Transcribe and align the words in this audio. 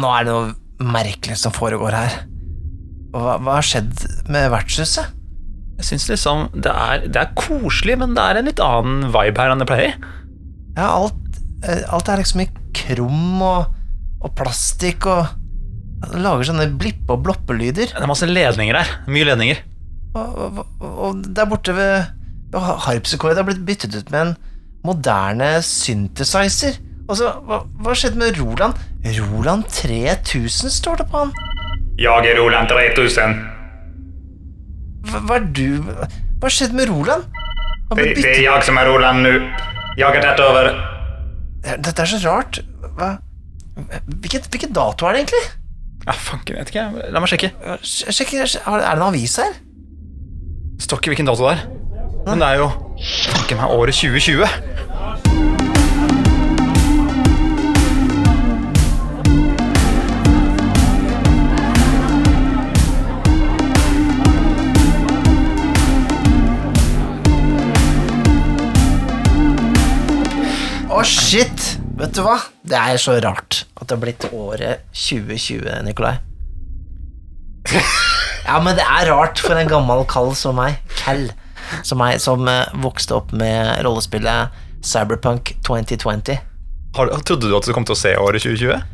Nå 0.00 0.10
er 0.12 0.26
det 0.26 0.34
noe 0.34 0.90
merkelig 0.96 1.38
som 1.40 1.54
foregår 1.56 1.94
her. 1.96 2.18
Hva, 3.14 3.36
hva 3.40 3.58
har 3.58 3.64
skjedd 3.64 3.94
med 4.32 4.50
vertshuset? 4.52 5.14
Jeg 5.76 5.88
syns 5.90 6.06
liksom 6.08 6.46
det 6.56 6.72
er, 6.72 7.06
det 7.08 7.20
er 7.20 7.32
koselig, 7.36 7.98
men 8.00 8.14
det 8.16 8.24
er 8.24 8.40
en 8.40 8.48
litt 8.48 8.60
annen 8.64 9.08
vibe 9.12 9.40
her 9.42 9.52
enn 9.52 9.62
det 9.62 9.68
pleier. 9.68 9.96
Ja, 10.76 10.90
alt, 10.92 11.40
eh, 11.64 11.82
alt 11.92 12.08
er 12.12 12.20
liksom 12.20 12.44
i 12.44 12.48
krum 12.76 13.42
og, 13.44 13.74
og 14.20 14.32
plastikk 14.36 15.08
og 15.08 15.34
det 15.96 16.20
Lager 16.20 16.50
sånne 16.50 16.66
blippe- 16.76 17.14
og 17.14 17.22
bloppelyder. 17.24 17.88
Det 17.88 18.02
er 18.04 18.08
masse 18.08 18.28
ledninger 18.28 18.76
her. 18.76 18.90
Mye 19.10 19.26
ledninger. 19.30 19.62
Og, 20.16 20.58
og, 20.60 20.82
og 20.84 21.22
der 21.36 21.48
borte 21.48 21.72
ved, 21.76 22.10
harpsekordet 22.52 23.40
har 23.40 23.46
blitt 23.48 23.64
byttet 23.66 23.96
ut 23.96 24.12
med 24.12 24.20
en 24.20 24.34
moderne 24.86 25.48
synthesizer. 25.64 26.76
Og 27.06 27.16
så, 27.18 27.32
hva, 27.48 27.62
hva 27.82 27.96
skjedde 27.96 28.20
med 28.20 28.38
Roland? 28.38 28.76
Roland 29.14 29.68
3000 29.70 30.72
står 30.72 31.02
det 31.02 31.06
på 31.10 31.24
han. 31.24 31.34
Jeg 32.00 32.30
er 32.30 32.40
Roland 32.40 32.68
3000. 32.68 33.36
Hva, 35.06 35.20
hva 35.28 35.36
er 35.38 35.46
du 35.54 35.68
Hva 36.40 36.50
skjedde 36.50 36.76
med 36.76 36.90
Roland? 36.90 37.28
Det, 37.94 38.08
det, 38.18 38.24
er 38.32 38.42
jeg 38.42 38.66
som 38.66 38.80
er 38.80 38.88
Roland 38.90 39.22
nå. 39.22 39.36
Jeg 39.96 40.06
har 40.08 40.18
tatt 40.24 40.42
over. 40.42 40.72
Dette 41.62 42.02
er 42.02 42.10
så 42.10 42.18
rart. 42.26 42.60
Hva 42.96 43.16
Hvilken, 43.76 44.44
hvilken 44.48 44.72
dato 44.72 45.04
er 45.04 45.12
det 45.12 45.18
egentlig? 45.26 45.42
Ja, 46.06 46.14
fanken, 46.16 46.56
vet 46.56 46.70
ikke. 46.72 46.84
La 47.12 47.20
meg 47.20 47.28
sjekke. 47.28 47.50
Sjekk, 47.84 48.32
er 48.40 48.48
det 48.48 48.86
en 48.88 49.04
avis 49.04 49.36
her? 49.42 49.58
Det 50.76 50.86
står 50.86 51.02
ikke 51.02 51.12
hvilken 51.12 51.28
dato 51.28 51.44
det 51.44 51.58
er. 51.58 51.66
Men 52.26 52.40
det 52.40 52.48
er 52.48 52.62
jo 52.62 52.70
fanken 53.34 53.60
meg 53.60 53.74
året 53.74 53.98
2020. 53.98 54.85
Å, 70.96 71.02
shit! 71.04 71.74
Vet 72.00 72.14
du 72.16 72.22
hva? 72.24 72.38
Det 72.64 72.76
er 72.78 72.96
så 72.96 73.18
rart 73.20 73.66
at 73.76 73.82
det 73.84 73.92
har 73.92 74.00
blitt 74.00 74.24
året 74.32 74.86
2020, 74.96 75.66
Nikolai. 75.84 76.14
Ja, 78.46 78.60
men 78.64 78.78
det 78.78 78.84
er 78.86 79.10
rart 79.10 79.42
for 79.44 79.58
en 79.60 79.68
gammel 79.68 80.06
kall 80.08 80.30
som 80.38 80.56
meg, 80.56 80.78
Cal, 81.02 81.26
som 81.84 82.00
meg, 82.00 82.16
som 82.22 82.48
eh, 82.48 82.70
vokste 82.80 83.18
opp 83.18 83.34
med 83.36 83.82
rollespillet 83.84 84.56
Cyberpunk 84.86 85.52
2020. 85.66 86.38
Har, 86.96 87.12
trodde 87.28 87.50
du 87.50 87.56
at 87.58 87.68
du 87.68 87.74
kom 87.76 87.84
til 87.84 87.96
å 87.96 88.00
se 88.00 88.14
året 88.16 88.46
2020? 88.46 88.86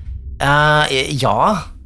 Eh, 0.42 1.12
ja, 1.22 1.36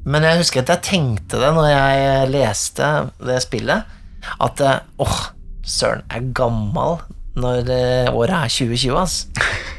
men 0.09 0.25
jeg 0.25 0.41
husker 0.41 0.65
at 0.65 0.73
jeg 0.79 0.87
tenkte 0.95 1.43
det 1.43 1.53
når 1.59 1.69
jeg 1.75 2.33
leste 2.33 2.93
det 3.21 3.43
spillet, 3.45 3.93
at 4.41 4.65
eh, 4.65 4.81
åh, 5.03 5.21
søren, 5.67 6.07
jeg 6.09 6.25
er 6.25 6.33
gammel 6.41 7.03
når 7.37 7.73
eh, 7.73 8.13
året 8.13 8.37
er 8.37 8.53
2020, 8.53 8.97
ass. 9.01 9.17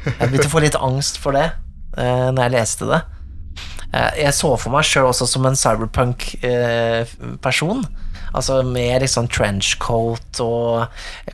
Jeg 0.06 0.30
begynte 0.30 0.48
å 0.48 0.54
få 0.54 0.64
litt 0.64 0.78
angst 0.78 1.18
for 1.20 1.36
det 1.36 1.50
uh, 1.98 2.30
når 2.32 2.42
jeg 2.44 2.54
leste 2.54 2.84
det. 2.88 3.00
Eh, 3.88 4.20
jeg 4.24 4.34
så 4.36 4.50
for 4.60 4.70
meg 4.74 4.84
sjøl 4.84 5.06
også 5.08 5.24
som 5.30 5.46
en 5.48 5.56
cyberpunk-person. 5.56 7.86
altså 8.28 8.58
med 8.62 9.00
liksom 9.00 9.24
trenchcoat 9.32 10.36
og 10.44 10.84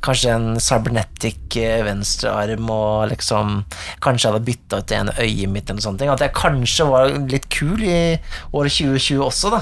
kanskje 0.04 0.30
en 0.30 0.60
cybernetic 0.62 1.56
eh, 1.58 1.82
venstrearm 1.82 2.70
og 2.70 3.10
liksom 3.10 3.66
Kanskje 4.04 4.28
jeg 4.28 4.32
hadde 4.32 4.46
bytta 4.46 4.76
ut 4.78 4.88
det 4.88 4.96
ene 5.00 5.12
øyet 5.18 5.50
mitt 5.50 5.66
eller 5.66 5.80
noe 5.80 5.88
sånt. 5.88 6.02
At 6.06 6.22
jeg 6.22 6.38
kanskje 6.38 6.84
var 6.86 7.10
litt 7.32 7.48
kul 7.50 7.82
i 7.82 8.14
året 8.54 8.72
2020 8.78 9.26
også, 9.26 9.50
da. 9.56 9.60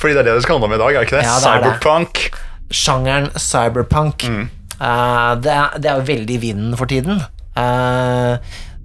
Fordi 0.00 0.12
det 0.12 0.20
er 0.20 0.26
det 0.28 0.36
det 0.36 0.44
skal 0.44 0.54
handle 0.58 0.68
om 0.68 0.76
i 0.76 0.82
dag, 0.84 0.92
er 0.92 1.02
ikke 1.08 1.18
det? 1.20 1.26
Ja, 1.28 1.36
det 1.40 1.48
er 1.48 1.60
det. 1.64 1.72
Sjangeren 2.72 3.28
cyberpunk. 3.36 4.24
Eh, 4.82 5.30
det, 5.42 5.54
er, 5.54 5.78
det 5.78 5.90
er 5.90 6.00
jo 6.00 6.10
veldig 6.10 6.36
i 6.36 6.42
vinden 6.42 6.76
for 6.78 6.90
tiden. 6.90 7.22
Uh, 7.52 8.38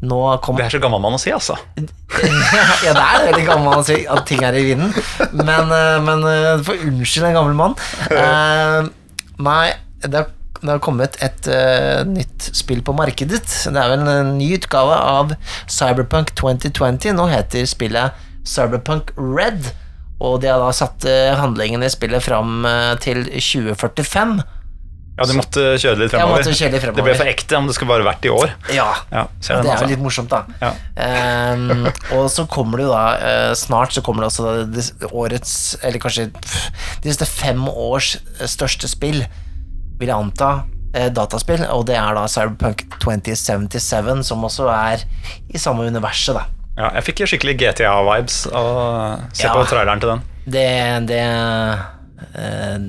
nå 0.03 0.17
kom 0.43 0.57
Det 0.59 0.67
er 0.67 0.73
så 0.75 0.81
gammel 0.83 1.01
mann 1.01 1.15
å 1.17 1.21
si, 1.21 1.31
altså. 1.33 1.55
ja, 2.85 2.91
det 2.93 3.03
er 3.03 3.27
veldig 3.31 3.45
gammel 3.47 3.65
mann 3.65 3.81
å 3.81 3.87
si 3.87 4.01
at 4.05 4.25
ting 4.29 4.43
er 4.45 4.57
i 4.59 4.65
vinden, 4.67 4.91
men, 5.39 5.71
eh, 5.73 5.97
men 6.05 6.25
for 6.67 6.77
unnskyld 6.77 7.31
en 7.31 7.37
gammel 7.39 7.55
mann. 7.57 7.77
Uh, 8.11 8.91
nei, 9.41 9.71
det 10.03 10.13
har, 10.19 10.29
det 10.59 10.69
har 10.69 10.83
kommet 10.85 11.17
et 11.25 11.49
uh, 11.49 12.03
nytt 12.05 12.51
spill 12.51 12.83
på 12.85 12.93
markedet. 12.97 13.41
Det 13.47 13.73
er 13.73 13.95
vel 13.95 14.05
en 14.05 14.35
ny 14.37 14.51
utgave 14.59 14.99
av 15.01 15.33
Cyberpunk 15.65 16.35
2020. 16.37 17.15
Nå 17.17 17.25
heter 17.31 17.65
spillet 17.69 18.21
Cyberpunk 18.45 19.15
Red, 19.17 19.71
og 20.21 20.43
de 20.43 20.51
har 20.51 20.61
da 20.61 20.69
satt 20.75 21.05
handlingen 21.39 21.81
i 21.85 21.89
spillet 21.93 22.25
fram 22.25 22.65
til 23.01 23.25
2045. 23.33 24.37
Ja, 25.17 25.25
du 25.25 25.33
måtte 25.33 25.61
kjøre 25.81 25.97
litt 25.97 26.11
Jeg 26.13 26.19
fremover. 26.21 26.43
måtte 26.43 26.51
kjøre 26.53 26.71
litt 26.75 26.81
fremover. 26.83 26.97
Det 27.01 27.05
ble 27.07 27.15
for 27.17 27.25
ekte 27.31 27.57
om 27.57 27.65
det 27.67 27.73
skulle 27.73 27.89
bare 27.89 28.05
vært 28.05 28.25
i 28.27 28.29
år. 28.29 28.51
Ja, 28.75 28.85
Ja, 29.11 29.23
det 29.41 29.49
er 29.49 29.63
jo 29.63 29.71
altså. 29.73 29.87
litt 29.89 29.99
morsomt, 30.03 30.29
da. 30.29 30.43
Ja. 30.61 30.71
Um, 31.53 31.87
og 32.13 32.27
så 32.29 32.45
kommer 32.47 32.77
det 32.77 32.85
jo 32.85 32.91
da 32.93 33.03
uh, 33.17 33.53
Snart 33.57 33.93
så 33.97 34.03
kommer 34.05 34.21
det 34.21 34.29
også 34.31 34.45
da 34.45 34.53
det- 34.77 35.09
årets 35.11 35.55
Eller 35.81 35.99
kanskje 36.03 36.27
pff, 36.37 36.67
de 37.01 37.09
siste 37.09 37.25
fem 37.25 37.65
års 37.67 38.15
eh, 38.39 38.45
største 38.47 38.87
spill, 38.87 39.23
vil 39.97 40.07
jeg 40.07 40.15
anta. 40.17 40.51
Uh, 40.95 41.09
dataspill, 41.11 41.65
og 41.73 41.85
det 41.89 41.97
er 41.99 42.13
da 42.15 42.27
Cyberpunk 42.31 42.85
2077, 43.03 44.23
som 44.23 44.45
også 44.47 44.69
er 44.71 45.03
i 45.53 45.57
samme 45.59 45.83
universet, 45.89 46.37
da. 46.37 46.45
Ja, 46.77 46.91
jeg 46.99 47.03
fikk 47.09 47.25
skikkelig 47.27 47.57
GTA-vibes 47.59 48.43
av 48.53 48.65
å 48.69 48.85
se 49.33 49.47
Ja. 49.47 49.53
på 49.53 49.65
traileren 49.65 49.99
til 49.99 50.09
den. 50.13 50.21
Det 50.45 51.07
Det, 51.09 51.23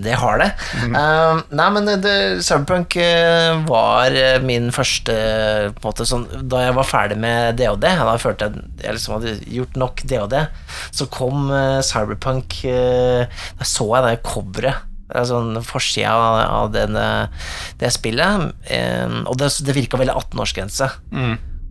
det 0.05 0.15
har 0.17 0.41
det. 0.41 0.49
Mm. 0.81 0.95
Uh, 0.97 1.43
nei, 1.53 1.69
men 1.75 1.89
det, 2.05 2.15
Cyberpunk 2.47 2.97
eh, 3.01 3.61
var 3.69 4.17
eh, 4.17 4.39
min 4.45 4.71
første 4.75 5.15
på 5.77 5.83
en 5.83 5.85
måte, 5.85 6.07
sånn, 6.09 6.27
Da 6.49 6.63
jeg 6.67 6.77
var 6.79 6.89
ferdig 6.89 7.19
med 7.21 7.59
DOD, 7.61 7.85
da 7.85 8.15
jeg 8.15 8.25
følte 8.25 8.49
jeg, 8.49 8.67
jeg 8.85 8.97
liksom 8.97 9.17
hadde 9.19 9.35
gjort 9.59 9.81
nok 9.85 10.05
DOD, 10.09 10.37
så 10.97 11.09
kom 11.13 11.51
uh, 11.53 11.81
Cyberpunk 11.85 12.61
uh, 12.69 13.43
Da 13.59 13.69
så 13.69 13.89
jeg 13.97 14.07
det 14.09 14.23
coveret. 14.27 14.85
Altså 15.09 15.41
forsida 15.65 16.13
av, 16.13 16.39
av 16.53 16.73
den, 16.75 16.97
eh, 17.01 17.47
det 17.81 17.93
spillet. 17.95 18.51
eh, 18.69 19.15
og 19.25 19.39
det, 19.41 19.49
det 19.65 19.77
virka 19.77 20.01
veldig 20.01 20.15
18-årsgrense. 20.15 20.91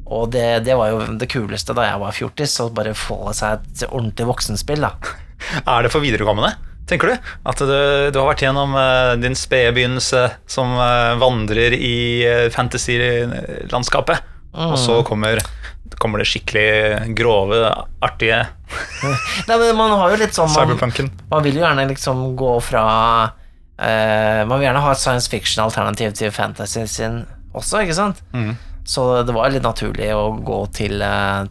Og 0.08 0.32
det, 0.32 0.64
det 0.66 0.78
var 0.80 0.90
jo 0.94 1.04
det 1.20 1.28
kuleste 1.30 1.76
da 1.78 1.90
jeg 1.90 2.02
var 2.02 2.16
fjortis, 2.16 2.56
å 2.64 2.72
bare 2.74 2.96
få 2.98 3.34
seg 3.38 3.60
et 3.60 3.84
ordentlig 3.92 4.30
voksenspill. 4.30 4.82
da 4.82 4.96
Er 5.76 5.86
det 5.86 5.94
for 5.94 6.02
viderekommende, 6.02 6.56
tenker 6.88 7.12
du? 7.12 7.30
At 7.48 7.60
du, 7.60 7.74
du 8.12 8.20
har 8.20 8.30
vært 8.30 8.42
gjennom 8.46 8.74
uh, 8.78 9.14
din 9.20 9.36
spede 9.38 9.74
begynnelse 9.76 10.24
som 10.50 10.74
uh, 10.80 11.16
vandrer 11.20 11.76
i 11.76 11.96
uh, 12.26 12.46
fantasy-landskapet, 12.54 14.24
og 14.58 14.72
Mm. 14.74 14.78
så 14.82 14.94
kommer, 15.06 15.38
kommer 16.02 16.18
det 16.24 16.26
skikkelig 16.32 17.14
grove, 17.14 17.60
artige 18.02 18.40
Nei, 19.48 19.58
men 19.60 19.76
man 19.78 19.92
har 20.00 20.10
jo 20.16 20.18
litt 20.24 20.34
sånn 20.34 20.50
cyberpunken. 20.50 21.12
man 21.30 21.44
vil 21.46 21.60
jo 21.60 21.62
gjerne 21.62 21.84
liksom 21.92 22.24
gå 22.40 22.56
fra 22.66 22.86
Man 23.78 24.56
vil 24.58 24.66
gjerne 24.66 24.82
ha 24.82 24.92
et 24.96 25.02
science 25.04 25.30
fiction-alternativ 25.30 26.16
til 26.18 26.32
fantasy 26.34 26.88
sin 26.90 27.20
også, 27.54 27.84
ikke 27.86 27.94
sant? 28.00 28.24
Så 28.88 29.06
det 29.28 29.36
var 29.36 29.52
litt 29.54 29.68
naturlig 29.68 30.10
å 30.16 30.32
gå 30.42 30.58
til, 30.74 31.04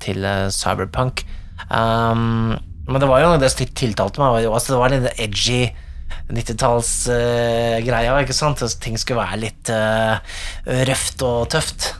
til 0.03 0.27
cyberpunk. 0.51 1.23
Um, 1.71 2.57
men 2.87 3.03
det 3.03 3.09
var 3.11 3.23
jo 3.23 3.35
det 3.41 3.51
som 3.53 3.67
tiltalte 3.67 4.23
meg. 4.23 4.47
Altså, 4.47 4.75
det 4.75 4.81
var 4.81 4.95
litt 4.95 5.21
edgy 5.23 5.61
90-tallsgreia, 6.31 8.19
ikke 8.23 8.37
sant? 8.37 8.63
Ting 8.83 8.99
skulle 8.99 9.23
være 9.23 9.43
litt 9.43 9.73
uh, 9.75 10.19
røft 10.89 11.23
og 11.27 11.49
tøft. 11.55 11.93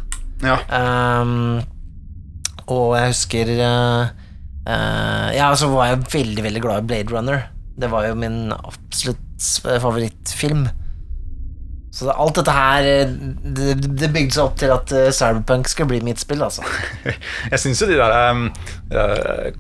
Ja. 0.45 0.59
Um, 0.71 1.63
og 2.67 2.97
jeg 2.99 3.13
husker 3.13 3.53
uh, 3.57 4.09
uh, 4.67 5.29
Ja, 5.33 5.49
så 5.57 5.71
var 5.73 5.93
jeg 5.93 6.07
veldig, 6.13 6.43
veldig 6.49 6.63
glad 6.65 6.83
i 6.83 6.89
Blade 6.91 7.15
Runner. 7.15 7.47
Det 7.77 7.91
var 7.93 8.09
jo 8.09 8.19
min 8.19 8.51
absolutt 8.57 9.23
favorittfilm. 9.83 10.67
Så 11.97 12.13
alt 12.13 12.37
dette 12.37 12.53
her 12.53 12.87
eh, 12.91 13.13
Det, 13.57 13.77
det 13.97 14.11
bygde 14.13 14.35
seg 14.37 14.43
opp 14.45 14.59
til 14.61 14.73
at 14.75 14.93
eh, 14.93 15.09
Cyberpunk 15.17 15.71
skulle 15.73 15.95
bli 15.95 16.03
mitt 16.05 16.21
spill, 16.21 16.43
altså. 16.45 16.65
Jeg 17.53 17.63
syns 17.63 17.81
jo 17.83 17.89
de 17.89 17.97
der 17.97 18.17
um, 18.31 18.51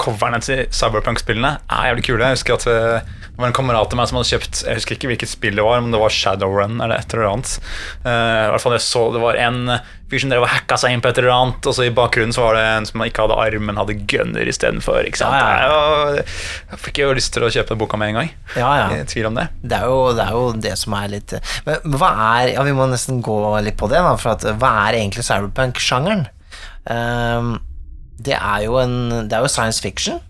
coverne 0.02 0.40
til 0.44 0.66
Cyberpunk-spillene 0.70 1.56
er 1.64 1.86
jævlig 1.90 2.04
kule. 2.10 2.28
Jeg 2.28 2.36
husker 2.36 2.60
at 2.60 2.66
det 3.36 3.42
var 3.42 3.50
en 3.50 3.56
kamerat 3.56 3.92
av 3.92 3.98
meg 4.00 4.08
som 4.08 4.16
hadde 4.16 4.30
kjøpt 4.30 4.62
Jeg 4.64 4.78
husker 4.78 4.96
ikke 4.96 5.08
hvilket 5.10 5.28
spill 5.28 5.58
det 5.58 5.64
var, 5.66 5.82
om 5.82 5.90
det 5.92 5.98
var 6.00 6.12
Shadowrun 6.14 6.78
eller 6.80 7.02
et 7.02 7.12
eller 7.12 7.26
annet. 7.28 7.50
Uh, 8.00 8.08
i 8.08 8.52
hvert 8.54 8.62
fall 8.64 8.74
jeg 8.78 8.84
så 8.86 9.02
Det 9.12 9.20
var 9.20 9.36
en 9.44 9.58
fyr 10.08 10.22
som 10.22 10.30
drev 10.32 10.46
og 10.46 10.48
hacka 10.48 10.78
seg 10.80 10.94
inn 10.94 11.02
på 11.04 11.10
et 11.10 11.18
eller 11.20 11.34
annet, 11.34 11.66
og 11.68 11.74
så 11.76 11.84
i 11.84 11.92
bakgrunnen 11.92 12.32
så 12.32 12.46
var 12.46 12.56
det 12.56 12.62
en 12.70 12.86
som 12.88 13.02
ikke 13.04 13.26
hadde 13.26 13.36
arm, 13.42 13.64
men 13.68 13.80
hadde 13.80 13.96
gunner 14.08 14.48
istedenfor. 14.48 15.02
Sant? 15.18 15.34
Ja, 15.34 15.66
ja. 15.66 16.14
Jeg, 16.14 16.24
jeg 16.70 16.80
fikk 16.84 17.00
jo 17.02 17.08
lyst 17.18 17.32
til 17.34 17.44
å 17.44 17.50
kjøpe 17.52 17.76
boka 17.76 17.98
med 18.00 18.12
en 18.12 18.20
gang. 18.20 18.30
Ja, 18.54 18.70
ja. 18.80 18.86
I 18.94 19.08
tvil 19.10 19.28
om 19.28 19.36
det. 19.36 19.48
Det 19.66 19.80
er, 19.82 19.90
jo, 19.90 20.14
det 20.16 20.24
er 20.24 20.38
jo 20.38 20.44
det 20.68 20.76
som 20.78 20.94
er 20.96 21.10
litt 21.12 21.34
Men 21.66 21.98
hva 21.98 22.12
er 22.38 22.52
Ja, 22.54 22.62
vi 22.64 22.76
må 22.78 22.86
nesten 22.88 23.18
gå 23.26 23.36
litt 23.66 23.76
på 23.82 23.90
det, 23.90 23.98
da. 24.06 24.14
For 24.22 24.36
at, 24.36 24.46
hva 24.62 24.72
er 24.86 25.00
egentlig 25.02 25.26
cyberpunk-sjangeren? 25.26 26.28
Um, 26.86 27.56
det 28.16 28.38
Det 28.38 28.38
er 28.38 29.42
jo 29.42 29.50
science 29.50 29.82
fiction. 29.82 30.22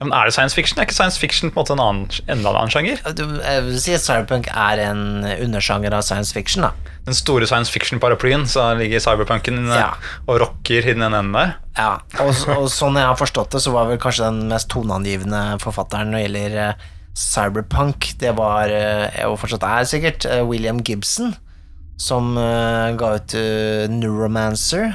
Ja, 0.00 0.06
men 0.08 0.14
Er 0.16 0.24
det 0.30 0.32
science 0.32 0.56
fiction? 0.56 0.78
Er 0.80 0.86
ikke 0.88 0.96
science 0.96 1.20
fiction 1.20 1.50
på 1.52 1.60
en 1.60 1.60
måte 1.60 1.74
en 1.76 1.80
annen, 1.84 2.06
enda 2.32 2.48
en 2.48 2.56
annen 2.56 2.70
sjanger? 2.72 3.02
Du, 3.18 3.20
jeg 3.36 3.64
vil 3.66 3.80
si 3.84 3.92
at 3.92 4.00
cyberpunk 4.00 4.46
er 4.48 4.80
en 4.86 5.02
undersjanger 5.44 5.92
av 5.92 6.06
science 6.06 6.32
fiction, 6.32 6.64
da. 6.64 6.70
Den 7.04 7.16
store 7.18 7.44
science 7.50 7.68
fiction-paraplyen, 7.74 8.46
så 8.48 8.70
ligger 8.78 9.02
cyberpunken 9.04 9.66
Ja. 9.76 9.90
og 10.26 10.40
rocker 10.40 10.80
i 10.88 10.94
den 10.94 11.04
ene 11.04 11.20
enden 11.20 11.36
der. 11.36 11.52
Ja, 11.76 11.90
og, 12.24 12.32
og 12.56 12.70
sånn 12.72 12.96
jeg 12.96 13.04
har 13.10 13.18
forstått 13.20 13.52
det, 13.52 13.60
så 13.60 13.74
var 13.76 13.90
vel 13.92 14.00
kanskje 14.00 14.30
den 14.30 14.48
mest 14.48 14.70
toneangivende 14.72 15.42
forfatteren 15.60 16.10
når 16.14 16.18
det 16.18 16.24
gjelder 16.24 16.56
eh, 16.64 16.88
cyberpunk, 17.20 18.10
det 18.24 18.32
var, 18.40 18.72
eh, 18.72 19.20
og 19.28 19.36
fortsatt 19.42 19.68
er 19.68 19.84
sikkert, 19.92 20.24
eh, 20.32 20.40
William 20.48 20.80
Gibson, 20.80 21.34
som 22.00 22.32
ga 22.40 23.08
ut 23.20 23.34
Neuromancer 23.92 24.94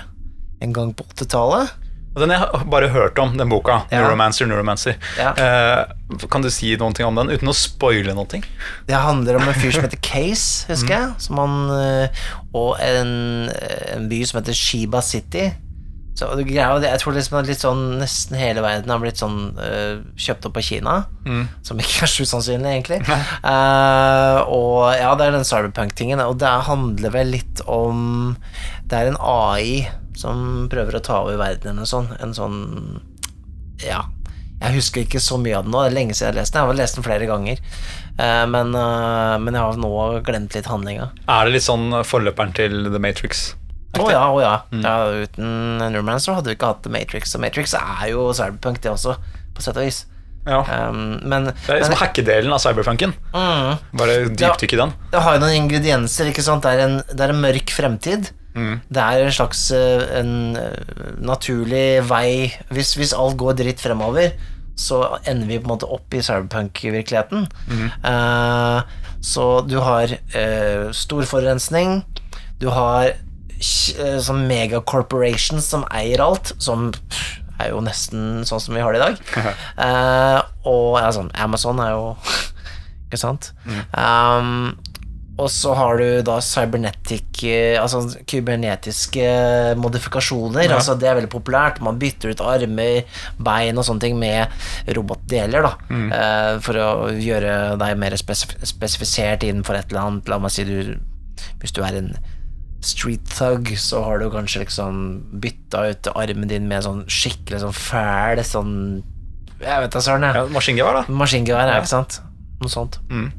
en 0.65 0.71
gang 0.73 0.93
på 0.97 1.05
80-tallet. 1.13 1.69
Den 2.15 2.31
jeg 2.31 2.39
har 2.39 2.63
bare 2.71 2.87
hørt 2.93 3.19
om, 3.19 3.33
den 3.35 3.51
boka. 3.51 3.81
Ja. 3.91 4.05
Neuromancer, 4.05 4.47
Neuromancer. 4.47 4.95
Ja. 5.19 5.33
Eh, 5.35 6.21
kan 6.31 6.45
du 6.45 6.49
si 6.53 6.71
noen 6.79 6.95
ting 6.95 7.07
om 7.07 7.17
den, 7.19 7.33
uten 7.33 7.51
å 7.51 7.55
spoile 7.55 8.15
ting? 8.31 8.45
Det 8.87 8.95
handler 8.95 9.39
om 9.39 9.49
en 9.49 9.57
fyr 9.57 9.75
som 9.75 9.83
heter 9.83 9.99
Case, 10.05 10.63
husker 10.69 10.95
jeg, 10.95 11.11
som 11.25 11.41
han, 11.41 11.59
eh, 11.75 12.23
og 12.55 12.79
en, 12.79 13.51
en 13.91 14.09
by 14.11 14.23
som 14.23 14.39
heter 14.39 14.55
Shiba 14.55 15.03
City. 15.03 15.49
Så 16.15 16.29
jeg 16.39 16.99
tror 17.01 17.11
liksom 17.17 17.41
litt 17.43 17.59
sånn 17.59 17.81
nesten 17.99 18.37
hele 18.39 18.61
verden 18.63 18.91
har 18.93 19.01
blitt 19.03 19.19
sånn 19.19 19.57
eh, 19.59 19.97
kjøpt 20.15 20.47
opp 20.47 20.59
av 20.61 20.63
Kina, 20.63 20.93
som 21.67 21.81
ikke 21.81 22.05
er 22.05 22.11
så 22.13 22.23
usannsynlig, 22.23 22.71
egentlig. 22.71 23.01
Uh, 23.43 24.39
og 24.47 24.95
ja, 24.95 25.11
det 25.19 25.27
er 25.27 25.35
den 25.35 25.43
cyberpunk-tingen, 25.47 26.23
og 26.23 26.39
det 26.39 26.53
handler 26.69 27.11
vel 27.11 27.35
litt 27.35 27.59
om 27.67 28.37
Det 28.87 28.95
er 28.95 29.11
en 29.11 29.19
AI 29.19 29.83
som 30.15 30.67
prøver 30.71 30.97
å 30.97 31.03
ta 31.03 31.21
over 31.23 31.39
verden 31.41 31.71
eller 31.73 31.83
noe 31.83 31.89
sånt. 31.89 32.15
En 32.23 32.35
sånn 32.37 33.01
Ja. 33.83 34.05
Jeg 34.61 34.77
husker 34.77 35.03
ikke 35.03 35.19
så 35.19 35.35
mye 35.37 35.57
av 35.57 35.65
den 35.65 35.73
nå, 35.73 35.81
det 35.83 35.91
er 35.91 35.95
lenge 35.97 36.15
siden 36.15 36.29
jeg 36.29 36.33
har 36.33 36.41
lest 36.41 36.53
den. 36.53 36.61
Jeg 36.61 36.69
har 36.71 36.77
lest 36.79 36.95
den 36.95 37.03
flere 37.05 37.27
ganger, 37.27 37.59
Eh, 38.15 38.45
men, 38.47 38.71
eh, 38.75 39.37
men 39.43 39.53
jeg 39.53 39.59
har 39.61 39.75
nå 39.75 39.91
glemt 40.23 40.55
litt 40.55 40.69
handlinga. 40.71 41.09
Er 41.27 41.47
det 41.47 41.57
litt 41.57 41.65
sånn 41.67 41.89
forløperen 42.07 42.53
til 42.55 42.85
The 42.87 43.01
Matrix? 43.03 43.49
Å 43.95 44.09
ja, 44.11 44.23
å 44.31 44.41
ja. 44.43 44.55
Mm. 44.71 44.83
ja. 44.83 44.95
Uten 45.23 46.19
så 46.23 46.35
hadde 46.35 46.51
vi 46.51 46.57
ikke 46.57 46.71
hatt 46.71 46.83
The 46.83 46.91
Matrix. 46.91 47.35
Og 47.35 47.43
Matrix 47.43 47.75
er 47.75 48.11
jo 48.11 48.29
cyberpunk, 48.35 48.81
det 48.83 48.91
også, 48.91 49.17
på 49.55 49.63
sett 49.63 49.79
og 49.79 49.87
vis. 49.87 50.05
Ja. 50.45 50.59
Um, 50.61 51.19
men 51.25 51.47
Det 51.49 51.73
er 51.73 51.79
liksom 51.79 51.97
hackedelen 51.97 52.53
av 52.53 52.61
cyberpunken. 52.61 53.15
mm, 53.33 53.79
Bare 53.97 54.17
dypdykk 54.29 54.75
i 54.75 54.81
den. 54.83 54.91
det 55.11 55.21
har 55.25 55.37
jo 55.37 55.41
noen 55.41 55.55
ingredienser. 55.63 56.29
Det 56.31 56.71
er 56.71 56.83
en, 56.85 56.99
det 57.09 57.19
er 57.19 57.33
en 57.33 57.41
mørk 57.41 57.73
fremtid. 57.73 58.29
Mm. 58.55 58.75
Det 58.87 59.03
er 59.03 59.21
en 59.21 59.35
slags 59.35 59.67
eh, 59.75 60.03
en 60.19 60.33
eh, 60.55 61.15
naturlig 61.19 62.03
vei 62.07 62.53
hvis, 62.71 62.95
hvis 62.95 63.15
alt 63.15 63.35
går 63.39 63.57
dritt 63.59 63.83
fremover, 63.83 64.31
så 64.75 65.01
ender 65.27 65.47
vi 65.47 65.59
på 65.59 65.67
en 65.67 65.75
måte 65.75 65.89
opp 65.91 66.15
i 66.15 66.23
cyberpunk-virkeligheten. 66.23 67.47
Eh, 68.03 68.95
så 69.25 69.45
du 69.65 69.79
har 69.81 70.11
uh, 70.35 70.91
stor 70.93 71.25
forurensning, 71.25 72.03
du 72.61 72.67
har 72.69 73.07
eh, 73.09 74.19
sånn 74.21 74.43
megacorporations 74.45 75.65
som 75.71 75.85
eier 75.89 76.21
alt, 76.21 76.53
som 76.61 76.91
pff, 76.93 77.31
er 77.55 77.71
jo 77.71 77.79
nesten 77.81 78.43
sånn 78.45 78.61
som 78.61 78.75
vi 78.75 78.83
har 78.83 78.93
det 78.93 78.99
i 78.99 79.05
dag. 79.05 79.55
Uh, 79.79 80.39
og 80.71 80.99
ja, 81.01 81.09
sånn, 81.15 81.31
Amazon 81.39 81.81
er 81.83 81.95
jo 81.95 82.11
Ikke 83.05 83.21
sant? 83.21 83.51
Um, 83.93 84.75
og 85.35 85.49
så 85.51 85.73
har 85.75 85.99
du 85.99 86.21
da 86.23 86.37
cybernetic 86.43 87.41
eh, 87.49 87.75
Altså 87.75 88.05
kybernetiske 88.29 89.25
modifikasjoner. 89.81 90.69
Ja. 90.69 90.77
Altså 90.77 90.95
Det 90.99 91.09
er 91.09 91.17
veldig 91.19 91.31
populært. 91.33 91.81
Man 91.83 91.99
bytter 91.99 92.31
ut 92.31 92.43
armer, 92.45 93.19
bein 93.43 93.81
og 93.81 93.87
sånne 93.87 94.05
ting 94.05 94.15
med 94.21 94.47
robotdeler. 94.95 95.67
da 95.67 95.73
eh, 95.91 96.53
For 96.63 96.79
å 96.79 96.87
gjøre 97.11 97.75
deg 97.81 97.99
mer 97.99 98.15
spesif 98.21 98.55
spesifisert 98.63 99.43
innenfor 99.43 99.75
et 99.75 99.91
eller 99.91 100.05
annet. 100.05 100.31
La 100.31 100.39
meg 100.39 100.55
si 100.55 100.67
du 100.67 100.95
Hvis 101.59 101.75
du 101.75 101.83
er 101.83 101.99
en 101.99 102.13
street 102.85 103.27
thug, 103.33 103.73
så 103.81 104.03
har 104.05 104.21
du 104.21 104.29
kanskje 104.29 104.61
liksom 104.61 104.97
bytta 105.41 105.87
ut 105.89 106.09
armen 106.13 106.47
din 106.51 106.67
med 106.69 106.85
sånn 106.85 107.01
skikkelig 107.09 107.63
sånn 107.63 107.73
fæl 107.73 108.43
sånn 108.45 108.75
Jeg 109.57 109.81
vet 109.81 109.95
da 109.95 110.01
søren, 110.03 110.27
jeg. 110.27 110.37
Ja, 110.37 110.51
Maskingevær, 110.53 110.99
da. 111.01 111.15
Maskingevær. 111.23 111.71
Ja. 111.71 111.81
ikke 111.81 111.91
sant? 111.91 112.21
Noe 112.61 112.71
sånt. 112.71 113.01
Mm. 113.09 113.33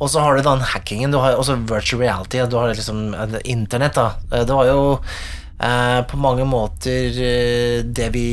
Og 0.00 0.10
så 0.12 0.20
har 0.20 0.36
du 0.36 0.42
den 0.44 0.60
hackingen, 0.60 1.10
du 1.14 1.16
har 1.22 1.38
også 1.40 1.54
virtual 1.70 2.02
reality, 2.02 2.42
du 2.52 2.56
har 2.58 2.74
liksom 2.76 3.14
eh, 3.16 3.38
internett, 3.48 3.94
da. 3.96 4.10
Eh, 4.32 4.42
Det 4.44 4.52
var 4.52 4.66
jo 4.68 4.82
eh, 5.58 6.00
på 6.10 6.18
mange 6.20 6.44
måter 6.44 7.16
eh, 7.16 7.78
det 7.82 8.10
vi 8.12 8.26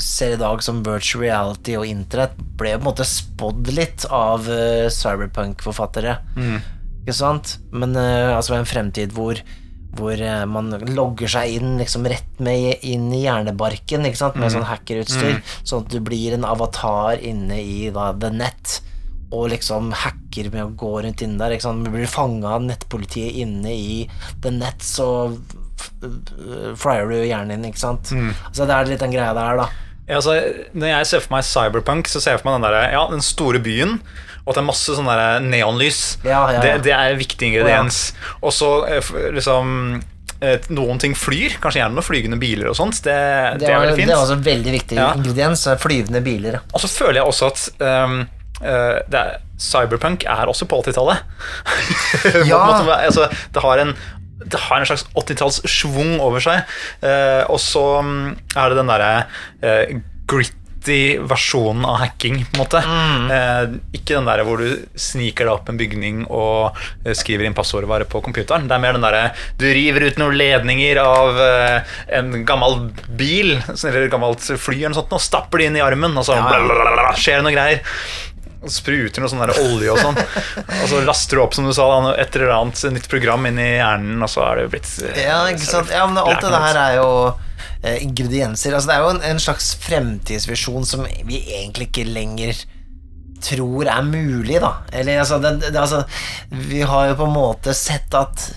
ser 0.00 0.32
i 0.38 0.40
dag 0.40 0.62
som 0.64 0.80
virtual 0.86 1.26
reality 1.26 1.76
og 1.76 1.84
internett, 1.90 2.38
ble 2.56 2.72
på 2.72 2.80
en 2.80 2.86
måte 2.88 3.04
spådd 3.04 3.68
litt 3.76 4.06
av 4.08 4.48
eh, 4.48 4.88
cyberpunk-forfattere. 4.88 6.16
Ikke 7.04 7.14
sant? 7.14 7.58
Men 7.76 7.92
eh, 8.00 8.32
altså 8.36 8.56
en 8.56 8.66
fremtid 8.68 9.12
hvor 9.16 9.42
hvor 9.96 10.18
man 10.44 10.66
logger 10.92 11.30
seg 11.30 11.54
inn 11.56 11.78
liksom 11.80 12.04
rett 12.04 12.40
med 12.44 12.82
inn 12.84 13.06
i 13.16 13.22
hjernebarken 13.22 14.04
ikke 14.04 14.18
sant? 14.18 14.34
med 14.36 14.50
sånn 14.52 14.66
hackerutstyr, 14.68 15.38
sånn 15.64 15.86
at 15.86 15.94
du 15.94 16.00
blir 16.04 16.34
en 16.36 16.44
avatar 16.44 17.16
inne 17.24 17.56
i 17.62 17.88
da, 17.94 18.10
the 18.12 18.28
net 18.28 18.74
og 19.34 19.48
liksom 19.50 19.88
hacker 19.92 20.50
med 20.52 20.62
å 20.64 20.70
gå 20.78 20.92
rundt 21.02 21.22
inne 21.24 21.38
der. 21.40 21.56
Ikke 21.56 21.66
sant? 21.66 21.84
Du 21.86 21.90
blir 21.94 22.06
fanga 22.10 22.52
av 22.56 22.62
nettpolitiet 22.66 23.34
inne 23.42 23.72
i 23.74 24.04
the 24.44 24.52
net, 24.54 24.84
så 24.86 25.08
f- 25.32 25.90
f- 26.04 26.76
flyer 26.78 27.10
du 27.10 27.16
hjernen 27.26 27.56
din, 27.56 27.72
ikke 27.72 27.82
sant. 27.82 28.12
Altså 28.12 28.66
Det 28.68 28.76
er 28.76 28.92
litt 28.92 29.02
den 29.02 29.16
greia 29.16 29.32
der, 29.36 29.62
da. 29.64 29.68
Ja, 30.06 30.20
altså, 30.20 30.36
når 30.78 30.92
jeg 30.92 31.06
ser 31.10 31.24
for 31.24 31.34
meg 31.34 31.46
cyberpunk, 31.48 32.06
så 32.06 32.20
ser 32.22 32.36
jeg 32.36 32.44
for 32.44 32.52
meg 32.52 32.60
den, 32.60 32.68
der, 32.70 32.92
ja, 32.94 33.00
den 33.10 33.24
store 33.26 33.58
byen. 33.58 33.96
Og 34.46 34.52
at 34.52 34.60
det 34.60 34.62
er 34.62 34.66
masse 34.68 34.94
sånn 34.94 35.08
neonlys. 35.50 36.02
Ja, 36.22 36.44
ja. 36.54 36.60
Det, 36.62 36.74
det 36.86 36.92
er 36.94 37.10
en 37.16 37.18
viktig 37.18 37.48
ingrediens. 37.48 38.12
Og 38.38 38.52
så 38.54 38.68
eh, 38.86 39.08
liksom 39.34 39.72
eh, 40.38 40.60
Noen 40.70 41.00
ting 41.02 41.16
flyr. 41.18 41.56
Kanskje 41.58 41.80
gjerne 41.82 41.98
noen 41.98 42.06
flygende 42.06 42.38
biler 42.38 42.70
og 42.70 42.76
sånt. 42.78 43.00
Det, 43.02 43.16
det, 43.58 43.64
Det, 43.66 43.72
er 43.74 43.82
veldig 43.82 43.96
fint. 43.98 44.06
det 44.06 44.14
er 44.14 44.22
også 44.22 44.36
en 44.38 44.46
veldig 44.46 44.74
viktig 44.76 45.00
ingrediens. 45.02 45.66
Flyvende 45.82 46.22
biler. 46.22 46.60
Og 46.70 46.84
så 46.84 46.92
føler 46.94 47.18
jeg 47.24 47.26
også 47.32 47.50
at 47.50 47.64
ehm, 47.90 48.20
det 48.60 49.20
er, 49.20 49.40
cyberpunk 49.60 50.24
er 50.28 50.48
også 50.48 50.68
på 50.68 50.82
80-tallet. 50.84 51.24
Ja. 52.50 52.60
altså, 52.96 53.28
det 53.52 53.62
har 53.64 53.82
en 53.82 53.96
det 54.46 54.58
har 54.68 54.82
en 54.82 54.86
slags 54.86 55.06
80-talls-schwung 55.16 56.18
over 56.20 56.42
seg. 56.44 56.76
Uh, 57.02 57.42
og 57.50 57.58
så 57.62 57.86
mm, 58.04 58.36
er 58.54 58.70
det 58.70 58.78
den 58.78 58.92
derre 58.92 59.10
uh, 59.64 59.96
gritty 60.28 61.16
versjonen 61.26 61.86
av 61.88 61.96
hacking, 62.02 62.44
på 62.44 62.54
en 62.54 62.60
måte. 62.60 62.78
Eh, 63.34 63.72
ikke 63.96 64.12
den 64.20 64.28
der 64.28 64.42
hvor 64.46 64.60
du 64.62 64.84
sniker 64.94 65.48
deg 65.48 65.50
opp 65.56 65.72
en 65.72 65.80
bygning 65.80 66.20
og 66.30 66.78
skriver 67.18 67.42
inn 67.48 67.56
passordet 67.58 67.90
bare 67.90 68.06
på 68.06 68.20
computeren. 68.22 68.68
Det 68.70 68.76
er 68.76 68.84
mer 68.84 68.94
den 68.94 69.02
derre 69.02 69.32
du 69.58 69.64
river 69.66 70.06
ut 70.06 70.20
noen 70.22 70.38
ledninger 70.38 71.00
av 71.02 71.40
en 72.20 72.30
gammel 72.46 72.78
bil 73.18 73.56
eller 73.56 73.98
et 74.04 74.14
gammelt 74.14 74.46
fly 74.46 74.76
eller 74.76 74.94
noe 74.94 75.00
sånt, 75.00 75.18
og 75.18 75.26
stapper 75.26 75.64
det 75.64 75.72
inn 75.72 75.80
i 75.80 75.82
armen, 75.82 76.14
og 76.14 76.28
så 76.28 76.38
Ja. 76.38 77.10
skjer 77.18 77.40
det 77.42 77.48
noe 77.48 77.56
greier. 77.56 77.82
Spruter 78.72 79.22
noe 79.22 79.30
sånn 79.32 79.42
der 79.44 79.54
olje 79.62 79.94
og 79.94 80.00
sånn. 80.02 80.20
Og 80.82 80.86
så 80.90 81.00
laster 81.06 81.38
du 81.38 81.42
opp 81.44 81.56
som 81.56 81.68
du 81.68 81.72
sa, 81.76 81.86
da, 81.88 82.14
et 82.20 82.36
eller 82.36 82.54
annet 82.56 82.84
nytt 82.96 83.08
program 83.12 83.48
inn 83.48 83.60
i 83.62 83.72
hjernen, 83.78 84.22
og 84.22 84.30
så 84.30 84.44
er 84.46 84.58
det 84.58 84.66
jo 84.66 84.72
blitt 84.76 84.92
eh, 85.06 85.24
Ja, 85.26 85.40
ikke 85.52 85.66
sant? 85.66 85.92
Ja, 85.94 86.06
men 86.10 86.20
alt 86.20 86.44
det 86.44 86.52
der 86.52 86.80
er 86.82 86.96
jo 86.98 87.10
eh, 87.82 87.98
ingredienser. 88.04 88.76
Altså, 88.76 88.90
det 88.90 88.96
er 88.96 89.04
jo 89.04 89.12
en, 89.14 89.22
en 89.32 89.42
slags 89.42 89.72
fremtidsvisjon 89.86 90.88
som 90.88 91.06
vi 91.28 91.42
egentlig 91.60 91.90
ikke 91.90 92.08
lenger 92.10 92.66
tror 93.42 93.88
er 93.90 94.06
mulig, 94.06 94.60
da. 94.62 94.72
Eller 94.92 95.20
altså, 95.20 95.38
det, 95.42 95.58
det, 95.68 95.76
altså 95.76 96.04
Vi 96.50 96.82
har 96.82 97.10
jo 97.10 97.18
på 97.18 97.26
en 97.28 97.36
måte 97.36 97.74
sett 97.76 98.14
at 98.16 98.48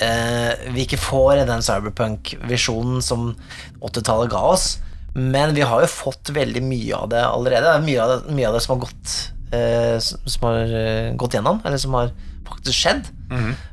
eh, 0.00 0.70
vi 0.74 0.86
ikke 0.86 1.00
får 1.00 1.44
den 1.48 1.64
cyberpunk-visjonen 1.64 3.02
som 3.04 3.32
80-tallet 3.80 4.32
ga 4.32 4.42
oss. 4.54 4.68
Men 5.14 5.54
vi 5.54 5.62
har 5.62 5.84
jo 5.84 5.90
fått 5.90 6.32
veldig 6.34 6.62
mye 6.66 6.96
av 6.96 7.12
det 7.12 7.22
allerede. 7.22 7.68
Det 7.68 7.76
er 7.76 7.86
mye 7.86 8.02
av 8.02 8.12
det, 8.12 8.34
mye 8.34 8.48
av 8.48 8.56
det 8.56 8.64
som 8.64 8.74
har 8.74 8.86
gått 8.88 9.12
eh, 9.52 9.98
som 10.00 10.48
har 10.48 10.72
eh, 10.78 11.12
gått 11.18 11.34
gjennom, 11.34 11.60
eller 11.64 11.80
som 11.80 11.94
har 11.98 12.14
faktisk 12.48 12.76
skjedd. 12.78 13.10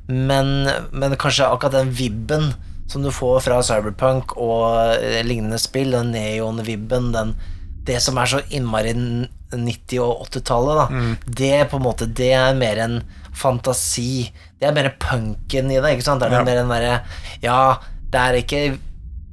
men, 0.07 0.69
men 0.91 1.15
kanskje 1.19 1.47
akkurat 1.47 1.75
den 1.81 1.91
vibben 1.93 2.53
som 2.91 3.03
du 3.03 3.11
får 3.11 3.39
fra 3.45 3.61
Cyberpunk 3.63 4.35
og 4.35 4.97
eh, 4.97 5.21
lignende 5.23 5.59
spill, 5.61 5.93
den 5.95 6.11
neon-vibben, 6.15 7.11
den 7.15 7.35
det 7.87 7.97
som 8.03 8.17
er 8.21 8.29
så 8.29 8.41
innmari 8.53 8.91
90- 8.93 10.01
og 10.03 10.27
80-tallet, 10.27 10.91
mm. 10.91 11.13
det 11.25 11.55
på 11.71 11.79
en 11.79 11.85
måte 11.85 12.05
Det 12.05 12.29
er 12.37 12.53
mer 12.55 12.77
en 12.83 12.99
fantasi. 13.33 14.27
Det 14.59 14.67
er 14.69 14.75
mer 14.75 14.91
punken 15.01 15.71
i 15.71 15.79
det, 15.79 15.95
ikke 15.95 16.05
sant? 16.05 16.21
Det 16.21 16.29
er 16.29 16.37
Ja. 16.39 16.43
mer 16.45 16.61
en 16.61 16.69
derre 16.69 17.01
Ja, 17.41 17.79
det 18.11 18.19
er 18.19 18.37
ikke 18.37 18.77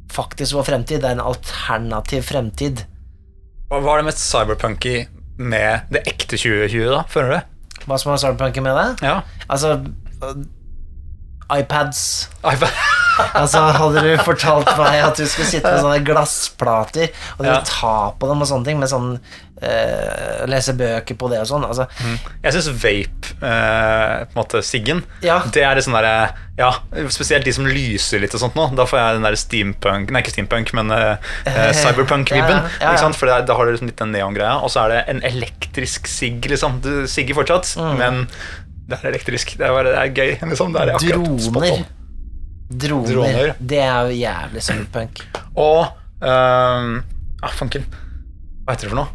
faktisk 0.08 0.54
vår 0.56 0.64
fremtid, 0.64 1.02
det 1.02 1.10
er 1.10 1.18
en 1.18 1.28
alternativ 1.28 2.22
fremtid. 2.22 2.86
Hva 3.68 3.82
er 3.82 4.00
det 4.00 4.08
mest 4.08 4.24
cyberpunky 4.24 5.06
med 5.38 5.88
det 5.94 6.02
ekte 6.10 6.36
2020, 6.36 6.88
da? 6.92 7.02
Føler 7.08 7.34
du? 7.38 7.84
Hva 7.88 7.96
som 7.98 8.12
er 8.12 8.20
startpunken 8.20 8.62
med 8.66 8.74
det? 8.76 8.86
Ja. 9.06 9.20
Altså 9.48 9.78
øh, 10.22 10.44
iPads 11.58 12.30
iPad. 12.44 12.68
Altså, 13.34 13.58
hadde 13.74 13.98
du 14.04 14.12
fortalt 14.22 14.68
meg 14.78 15.00
at 15.02 15.16
du 15.18 15.24
skulle 15.26 15.48
sitte 15.50 15.66
med 15.66 15.80
sånne 15.82 16.04
glassplater, 16.06 17.08
og 17.34 17.40
du 17.42 17.48
Ja. 17.50 17.56
ta 17.66 17.94
på 18.14 18.28
dem 18.30 18.44
og 18.44 18.46
sånne 18.46 18.64
ting, 18.68 18.78
med 18.78 18.86
sånn 18.92 19.08
eh, 19.62 20.44
Lese 20.48 20.72
bøker 20.78 21.16
på 21.18 21.28
det 21.32 21.40
og 21.42 21.48
sånn, 21.50 21.64
altså 21.66 21.86
Jeg 22.44 22.54
syns 22.54 22.68
vape, 22.82 23.32
uh, 23.42 24.24
på 24.28 24.34
en 24.34 24.38
måte 24.38 24.60
siggen, 24.66 25.02
Ja. 25.24 25.40
det 25.52 25.64
er 25.66 25.74
litt 25.78 25.84
sånn 25.88 25.96
derre 25.98 26.30
Ja, 26.58 26.70
spesielt 27.14 27.44
de 27.46 27.52
som 27.54 27.66
lyser 27.66 28.22
litt 28.22 28.34
og 28.34 28.40
sånt 28.42 28.56
nå. 28.58 28.68
Da 28.78 28.86
får 28.88 28.98
jeg 28.98 29.18
den 29.18 29.26
der 29.28 29.36
steampunk 29.38 30.10
Nei, 30.14 30.22
ikke 30.24 30.32
steampunk, 30.34 30.72
men 30.74 30.90
eh, 30.90 31.34
cyberpunk-vibben. 31.82 32.64
Ja, 32.82 32.94
ja. 32.96 33.10
For 33.14 33.26
da 33.30 33.54
har 33.58 33.66
du 33.68 33.72
liksom 33.76 33.90
litt 33.92 34.00
den 34.02 34.10
neongreia, 34.14 34.56
og 34.62 34.70
så 34.74 34.86
er 34.86 34.94
det 34.96 35.02
en 35.12 35.22
elektrisk 35.28 36.08
sigg, 36.10 36.42
liksom. 36.50 36.80
Du 36.82 37.06
sigger 37.10 37.38
fortsatt, 37.38 37.76
Mm. 37.78 37.94
men 38.00 38.26
det 38.88 38.98
er 39.02 39.10
elektrisk. 39.12 39.54
Det 39.60 39.66
er, 39.68 39.72
bare, 39.76 39.92
det 39.92 40.00
er 40.00 40.14
gøy. 40.16 40.30
Liksom. 40.50 40.72
Det 40.74 40.80
er 40.80 40.94
akkurat 40.94 41.44
Droner. 41.52 41.84
Droner. 42.68 43.12
Droner. 43.12 43.54
Det 43.60 43.78
er 43.84 44.08
jo 44.08 44.16
jævlig 44.18 44.62
cyberpunk. 44.64 45.22
Og 45.56 45.86
uh, 46.24 46.98
Ah, 47.38 47.52
fanken. 47.54 47.84
Hva 48.66 48.74
heter 48.74 48.88
det 48.88 48.90
for 48.90 48.98
noe? 48.98 49.12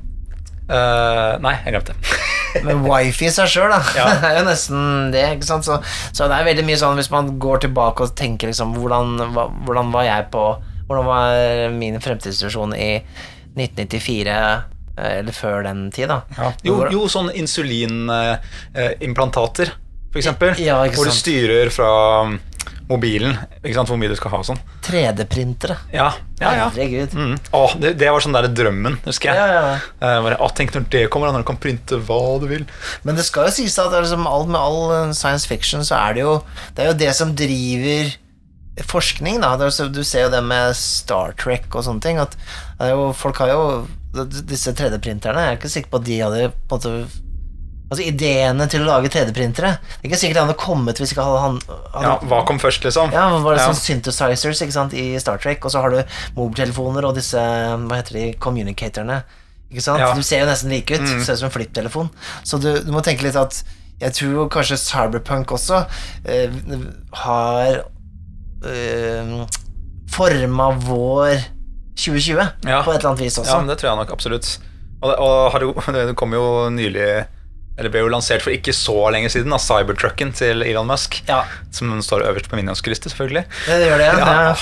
Eh, 0.74 1.34
nei, 1.44 1.54
jeg 1.66 1.72
glemte 1.76 1.94
det. 1.94 2.00
Men 2.66 2.78
wifi 2.86 3.26
i 3.30 3.32
seg 3.34 3.48
sjøl, 3.50 3.70
da. 3.74 3.80
Ja. 3.98 4.06
Det 4.22 4.28
er 4.32 4.36
jo 4.40 4.46
nesten 4.50 4.80
det. 5.14 5.26
ikke 5.38 5.48
sant? 5.50 5.66
Så, 5.68 5.74
så 6.14 6.22
det 6.30 6.36
er 6.40 6.46
veldig 6.50 6.66
mye 6.68 6.80
sånn 6.82 6.98
hvis 7.00 7.12
man 7.14 7.26
går 7.42 7.58
tilbake 7.68 8.00
og 8.08 8.12
tenker 8.20 8.46
liksom 8.52 8.70
Hvordan, 8.78 9.06
hva, 9.34 9.44
hvordan 9.66 9.88
var 9.94 10.04
jeg 10.10 10.22
på 10.34 10.44
Hvordan 10.90 11.06
var 11.08 11.24
min 11.78 11.96
fremtidssituasjon 12.04 12.72
i 12.76 12.92
1994, 13.56 14.28
eh, 14.98 15.14
eller 15.22 15.34
før 15.38 15.58
den 15.66 15.80
tid, 15.96 16.08
da? 16.12 16.18
Jo, 16.66 16.74
Hvor- 16.82 16.92
jo 16.92 17.02
sånn 17.10 17.30
insulinimplantater, 17.38 19.68
for 20.12 20.18
eksempel. 20.22 20.50
Ja, 20.62 20.82
ikke 20.86 20.96
hvor 21.00 21.08
du 21.10 21.14
styrer 21.16 21.70
fra 21.74 21.90
mobilen 22.90 23.38
ikke 23.62 23.76
sant, 23.78 23.90
hvor 23.90 24.00
mye 24.00 24.12
du 24.12 24.16
skal 24.20 24.34
ha 24.34 24.40
og 24.42 24.48
sånn. 24.48 24.60
3D-printere. 24.86 25.78
Ja, 25.94 26.10
ja, 26.42 26.52
ja. 26.58 26.66
Herregud. 26.68 27.16
Mm. 27.16 27.36
Å, 27.56 27.62
det, 27.80 27.94
det 28.02 28.10
var 28.12 28.24
sånn 28.24 28.36
der 28.36 28.50
drømmen, 28.52 29.00
husker 29.06 29.32
jeg. 29.32 29.40
Ja, 29.40 29.48
ja, 29.48 29.78
ja. 30.04 30.34
Uh, 30.36 30.48
tenk 30.58 30.76
når 30.76 30.90
det 30.94 31.06
kommer, 31.14 31.32
når 31.32 31.46
du 31.46 31.50
kan 31.52 31.62
printe 31.64 32.00
hva 32.08 32.20
du 32.42 32.50
vil. 32.52 32.68
Men 33.08 33.20
det 33.20 33.26
skal 33.28 33.48
jo 33.48 33.56
sies 33.56 33.78
at 33.82 33.96
liksom, 33.96 34.28
alt 34.30 34.52
med 34.52 34.60
all 34.60 34.82
eh, 34.98 35.16
science 35.16 35.48
fiction 35.50 35.86
så 35.88 35.98
er 36.02 36.18
det 36.18 36.26
jo 36.26 36.36
Det 36.76 36.84
er 36.84 36.92
jo 36.92 37.00
det 37.00 37.12
som 37.16 37.34
driver 37.38 38.14
forskning, 38.90 39.42
da. 39.44 39.56
Det 39.58 39.72
du 39.94 40.04
ser 40.04 40.28
jo 40.28 40.34
det 40.34 40.44
med 40.46 40.76
Star 40.78 41.36
Trek 41.40 41.70
og 41.74 41.86
sånne 41.88 42.04
ting. 42.04 42.22
At 42.22 42.38
jo, 42.90 43.12
folk 43.18 43.42
har 43.44 43.54
jo 43.54 43.66
Disse 44.14 44.70
3D-printerne 44.78 45.42
Jeg 45.42 45.50
er 45.50 45.56
ikke 45.58 45.70
sikker 45.74 45.90
på 45.90 45.98
at 45.98 46.04
de 46.06 46.18
hadde 46.22 46.50
på 46.70 46.78
en 46.78 46.84
måte 46.84 47.24
Altså 47.94 48.04
Ideene 48.10 48.66
til 48.74 48.82
å 48.82 48.88
lage 48.90 49.12
3D-printere 49.14 49.76
Det 49.78 50.00
er 50.02 50.10
ikke 50.10 50.20
sikkert 50.24 50.40
han 50.42 50.50
hadde 50.50 50.58
kommet 50.64 50.98
hvis 51.00 51.14
ikke 51.14 51.26
han 51.28 51.60
hadde, 51.62 51.78
Ja, 52.08 52.16
hva 52.32 52.40
kom 52.50 52.58
først, 52.64 52.84
liksom? 52.88 53.14
Ja, 53.14 53.28
var 53.44 53.54
det 53.54 53.62
Ja. 53.62 53.70
sånn 53.70 53.78
synthesizers 54.02 54.62
ikke 54.66 54.74
sant, 54.76 54.94
i 54.98 55.14
Star 55.22 55.38
Trek, 55.44 55.62
og 55.64 55.72
så 55.72 55.84
har 55.86 55.94
du 55.94 56.02
mobiltelefoner 56.40 57.06
og 57.06 57.16
disse 57.22 57.38
Hva 57.40 58.00
heter 58.02 58.18
de? 58.20 58.26
Communicatorene. 58.42 59.22
Ikke 59.72 59.82
sant? 59.86 60.00
Ja. 60.04 60.12
De 60.18 60.24
ser 60.26 60.42
jo 60.44 60.50
nesten 60.50 60.70
like 60.74 60.94
ut. 60.94 61.02
Mm. 61.02 61.22
Ser 61.26 61.34
ut 61.38 61.40
som 61.40 61.48
en 61.50 61.54
flipptelefon. 61.56 62.10
Så 62.46 62.60
du, 62.62 62.72
du 62.86 62.92
må 62.94 63.02
tenke 63.06 63.24
litt 63.26 63.38
at 63.40 63.64
Jeg 64.02 64.14
tror 64.18 64.50
kanskje 64.52 64.78
Cyberpunk 64.82 65.54
også 65.56 65.86
eh, 66.26 66.50
har 67.24 67.84
eh, 68.66 69.46
forma 70.14 70.72
vår 70.84 71.38
2020 71.96 72.48
Ja. 72.68 72.82
på 72.84 72.92
et 72.94 73.00
eller 73.00 73.10
annet 73.14 73.22
vis 73.26 73.38
også. 73.38 73.52
Ja, 73.54 73.60
men 73.62 73.68
det 73.70 73.78
tror 73.80 73.90
jeg 73.94 73.98
nok 74.02 74.12
absolutt. 74.16 74.50
Og, 75.04 75.10
det, 75.12 75.18
og 75.20 75.52
har 75.54 75.62
jo, 75.62 75.74
det 76.10 76.16
kom 76.20 76.34
jo 76.34 76.44
nylig 76.74 77.08
Eller 77.78 77.90
ble 77.90 78.00
jo 78.04 78.10
lansert 78.14 78.44
for 78.46 78.54
ikke 78.54 78.70
så 78.78 78.94
lenge 79.10 79.32
siden, 79.34 79.50
av 79.56 79.58
Cybertrucken 79.64 80.30
til 80.38 80.62
Elon 80.62 80.86
Musk. 80.86 81.24
Ja, 81.26 81.40
Som 81.74 81.90
står 82.06 82.22
øverst 82.28 82.46
på 82.52 82.56
min 82.60 82.70
ønskeliste, 82.70 83.10
selvfølgelig. 83.10 83.42
det 83.66 83.88
gjør 83.88 83.98
det. 83.98 84.12
Ja. 84.20 84.26
Ja. 84.44 84.54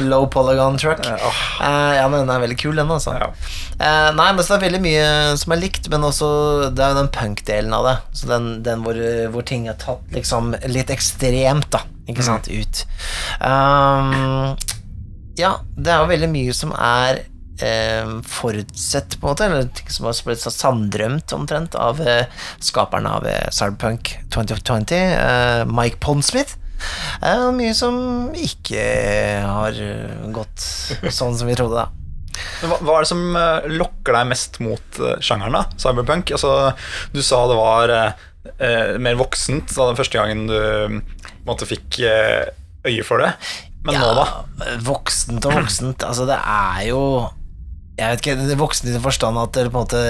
Low 0.10 0.26
polygon 0.26 0.76
truck. 0.78 1.06
Eh, 1.06 1.96
ja, 1.96 2.08
men 2.08 2.20
den 2.26 2.30
er 2.34 2.40
veldig 2.44 2.58
kul, 2.60 2.76
den, 2.76 2.90
altså. 2.92 3.14
Ja. 3.20 3.26
Eh, 3.80 4.10
nei, 4.16 4.28
men 4.36 4.44
så 4.44 4.52
det 4.52 4.58
er 4.58 4.64
veldig 4.66 4.82
mye 4.84 5.06
som 5.40 5.52
er 5.56 5.60
likt, 5.62 5.88
men 5.92 6.04
også 6.06 6.28
det 6.76 6.82
er 6.84 6.90
jo 6.92 6.98
den 7.00 7.10
punk-delen 7.14 7.72
av 7.76 7.82
det. 7.88 7.96
Så 8.20 8.24
den, 8.30 8.44
den 8.66 8.78
hvor, 8.84 8.96
hvor 9.32 9.44
ting 9.48 9.62
er 9.72 9.76
tatt 9.80 10.04
liksom 10.14 10.42
litt 10.72 10.90
ekstremt, 10.92 11.68
da. 11.72 11.80
Ikke 12.06 12.22
Mm. 12.22 12.28
sant? 12.28 12.46
Ut. 12.52 12.76
Um, 13.40 14.56
ja, 15.40 15.52
det 15.76 15.90
er 15.92 15.98
jo 16.04 16.10
veldig 16.12 16.30
mye 16.32 16.52
som 16.54 16.70
er 16.76 17.12
eh, 17.62 18.12
forutsett, 18.26 19.16
på 19.20 19.26
en 19.26 19.32
måte, 19.32 19.48
eller 19.48 19.68
ting 19.76 19.90
som 19.92 20.08
har 20.08 20.20
blitt 20.26 20.42
så 20.42 20.52
sanndrømt 20.52 21.32
omtrent 21.36 21.76
av 21.78 22.00
eh, 22.02 22.26
skaperen 22.62 23.08
av 23.10 23.26
eh, 23.28 23.48
Cyberpunk 23.54 24.14
2020, 24.34 24.94
eh, 24.96 25.64
Mike 25.70 26.00
Pondsmith. 26.04 26.56
Eh, 27.24 27.46
mye 27.56 27.74
som 27.76 28.34
ikke 28.36 28.82
har 29.46 29.78
gått 30.34 30.66
sånn 31.08 31.36
som 31.38 31.48
vi 31.48 31.56
trodde, 31.56 31.86
da. 31.86 31.92
Hva, 32.66 32.76
hva 32.84 32.98
er 32.98 33.06
det 33.06 33.08
som 33.08 33.22
eh, 33.40 33.68
lokker 33.80 34.12
deg 34.18 34.28
mest 34.28 34.58
mot 34.64 34.98
eh, 35.00 35.16
sjangeren, 35.24 35.56
da? 35.56 35.64
Cyberpunk? 35.80 36.34
Altså, 36.36 36.72
du 37.14 37.22
sa 37.24 37.42
det 37.48 37.56
var 37.58 37.94
eh, 37.96 38.98
mer 39.02 39.16
voksent 39.18 39.72
da 39.72 39.88
den 39.88 39.98
første 39.98 40.20
gangen 40.20 40.44
du 40.50 41.00
måte 41.46 41.66
fikk 41.68 41.98
øye 42.04 43.02
for 43.06 43.22
det. 43.22 43.32
Men 43.86 44.00
nå, 44.02 44.12
da? 44.18 44.26
Voksent 44.82 45.46
og 45.46 45.56
voksent. 45.60 46.04
Altså, 46.06 46.26
det 46.28 46.38
er 46.38 46.80
jo 46.90 47.00
jeg 47.96 48.12
vet 48.12 48.20
ikke, 48.20 48.32
det 48.44 48.52
er 48.52 48.58
voksne 48.60 48.90
i 48.92 48.98
forstand 49.00 49.38
at 49.40 49.54
det, 49.56 49.62
på 49.72 49.80
en 49.80 49.86
måte, 49.86 50.00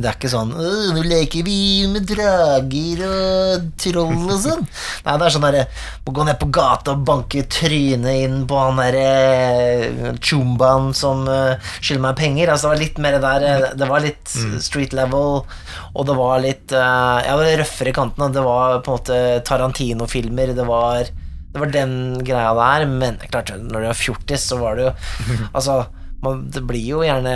det 0.00 0.08
er 0.08 0.16
ikke 0.16 0.30
sånn 0.32 0.54
'Nå 0.56 1.02
leker 1.04 1.44
vi 1.44 1.84
med 1.92 2.06
drager 2.08 3.02
og 3.04 3.66
troll 3.80 4.30
og 4.32 4.38
sånn'. 4.40 4.62
Nei, 5.04 5.16
det 5.20 5.26
er 5.26 5.34
sånn 5.34 5.44
derre 5.44 5.64
Må 6.06 6.14
gå 6.16 6.24
ned 6.24 6.38
på 6.40 6.48
gata 6.56 6.94
og 6.94 7.02
banke 7.04 7.42
trynet 7.52 8.22
inn 8.24 8.38
på 8.48 8.56
han 8.56 8.80
derre 8.80 10.14
chumbaen 10.24 10.94
som 10.96 11.28
uh, 11.28 11.60
skylder 11.80 12.04
meg 12.06 12.16
penger. 12.22 12.52
Altså, 12.52 12.70
det 12.70 12.72
var 12.72 12.80
litt 12.80 13.02
mer 13.04 13.18
der 13.20 13.44
eh, 13.48 13.66
Det 13.76 13.88
var 13.90 14.04
litt 14.04 14.32
street 14.64 14.96
level, 14.96 15.44
og 15.92 16.08
det 16.08 16.16
var 16.16 16.40
litt 16.44 16.72
eh, 16.72 17.18
Ja, 17.26 17.34
det 17.36 17.42
var 17.42 17.60
røffere 17.60 17.92
i 17.92 17.98
kantene. 17.98 18.30
Det 18.32 18.44
var 18.46 18.78
på 18.80 18.94
en 18.94 18.96
måte 18.96 19.18
Tarantino-filmer. 19.44 20.54
Det 20.56 20.64
var 20.68 21.12
det 21.54 21.60
var 21.62 21.70
den 21.70 21.92
greia 22.26 22.50
der, 22.58 22.86
men 22.90 23.20
klart, 23.28 23.52
når 23.54 23.84
du 23.84 23.90
er 23.92 23.98
fjortis, 23.98 24.48
så 24.48 24.56
var 24.58 24.74
det 24.74 24.88
jo 24.88 24.94
Altså, 25.56 25.84
man, 26.24 26.46
det 26.52 26.64
blir 26.66 26.84
jo 26.84 27.02
gjerne 27.04 27.34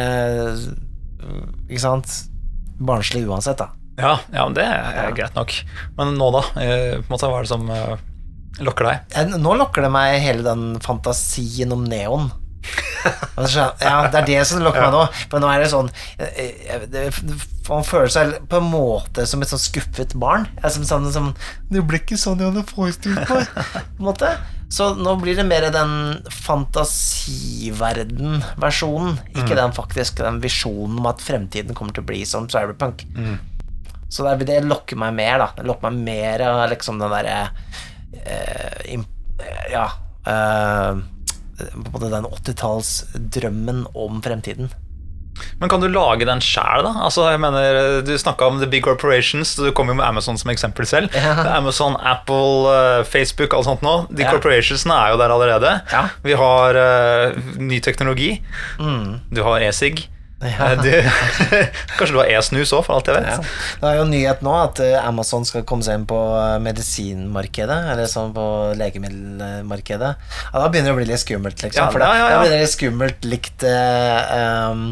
Ikke 1.69 1.83
sant? 1.83 2.15
Barnslig 2.79 3.25
uansett, 3.29 3.59
da. 3.61 3.73
Ja, 3.99 4.19
ja 4.33 4.45
men 4.47 4.55
det 4.55 4.65
er 4.65 5.15
greit 5.17 5.35
nok. 5.35 5.55
Men 5.99 6.15
nå, 6.19 6.29
da? 6.35 6.45
Eh, 6.63 6.99
på 7.01 7.09
en 7.09 7.15
måte, 7.15 7.31
Hva 7.31 7.41
er 7.41 7.47
det 7.47 7.51
som 7.51 7.71
eh, 7.75 8.05
lokker 8.63 8.87
deg? 8.87 9.33
Nå 9.43 9.57
lokker 9.59 9.87
det 9.87 9.91
meg 9.95 10.21
hele 10.23 10.47
den 10.47 10.69
fantasien 10.85 11.75
om 11.75 11.87
neon. 11.89 12.31
Altså, 13.39 13.69
Ja, 13.81 14.09
det 14.11 14.23
er 14.23 14.27
det 14.27 14.39
som 14.51 14.63
lokker 14.63 14.87
meg 14.87 14.95
nå. 14.95 15.03
For 15.31 15.43
nå 15.43 15.51
er 15.51 15.63
det 15.63 15.71
sånn 15.71 15.91
eh, 16.19 17.21
Man 17.69 17.87
føler 17.87 18.11
seg 18.13 18.35
på 18.51 18.59
en 18.59 18.71
måte 18.73 19.27
som 19.31 19.43
et 19.43 19.51
sånn 19.51 19.63
skuffet 19.63 20.15
barn. 20.19 20.49
Som, 20.67 20.87
som, 20.87 21.07
sånn, 21.07 21.13
som, 21.15 21.33
det 21.73 21.85
ble 21.87 22.03
ikke 22.03 22.19
sånn 22.21 22.43
jeg 22.43 22.53
hadde 22.53 22.67
forestilt 22.71 23.23
meg. 23.31 23.51
På 23.75 23.83
en 23.83 24.09
måte. 24.11 24.33
Så 24.69 24.91
nå 25.01 25.15
blir 25.23 25.33
det 25.39 25.47
mer 25.49 25.65
den 25.73 25.93
fantasiverden-versjonen, 26.45 29.17
ikke 29.33 29.57
den 29.57 29.73
faktisk 29.73 30.19
den 30.21 30.43
visjonen 30.45 30.99
om 31.01 31.07
at 31.09 31.25
fremtiden 31.25 31.73
kommer 31.75 31.93
til 31.97 32.05
å 32.05 32.09
bli 32.11 32.21
som 32.29 32.45
cyberpunk. 32.53 33.01
Så 34.13 34.25
det, 34.25 34.45
det 34.49 34.61
lokker 34.65 34.97
meg 35.01 35.13
mer, 35.17 35.39
da. 35.41 35.49
Det 35.57 35.65
lokker 35.69 35.91
meg 35.91 35.97
mer 36.09 36.41
av 36.49 36.71
liksom 36.73 36.99
den 37.01 37.13
derre 37.13 37.39
eh, 38.25 38.97
Ja 39.73 39.87
eh, 40.25 40.93
Både 41.93 42.09
den 42.13 42.25
80-tallsdrømmen 42.29 43.81
om 43.99 44.21
fremtiden. 44.25 44.69
Men 45.61 45.69
kan 45.73 45.81
du 45.83 45.89
lage 45.91 46.25
den 46.29 46.39
sjæl, 46.45 46.85
da? 46.87 46.93
Altså, 47.03 47.25
jeg 47.33 47.41
mener, 47.43 48.01
Du 48.07 48.13
snakka 48.19 48.47
om 48.47 48.61
the 48.61 48.67
big 48.71 48.83
corporations, 48.87 49.57
du 49.59 49.73
kom 49.75 49.89
jo 49.91 49.95
med 49.99 50.05
Amazon 50.07 50.39
som 50.39 50.51
eksempel 50.53 50.87
selv. 50.87 51.09
Ja. 51.15 51.57
Amazon, 51.57 51.97
Apple, 51.99 52.71
eh, 52.75 53.03
Facebook, 53.05 53.55
alt 53.55 53.65
sånt 53.67 53.83
nå. 53.83 54.07
De 54.11 54.23
Ja. 54.23 54.31
corporationsene 54.31 54.95
er 54.95 55.11
jo 55.11 55.19
der 55.19 55.35
allerede. 55.35 55.81
Ja. 55.93 56.05
Vi 56.23 56.33
har 56.39 56.79
uh, 56.79 57.33
ny 57.59 57.81
teknologi. 57.81 58.41
Du 58.79 59.43
har 59.43 59.59
e-sig. 59.61 60.07
Mm. 60.39 60.47
Ja. 60.47 60.73
Eh, 60.73 60.83
du- 60.83 61.11
Kanskje 61.99 62.13
du 62.15 62.19
har 62.21 62.29
e-snus 62.31 62.71
òg, 62.77 62.85
for 62.87 62.95
alt 62.99 63.09
jeg 63.11 63.17
vet. 63.19 63.27
Ja. 63.27 63.39
Det 63.81 63.89
er 63.91 63.97
jo 63.99 64.05
nyhet 64.07 64.43
nå 64.47 64.53
at 64.55 64.79
eh, 64.85 64.95
Amazon 65.03 65.45
skal 65.49 65.65
komme 65.67 65.83
seg 65.83 65.99
inn 65.99 66.05
på 66.07 66.19
eh, 66.39 66.59
medisinmarkedet, 66.63 67.79
eller 67.95 68.07
sånn 68.11 68.31
på 68.37 68.45
legemiddelmarkedet. 68.79 70.13
Ja, 70.53 70.55
da 70.55 70.69
begynner 70.71 70.93
det 70.93 70.95
å 70.95 71.01
bli 71.01 71.09
litt 71.11 71.25
skummelt, 71.25 71.59
liksom. 71.65 71.83
Ja, 71.83 71.91
for 71.91 72.05
da, 72.05 72.13
ja, 72.21 72.31
blir 72.45 72.55
det 72.55 72.63
litt 72.63 72.75
skummelt 72.77 73.29
likt 73.29 73.67
uh, 73.67 74.71
um, 74.71 74.87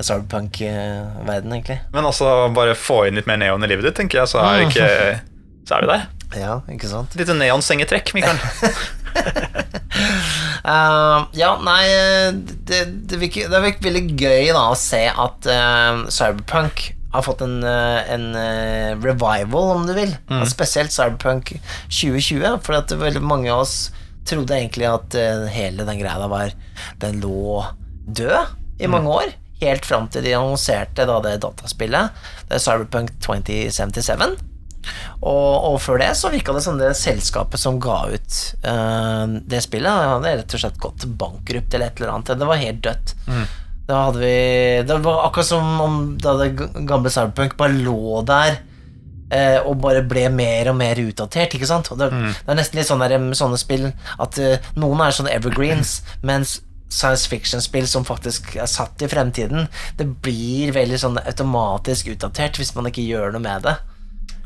cyberpunk-verden, 0.00 1.52
egentlig. 1.58 1.78
Men 1.92 2.08
altså, 2.08 2.32
bare 2.56 2.76
få 2.78 3.04
inn 3.08 3.20
litt 3.20 3.28
mer 3.28 3.40
neon 3.44 3.64
i 3.64 3.70
livet 3.70 3.90
ditt, 3.90 3.98
tenker 4.00 4.22
jeg, 4.22 4.32
så 4.32 4.40
er, 4.48 4.64
ikke, 4.64 4.90
så 5.68 5.78
er 5.78 5.84
vi 5.86 5.92
der. 5.92 6.10
Ja, 6.34 6.56
ikke 6.66 6.88
sant? 6.90 7.12
Litt 7.14 7.28
neonsengetrekk, 7.30 8.10
Mikael. 8.16 8.40
Eh, 10.64 11.24
ja, 11.36 11.50
nei 11.60 11.82
det, 12.32 12.78
det, 13.04 13.18
virker, 13.20 13.50
det 13.52 13.58
er 13.58 13.64
virker 13.66 13.84
veldig 13.84 14.04
gøy 14.16 14.46
da 14.56 14.62
å 14.70 14.78
se 14.78 15.02
at 15.10 15.48
uh, 15.50 16.06
Cyberpunk 16.08 16.86
har 17.12 17.22
fått 17.22 17.44
en, 17.44 17.58
eh, 17.68 17.98
en 18.10 18.24
uh, 18.32 18.96
revival, 18.98 19.74
om 19.76 19.84
du 19.86 19.92
vil. 19.94 20.16
Mm. 20.32 20.40
Spesielt 20.50 20.94
Cyberpunk 20.94 21.52
2020, 21.92 22.56
for 22.64 22.78
at 22.80 22.96
veldig 22.96 23.22
mange 23.22 23.52
av 23.52 23.66
oss 23.66 23.92
trodde 24.26 24.56
egentlig 24.56 24.88
at 24.88 25.14
hele 25.52 25.84
den 25.84 25.98
greia 26.00 26.26
var 26.32 26.54
Den 27.02 27.18
lå 27.20 27.60
død 28.08 28.80
i 28.80 28.88
mange 28.88 29.12
år. 29.20 29.36
Helt 29.60 29.84
fram 29.84 30.08
til 30.08 30.24
de 30.24 30.32
annonserte 30.34 31.04
da 31.06 31.20
det 31.28 31.36
dataspillet. 31.44 32.24
Det 32.48 32.56
er 32.56 32.64
Cyberpunk 32.64 33.12
2077. 33.20 34.53
Og, 35.20 35.70
og 35.70 35.76
før 35.82 36.02
det 36.02 36.12
så 36.18 36.30
virka 36.32 36.54
det 36.56 36.64
som 36.64 36.78
det 36.80 36.92
selskapet 36.98 37.60
som 37.60 37.80
ga 37.82 37.98
ut 38.12 38.38
uh, 38.66 39.40
det 39.44 39.62
spillet, 39.64 39.88
det 39.88 40.12
hadde 40.12 40.36
rett 40.42 40.56
og 40.56 40.64
slett 40.64 40.80
gått 40.82 41.06
bankrupt 41.20 41.74
eller 41.74 41.92
et 41.92 42.02
eller 42.02 42.14
annet. 42.14 42.34
Det 42.40 42.50
var 42.50 42.62
helt 42.62 42.82
dødt. 42.84 43.14
Da 43.84 44.06
hadde 44.06 44.20
vi 44.22 44.36
Det 44.88 45.00
var 45.04 45.26
akkurat 45.26 45.46
som 45.46 45.80
om 45.80 45.96
da 46.16 46.38
det 46.40 46.54
gamle 46.88 47.10
Cyberpunk 47.12 47.58
bare 47.60 47.76
lå 47.84 48.22
der 48.24 48.56
uh, 49.34 49.60
og 49.68 49.80
bare 49.82 50.04
ble 50.08 50.28
mer 50.32 50.70
og 50.72 50.78
mer 50.78 51.00
utdatert, 51.02 51.56
ikke 51.56 51.68
sant? 51.68 51.90
Det, 51.98 52.10
det 52.10 52.52
er 52.52 52.60
nesten 52.60 52.80
litt 52.80 52.90
sånn 52.90 53.02
der, 53.04 53.16
med 53.20 53.38
sånne 53.38 53.60
spill 53.60 53.90
at 53.92 54.38
uh, 54.40 54.70
noen 54.80 55.04
er 55.04 55.16
sånne 55.16 55.34
evergreens, 55.34 55.98
mens 56.28 56.60
science 56.94 57.26
fiction-spill 57.30 57.88
som 57.90 58.06
faktisk 58.06 58.54
er 58.60 58.70
satt 58.70 59.02
i 59.02 59.08
fremtiden, 59.10 59.66
det 59.98 60.06
blir 60.22 60.74
veldig 60.76 61.00
sånn 61.00 61.18
automatisk 61.24 62.12
utdatert 62.12 62.60
hvis 62.60 62.74
man 62.76 62.86
ikke 62.90 63.06
gjør 63.06 63.34
noe 63.34 63.42
med 63.42 63.66
det. 63.66 63.74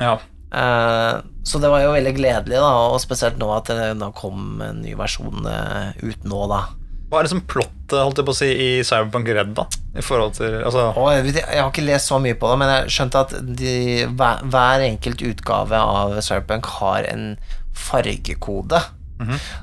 Ja. 0.01 0.19
Uh, 0.49 1.21
så 1.45 1.61
det 1.61 1.69
var 1.69 1.83
jo 1.85 1.93
veldig 1.93 2.15
gledelig, 2.17 2.57
da, 2.57 2.73
og 2.89 3.01
spesielt 3.03 3.39
nå 3.41 3.51
at 3.53 3.69
det 3.69 3.91
da 4.01 4.11
kom 4.17 4.63
en 4.65 4.83
ny 4.85 4.95
versjon 4.97 5.45
uh, 5.45 5.91
ut 6.01 6.29
nå, 6.29 6.43
da. 6.51 6.63
Hva 7.09 7.21
er 7.21 7.25
det 7.25 7.33
som 7.33 7.45
plottet 7.49 7.97
holdt 7.97 8.21
jeg 8.21 8.29
på 8.29 8.35
å 8.35 8.37
si, 8.37 8.49
i 8.53 8.71
Cyberpunk 8.85 9.31
Red, 9.33 9.55
da? 9.57 9.65
I 9.97 10.05
forhold 10.05 10.37
til, 10.37 10.59
altså, 10.61 10.91
oh, 10.93 11.09
jeg, 11.13 11.25
vet, 11.29 11.41
jeg 11.41 11.63
har 11.63 11.71
ikke 11.73 11.87
lest 11.87 12.13
så 12.13 12.19
mye 12.21 12.37
på 12.37 12.51
det, 12.51 12.59
men 12.61 12.73
jeg 12.75 12.93
skjønte 12.97 13.23
at 13.25 13.33
de, 13.61 13.79
hver, 14.13 14.45
hver 14.53 14.85
enkelt 14.89 15.25
utgave 15.31 15.81
av 15.81 16.19
Cyberpunk 16.25 16.69
har 16.79 17.09
en 17.09 17.31
fargekode. 17.79 18.83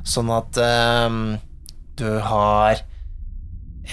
Sånn 0.04 0.32
at 0.36 0.58
um, 1.08 1.20
du 2.00 2.08
har 2.28 2.82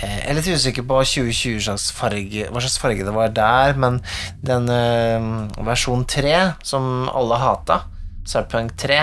Jeg 0.01 0.23
er 0.25 0.37
litt 0.39 0.49
usikker 0.49 0.87
på 0.89 1.01
2020 1.05 1.61
slags 1.67 1.91
farge, 1.95 2.47
hva 2.49 2.63
slags 2.63 2.79
farge 2.81 3.05
det 3.05 3.13
var 3.15 3.35
der, 3.37 3.77
men 3.77 4.01
den 4.45 4.71
uh, 4.73 5.65
versjon 5.67 6.07
3 6.09 6.37
som 6.65 7.11
alle 7.13 7.39
hata, 7.43 7.83
Cyberpunk 8.25 8.73
3, 8.81 9.03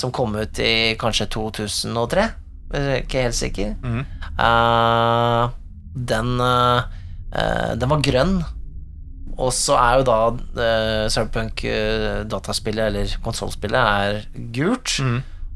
som 0.00 0.14
kom 0.14 0.34
ut 0.38 0.58
i 0.62 0.94
kanskje 0.98 1.28
2003, 1.36 2.28
jeg 2.74 2.90
er 2.90 3.04
ikke 3.04 3.26
helt 3.28 3.38
sikker, 3.38 3.74
Eh, 4.34 5.50
den 5.94 6.40
uh, 6.40 6.82
eh, 7.30 7.72
Den 7.78 7.90
var 7.90 8.02
grønn. 8.02 8.36
Og 9.34 9.50
så 9.54 9.74
er 9.78 9.98
jo 9.98 10.06
da 10.06 10.18
uh, 10.30 11.06
Cyberpunk 11.10 11.64
eh, 11.66 12.22
dataspillet, 12.30 12.86
eller 12.90 13.14
konsollspillet, 13.24 13.78
er 13.78 14.50
gult. 14.54 14.98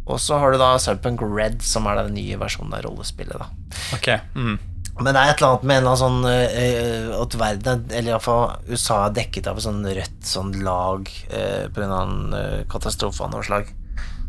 Og 0.08 0.20
så 0.22 0.38
har 0.40 0.52
du 0.52 0.60
da 0.60 0.72
Cyberpunk 0.80 1.22
Red, 1.22 1.60
som 1.64 1.86
er 1.88 2.00
den 2.00 2.14
nye 2.16 2.38
versjonen 2.40 2.74
av 2.74 2.84
rollespillet. 2.86 3.36
da 3.38 3.48
ok. 3.94 4.08
Mm. 4.34 4.58
Men 4.98 5.14
det 5.14 5.20
er 5.20 5.30
et 5.30 5.40
eller 5.40 5.52
annet 5.52 5.66
med 5.70 5.78
en 5.78 5.88
annen 5.88 6.00
sånn 6.00 6.24
uh, 6.26 7.10
At 7.20 7.34
verden, 7.38 7.84
eller 7.92 8.12
iallfall 8.12 8.56
USA, 8.66 9.04
er 9.06 9.18
dekket 9.20 9.46
av 9.50 9.60
et 9.60 9.66
sånn 9.68 9.84
rødt 9.84 10.26
sånn 10.26 10.56
lag 10.66 11.10
uh, 11.30 11.66
pga. 11.74 12.00
en 12.00 12.34
uh, 12.34 12.64
katastrofe 12.70 13.26
av 13.26 13.34
noe 13.34 13.46
slag. 13.46 13.70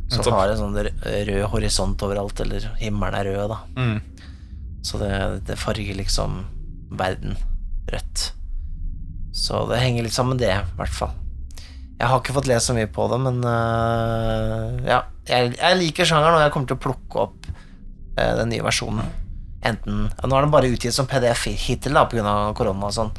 Som 0.10 0.26
har 0.34 0.50
en 0.50 0.58
sånn 0.58 0.78
rød, 0.78 1.32
horisont 1.54 2.02
overalt, 2.06 2.40
eller 2.42 2.66
himmelen 2.82 3.18
er 3.18 3.30
rød, 3.30 3.52
da. 3.52 3.60
Mm. 3.78 4.00
Så 4.86 4.98
det, 5.02 5.12
det 5.46 5.58
farger 5.62 5.98
liksom 5.98 6.42
verden 6.98 7.38
rødt. 7.94 8.32
Så 9.38 9.68
det 9.70 9.82
henger 9.84 10.08
litt 10.08 10.16
sammen 10.16 10.38
med 10.38 10.42
det, 10.48 10.56
i 10.56 10.78
hvert 10.80 10.96
fall. 10.96 11.14
Jeg 12.00 12.08
har 12.10 12.22
ikke 12.22 12.34
fått 12.38 12.50
lest 12.50 12.72
så 12.72 12.76
mye 12.78 12.90
på 12.90 13.06
det, 13.12 13.20
men 13.22 13.42
uh, 13.44 14.80
ja. 14.88 15.04
Jeg, 15.30 15.56
jeg 15.56 15.80
liker 15.80 16.10
sjangeren, 16.10 16.40
og 16.40 16.44
jeg 16.44 16.54
kommer 16.54 16.72
til 16.72 16.80
å 16.80 16.84
plukke 16.88 17.24
opp 17.28 17.50
eh, 17.50 18.34
den 18.40 18.52
nye 18.54 18.66
versjonen. 18.66 19.10
Enten 19.70 20.06
Nå 20.08 20.36
er 20.38 20.46
den 20.46 20.54
bare 20.54 20.70
utgitt 20.72 20.96
som 20.96 21.08
PDF 21.10 21.48
hittil 21.60 21.98
da, 21.98 22.06
pga. 22.10 22.36
korona 22.58 22.90
og 22.90 22.96
sånn. 22.96 23.14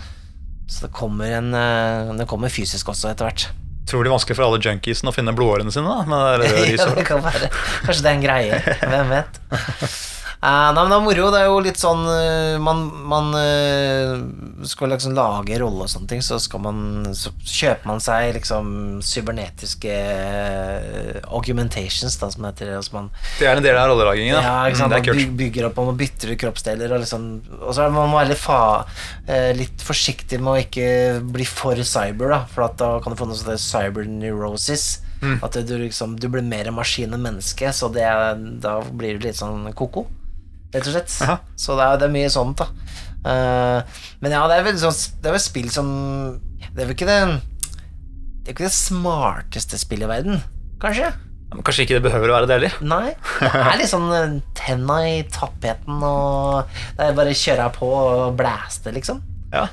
Så 0.70 0.86
det 0.86 0.92
kommer 0.94 1.32
en 1.40 1.50
eh, 1.56 2.12
Det 2.20 2.28
kommer 2.30 2.52
fysisk 2.52 2.92
også 2.92 3.10
etter 3.10 3.28
hvert. 3.28 3.48
Tror 3.90 4.04
det 4.04 4.10
er 4.10 4.14
vanskelig 4.14 4.38
for 4.38 4.46
alle 4.46 4.60
junkiesene 4.62 5.10
å 5.10 5.16
finne 5.16 5.34
blodårene 5.34 5.72
sine, 5.74 5.98
da. 6.06 6.30
Det 6.42 6.50
ja, 6.76 6.86
det 6.94 7.06
kan 7.08 7.24
være. 7.24 7.50
Kanskje 7.86 8.06
det 8.06 8.12
er 8.12 8.16
en 8.16 8.24
greie. 8.24 8.62
Hvem 8.84 9.14
vet. 9.16 9.42
Eh, 10.40 10.68
nei, 10.72 10.80
men 10.80 10.88
det 10.88 10.96
er 10.96 11.02
moro. 11.04 11.24
Det 11.34 11.40
er 11.42 11.48
jo 11.50 11.56
litt 11.60 11.76
sånn 11.76 12.00
uh, 12.08 12.54
Man, 12.64 12.78
man 13.10 13.26
uh, 13.36 14.64
skal 14.64 14.88
liksom 14.88 15.12
lage 15.12 15.58
rolle 15.60 15.84
og 15.84 15.90
sånne 15.92 16.08
ting, 16.08 16.22
så 16.24 16.38
man 16.64 17.10
Så 17.12 17.34
kjøper 17.44 17.90
man 17.90 18.00
seg 18.00 18.30
liksom 18.38 18.70
cybernetiske 19.04 19.98
augmentations, 21.28 22.16
da, 22.22 22.30
som 22.32 22.46
det 22.46 22.54
heter. 22.54 22.72
Altså 22.78 22.96
man, 22.96 23.10
Det 23.36 23.50
er 23.50 23.60
en 23.60 23.66
del 23.66 23.76
av 23.76 23.90
rollelagingen, 23.92 24.38
da. 24.38 24.44
ja, 24.46 24.54
ikke 24.70 24.80
sant? 24.80 24.94
Mm, 24.96 25.10
Man 25.10 25.18
by- 25.20 25.36
bygger 25.42 25.68
opp 25.68 25.76
man 25.80 25.98
bytter 26.00 26.32
ut 26.32 26.40
kroppsdeler. 26.40 26.94
Og, 26.96 27.04
liksom, 27.04 27.26
og 27.60 27.74
så 27.76 27.84
er 27.84 27.92
man 27.94 28.14
være 28.14 28.32
litt, 28.32 28.40
fa, 28.40 28.60
litt 29.58 29.84
forsiktig 29.84 30.40
med 30.40 30.54
å 30.54 30.62
ikke 30.62 30.88
bli 31.36 31.44
for 31.48 31.76
cyber, 31.84 32.32
da, 32.32 32.40
for 32.48 32.64
da 32.80 32.94
kan 33.04 33.12
du 33.12 33.20
få 33.20 33.28
noe 33.28 33.36
som 33.36 33.52
heter 33.52 33.60
cyberneurosis. 33.66 34.88
Mm. 35.20 35.36
At 35.44 35.58
du, 35.68 35.74
liksom, 35.82 36.16
du 36.16 36.30
blir 36.32 36.44
mer 36.46 36.70
maskin 36.72 37.12
enn 37.12 37.20
menneske, 37.28 37.68
så 37.76 37.90
det, 37.92 38.08
da 38.64 38.78
blir 38.88 39.18
du 39.20 39.26
litt 39.28 39.36
sånn 39.36 39.68
ko-ko, 39.76 40.06
rett 40.74 40.86
og 40.86 40.94
slett. 40.94 41.14
Aha. 41.26 41.38
Så 41.58 41.76
det 41.78 41.86
er, 41.86 42.00
det 42.00 42.08
er 42.08 42.14
mye 42.14 42.32
sånt, 42.32 42.62
da. 42.62 42.68
Uh, 43.20 44.04
men 44.24 44.32
ja, 44.32 44.44
det 44.48 44.56
er 44.56 44.62
vel 44.64 44.78
sånn 44.80 44.94
Det 45.20 45.28
er 45.28 45.34
vel 45.34 45.42
spill 45.44 45.66
som 45.68 45.88
Det 46.56 46.70
er 46.70 46.86
vel 46.86 46.94
ikke 46.94 47.04
det 47.04 47.18
Det 47.28 48.46
er 48.46 48.54
ikke 48.54 48.64
det 48.64 48.72
smarteste 48.72 49.76
spillet 49.76 50.06
i 50.06 50.08
verden, 50.08 50.40
kanskje? 50.80 51.10
Men 51.50 51.66
Kanskje 51.66 51.84
ikke 51.84 51.98
det 51.98 52.04
behøver 52.06 52.30
å 52.30 52.36
være 52.38 52.48
det 52.48 52.56
heller. 52.56 52.78
Nei. 52.86 53.10
Det 53.42 53.50
er 53.50 53.78
litt 53.80 53.90
sånn 53.90 54.08
eh, 54.14 54.36
tenna 54.56 55.00
i 55.08 55.16
tappheten, 55.34 55.98
og 55.98 56.70
det 56.96 57.08
er 57.08 57.16
bare 57.18 57.34
å 57.34 57.40
kjøre 57.40 57.66
på 57.74 57.88
og 57.90 58.36
blæste, 58.38 58.92
liksom. 58.94 59.18
Ja. 59.50 59.64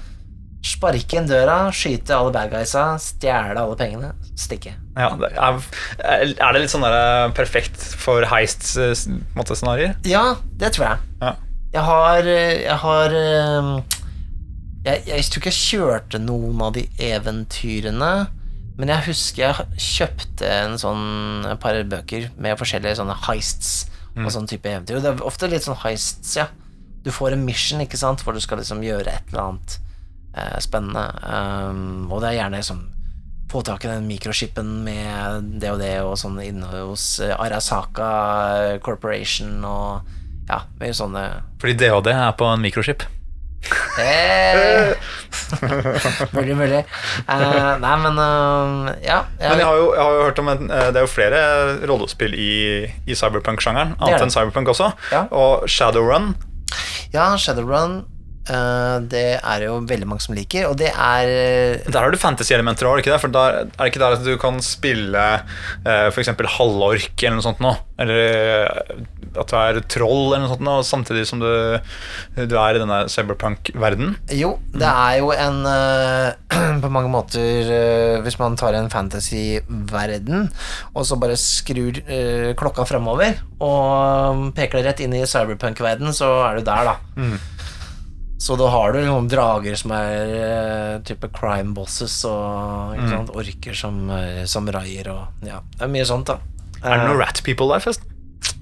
Sparke 0.67 1.17
inn 1.19 1.27
døra, 1.29 1.57
skyte 1.71 2.15
alle 2.17 2.33
bad 2.35 2.51
guysa, 2.51 2.85
stjele 2.99 3.61
alle 3.61 3.77
pengene, 3.79 4.11
stikke. 4.37 4.73
Ja, 4.97 5.11
er, 5.15 5.59
er 6.03 6.55
det 6.55 6.61
litt 6.63 6.73
sånn 6.73 6.83
der 6.83 7.31
perfekt 7.37 7.79
for 8.01 8.25
heist-scenarioer? 8.27 9.95
Ja, 10.09 10.25
det 10.59 10.73
tror 10.75 10.89
jeg. 10.89 11.11
Ja. 11.21 11.35
Jeg 11.73 11.83
har 11.83 12.27
eh, 12.31 12.53
Jeg 12.63 12.77
har 12.81 13.13
eh, 13.19 13.71
jeg, 14.87 15.01
jeg 15.09 15.25
tror 15.27 15.41
ikke 15.41 15.51
jeg 15.51 15.61
kjørte 15.61 16.21
noen 16.23 16.61
av 16.63 16.75
de 16.77 16.85
eventyrene, 17.03 18.11
men 18.77 18.91
jeg 18.93 19.07
husker 19.09 19.43
jeg 19.43 19.81
kjøpte 19.81 20.47
en 20.61 20.77
sånn 20.79 21.47
et 21.49 21.59
par 21.61 21.79
bøker 21.89 22.29
med 22.37 22.59
forskjellige 22.59 22.99
sånne 23.01 23.17
heists 23.25 23.87
og 24.17 24.29
sånn 24.33 24.47
type 24.49 24.69
eventyr. 24.69 24.97
Og 24.97 25.03
Det 25.03 25.11
er 25.11 25.25
ofte 25.27 25.49
litt 25.51 25.65
sånn 25.65 25.77
heists, 25.83 26.37
ja. 26.39 26.47
Du 27.05 27.11
får 27.13 27.35
en 27.35 27.43
mission, 27.45 27.81
ikke 27.83 27.99
sant, 27.99 28.23
hvor 28.25 28.33
du 28.33 28.41
skal 28.43 28.57
liksom 28.61 28.81
gjøre 28.85 29.11
et 29.13 29.29
eller 29.31 29.43
annet 29.43 29.75
eh, 29.77 29.86
spennende. 30.63 31.07
Um, 31.23 32.07
og 32.11 32.21
det 32.21 32.31
er 32.31 32.39
gjerne 32.41 32.61
liksom 32.61 32.85
få 33.51 33.61
tak 33.63 33.85
i 33.85 33.91
den 33.91 34.07
mikroshipen 34.09 34.81
med 34.83 35.53
det 35.61 35.71
og 35.71 35.79
det 35.79 35.93
og 36.03 36.17
sånn 36.19 36.39
inne 36.43 36.67
hos 36.67 37.13
eh, 37.23 37.31
Arasaka 37.31 38.79
Corporation 38.83 39.61
og 39.63 40.09
ja, 40.49 40.65
mye 40.81 40.95
sånne 40.95 41.23
Fordi 41.61 41.77
DHD 41.79 42.11
er 42.11 42.33
på 42.39 42.49
en 42.51 42.63
mikroskip. 42.63 43.05
Eh, 43.99 44.91
Mulig, 46.35 46.55
mulig. 46.59 46.81
Uh, 47.27 47.79
nei, 47.81 47.93
men 48.03 48.19
uh, 48.19 48.91
ja. 49.03 49.21
Men 49.39 49.63
jeg 49.63 49.67
har 49.67 49.79
jo, 49.79 49.87
jeg 49.95 50.03
har 50.03 50.17
jo 50.17 50.25
hørt 50.27 50.41
om 50.43 50.51
en, 50.51 50.69
eh, 50.71 50.89
Det 50.91 50.99
er 50.99 51.07
jo 51.07 51.11
flere 51.11 51.39
rollespill 51.89 52.35
i, 52.35 52.51
i 53.07 53.17
cyberpunk-sjangeren, 53.17 53.95
er 53.95 54.05
annet 54.05 54.27
enn 54.27 54.35
cyberpunk 54.35 54.71
også. 54.75 54.91
Ja. 55.15 55.25
Og 55.31 55.67
Shadowrun 55.71 56.35
ja, 57.13 57.37
Shadowrun, 57.39 58.01
eh, 58.01 58.16
det 59.11 59.25
er 59.37 59.65
jo 59.65 59.79
veldig 59.87 60.07
mange 60.09 60.23
som 60.23 60.35
liker, 60.37 60.69
og 60.69 60.77
det 60.79 60.91
er 60.93 61.31
eh, 61.31 61.87
Der 61.87 61.99
har 61.99 62.13
du 62.13 62.19
fantasy-elementer 62.21 62.87
òg, 62.89 63.01
er 63.01 63.27
det 63.27 63.89
ikke 63.89 64.01
der 64.03 64.17
at 64.17 64.25
du 64.25 64.33
kan 64.41 64.61
spille 64.63 65.25
uh, 65.43 66.07
f.eks. 66.11 66.31
halvork 66.57 67.23
eller 67.23 67.39
noe 67.39 67.45
sånt 67.45 67.63
nå? 67.63 67.73
Eller 67.97 68.19
eh, 68.21 68.97
at 69.37 69.49
du 69.49 69.55
er 69.57 69.79
troll 69.89 70.33
eller 70.35 70.43
noe 70.45 70.51
sånt 70.51 70.65
nå, 70.65 70.75
samtidig 70.85 71.25
som 71.29 71.41
du, 71.41 71.49
du 72.37 72.55
er 72.57 72.77
i 72.77 72.81
denne 72.81 72.99
cyberpunk-verdenen? 73.11 74.15
Jo, 74.37 74.55
det 74.73 74.89
er 74.89 75.17
jo 75.21 75.31
en 75.33 75.59
eh, 75.71 76.77
På 76.83 76.91
mange 76.93 77.09
måter 77.11 77.71
eh, 77.73 78.19
Hvis 78.25 78.37
man 78.41 78.57
tar 78.59 78.77
en 78.77 78.91
fantasy-verden, 78.93 80.47
og 80.93 81.07
så 81.09 81.17
bare 81.19 81.37
skrur 81.41 81.97
eh, 82.05 82.53
klokka 82.57 82.85
fremover, 82.87 83.39
og 83.63 84.51
peker 84.57 84.79
det 84.79 84.85
rett 84.87 85.03
inn 85.05 85.15
i 85.17 85.25
cyberpunk-verden, 85.27 86.13
så 86.15 86.29
er 86.47 86.59
du 86.59 86.67
der, 86.67 86.91
da. 86.91 86.97
Så 88.37 88.53
da 88.59 88.67
har 88.69 88.93
du 88.93 88.99
noen 89.01 89.25
drager 89.31 89.73
som 89.79 89.91
er 89.97 90.33
uh, 90.37 90.99
type 91.07 91.29
crime 91.33 91.73
bosses, 91.73 92.19
og 92.29 92.93
ikke 92.93 93.09
sant, 93.09 93.31
orker 93.33 93.73
som 93.79 93.97
uh, 94.11 94.43
samuraier, 94.45 95.09
og 95.09 95.47
ja, 95.47 95.57
det 95.77 95.87
er 95.87 95.89
mye 95.95 96.05
sånt, 96.05 96.29
da. 96.29 96.37
Er 96.83 96.91
det 96.93 96.99
Eh, 97.01 97.07
noen 97.09 97.17
rat 97.23 97.41
people 97.43 97.65
der, 97.73 97.81
forresten? 97.81 98.13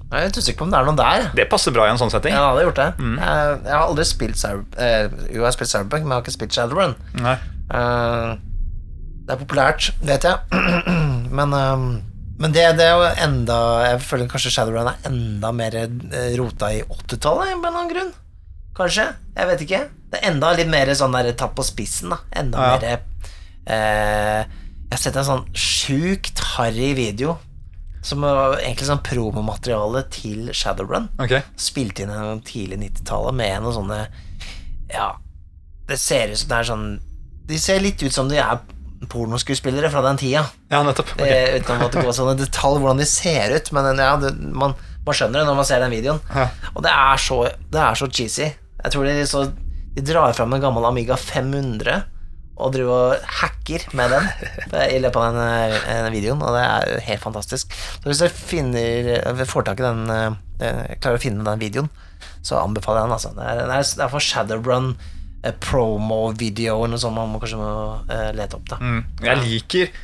Jeg 0.06 0.30
er 0.30 0.32
usikker 0.38 0.60
på 0.62 0.64
om 0.64 0.70
det 0.72 0.78
er 0.78 0.86
noen 0.86 0.96
der. 0.96 1.24
Det 1.36 1.44
passer 1.50 1.74
bra 1.74 1.84
i 1.84 1.90
en 1.92 1.98
sånn 2.00 2.10
setting. 2.14 2.32
Ja, 2.32 2.40
Jeg 2.40 2.48
hadde 2.54 2.64
gjort 2.64 2.78
det. 2.80 2.88
Jeg, 3.20 3.60
jeg 3.66 3.74
har 3.74 3.84
aldri 3.90 4.04
spilt 4.08 4.38
Cyber, 4.40 4.64
eh, 4.80 5.06
Jo, 5.34 5.40
jeg 5.42 5.44
har 5.48 5.54
spilt 5.58 5.72
Cyberpunk, 5.74 6.06
men 6.06 6.14
jeg 6.14 6.16
har 6.16 6.24
ikke 6.24 6.36
spilt 6.38 6.56
Shadowrun. 6.56 6.94
Nei. 7.20 7.36
Uh, 7.68 8.36
det 9.26 9.34
er 9.34 9.40
populært, 9.42 9.88
vet 10.06 10.22
jeg, 10.22 10.62
men, 11.38 11.54
eh, 11.58 11.86
men 12.38 12.52
det, 12.54 12.64
det 12.78 12.84
er 12.86 12.92
jo 12.94 13.08
enda 13.26 13.56
Jeg 13.88 14.02
føler 14.06 14.28
kanskje 14.30 14.52
Shadowrun 14.54 14.90
er 14.92 15.08
enda 15.10 15.50
mer 15.56 15.74
eh, 15.82 16.30
rota 16.38 16.70
i 16.72 16.84
80-tallet, 16.86 17.50
på 17.50 17.56
en 17.56 17.58
eller 17.58 17.72
annen 17.74 17.90
grunn. 17.92 18.12
Kanskje? 18.76 19.06
Jeg 19.36 19.48
vet 19.50 19.64
ikke. 19.66 19.80
Det 20.12 20.20
er 20.20 20.30
enda 20.30 20.52
litt 20.56 20.68
mer 20.70 20.90
sånn 20.96 21.14
der 21.16 21.30
tatt 21.38 21.54
på 21.56 21.64
spissen, 21.66 22.10
da. 22.12 22.18
Enda 22.36 22.58
Ja. 22.58 22.78
mer 22.78 23.00
eh, 23.66 24.44
Jeg 24.86 24.92
har 24.94 24.98
sett 25.02 25.16
en 25.16 25.24
sånn 25.26 25.46
sjukt 25.56 26.38
harry 26.54 26.92
video 26.94 27.38
som 28.06 28.20
var 28.22 28.60
egentlig 28.60 28.86
sånn 28.86 29.00
promomateriale 29.02 30.04
til 30.14 30.52
Shadowrun 30.54 31.08
Okay. 31.18 31.40
spilt 31.58 31.98
inn 31.98 32.12
gjennom 32.12 32.38
tidlig 32.46 32.78
90-tallet 32.78 33.34
med 33.34 33.62
noen 33.64 33.74
sånne 33.74 33.98
Ja, 34.92 35.16
det 35.88 35.98
ser 35.98 36.30
ut 36.30 36.38
som 36.38 36.48
det 36.52 36.58
er 36.60 36.68
sånn 36.70 36.84
De 37.50 37.58
ser 37.58 37.80
litt 37.82 38.02
ut 38.06 38.12
som 38.14 38.28
de 38.30 38.38
er 38.38 38.60
pornoskuespillere 39.10 39.90
fra 39.92 40.00
den 40.06 40.16
tida. 40.16 40.44
Ja, 40.70 40.82
nettopp. 40.82 41.10
okay. 41.18 41.28
Eh, 41.28 41.58
Uten 41.60 41.82
at 41.84 41.92
det 41.92 42.02
går 42.06 42.14
sånne 42.16 42.36
detaljer 42.38 42.80
hvordan 42.80 42.98
de 43.02 43.06
ser 43.06 43.52
ut, 43.54 43.68
men 43.76 43.98
ja, 44.00 44.16
det, 44.16 44.30
man, 44.40 44.72
man 45.04 45.14
skjønner 45.14 45.42
det 45.42 45.46
når 45.50 45.58
man 45.58 45.66
ser 45.68 45.82
den 45.84 45.92
videoen. 45.92 46.18
Ja. 46.34 46.46
Og 46.74 46.82
det 46.82 46.90
er 46.94 47.20
så, 47.20 47.36
det 47.70 47.82
er 47.82 47.94
så 48.00 48.08
cheesy. 48.08 48.48
Jeg 48.82 48.92
tror 48.92 49.08
de, 49.08 49.24
så, 49.28 49.46
de 49.96 50.04
drar 50.04 50.36
fram 50.36 50.52
en 50.54 50.62
gammel 50.62 50.86
Amiga 50.88 51.16
500 51.20 52.04
og 52.56 52.72
driver 52.72 53.10
og 53.12 53.26
hacker 53.42 53.84
med 53.96 54.12
den 54.14 54.28
i 54.94 55.00
løpet 55.02 55.20
av 55.20 55.34
den 55.36 55.74
den, 55.84 56.08
videoen, 56.14 56.40
og 56.40 56.56
det 56.56 56.62
er 56.64 57.04
helt 57.10 57.24
fantastisk. 57.24 57.74
Så 58.00 58.08
hvis 58.08 58.22
dere 58.22 58.32
finner, 58.32 59.44
får 59.44 59.68
tak 59.68 59.82
i 59.82 59.84
den 59.84 60.14
eh, 60.14 60.96
klarer 60.96 61.20
å 61.20 61.22
finne 61.22 61.44
den 61.44 61.60
videoen, 61.60 61.90
så 62.40 62.62
anbefaler 62.62 63.02
jeg 63.02 63.08
den. 63.08 63.16
Altså. 63.18 63.34
Det, 63.36 63.44
er, 63.44 63.60
det, 63.60 63.76
er, 63.76 63.92
det 63.98 64.06
er 64.06 64.12
for 64.14 64.24
Shadowrun 64.24 64.90
eh, 65.42 65.56
promo-video 65.66 66.78
som 66.96 67.16
man 67.18 67.32
må 67.32 67.42
kanskje 67.42 67.60
må 67.60 67.70
uh, 68.08 68.30
lete 68.36 68.58
opp. 68.58 68.68
da 68.72 68.80
Mm. 68.80 69.02
Jeg 69.24 69.42
liker 69.44 69.98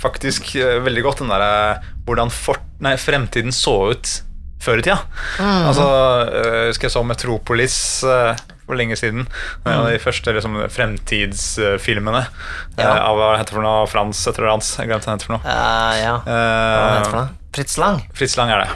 faktisk 0.00 0.52
uh, 0.60 0.80
veldig 0.84 1.06
godt 1.06 1.24
den 1.24 1.32
derre 1.32 1.80
hvordan 2.04 2.32
fort, 2.32 2.64
nei, 2.84 2.96
fremtiden 3.00 3.56
så 3.56 3.76
ut 3.94 4.18
før 4.60 4.80
i 4.80 4.84
tida. 4.84 4.98
Altså, 5.40 5.86
eh, 6.28 6.66
husker 6.70 6.88
jeg 6.88 6.94
så 6.94 7.02
Metropolis 7.06 7.76
eh, 8.04 8.36
for 8.66 8.76
lenge 8.78 8.96
siden. 9.00 9.24
En 9.64 9.78
av 9.80 9.86
de 9.90 9.98
første 10.02 10.34
liksom, 10.36 10.58
fremtidsfilmene 10.70 12.22
eh, 12.26 12.84
Ja. 12.84 12.92
av 13.08 13.16
hva 13.18 13.30
heter 13.40 13.56
for 13.56 13.64
noe 13.66 13.86
Frans 13.90 14.20
et 14.28 14.36
eller 14.38 14.52
annet. 14.54 14.68
Jeg 14.78 14.90
glemte 14.90 15.08
hva 15.10 15.18
for 15.24 15.32
noe. 15.36 15.42
Uh, 15.44 15.92
ja, 15.98 16.14
hva 16.26 16.92
heter 16.98 17.10
for 17.10 17.18
noe? 17.22 17.30
Fritz 17.56 17.74
Lang? 17.82 17.96
Fritz 18.14 18.36
Lang 18.38 18.52
er 18.54 18.58
det. 18.62 18.70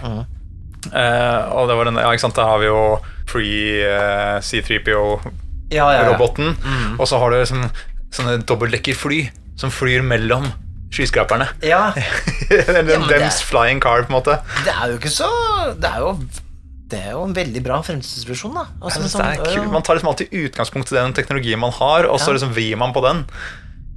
Eh, 0.93 1.41
og 1.55 1.69
det 1.71 1.77
var 1.79 1.85
den, 1.89 1.97
ja, 2.03 2.11
ikke 2.13 2.27
sant, 2.27 2.37
der 2.37 2.49
har 2.51 2.59
vi 2.61 2.67
jo 2.69 2.81
Free 3.31 3.81
eh, 3.87 4.37
C3PO-roboten. 4.45 5.71
Ja, 5.73 5.87
ja, 5.95 6.03
ja. 6.05 6.97
Og 6.99 7.07
så 7.09 7.19
har 7.23 7.33
du 7.33 7.39
liksom, 7.39 7.63
sånne 8.15 8.35
dobbeltdekkerfly 8.47 9.21
som 9.61 9.71
flyr 9.73 10.03
mellom 10.05 10.45
skyskraperne. 10.95 11.49
ja. 11.67 11.93
Den, 12.51 12.89
Ja, 12.91 12.99
Dems 13.11 13.41
er- 13.41 13.47
flying 13.49 13.81
car, 13.83 14.03
på 14.07 14.13
en 14.13 14.19
måte. 14.21 14.39
Det 14.65 14.73
er 14.75 14.93
jo 14.93 14.99
ikke 15.01 15.11
så 15.13 15.29
Det 15.81 15.89
er 15.91 15.99
jo, 16.05 16.11
det 16.93 16.99
er 17.01 17.13
jo 17.17 17.23
en 17.25 17.35
veldig 17.35 17.63
bra 17.65 17.79
fremtidsvisjon, 17.83 18.55
da. 18.55 18.65
Altså, 18.81 19.01
ja, 19.03 19.11
sånn, 19.11 19.29
det 19.43 19.55
ja. 19.57 19.63
Man 19.73 19.83
tar 19.83 19.97
liksom 19.99 20.11
alltid 20.13 20.35
utgangspunkt 20.45 20.93
i 20.93 20.99
den 21.01 21.15
teknologien 21.17 21.59
man 21.63 21.73
har, 21.75 22.07
og 22.07 22.21
så 22.23 22.35
liksom 22.37 22.53
vrir 22.55 22.77
man 22.79 22.93
på 22.95 23.03
den. 23.07 23.25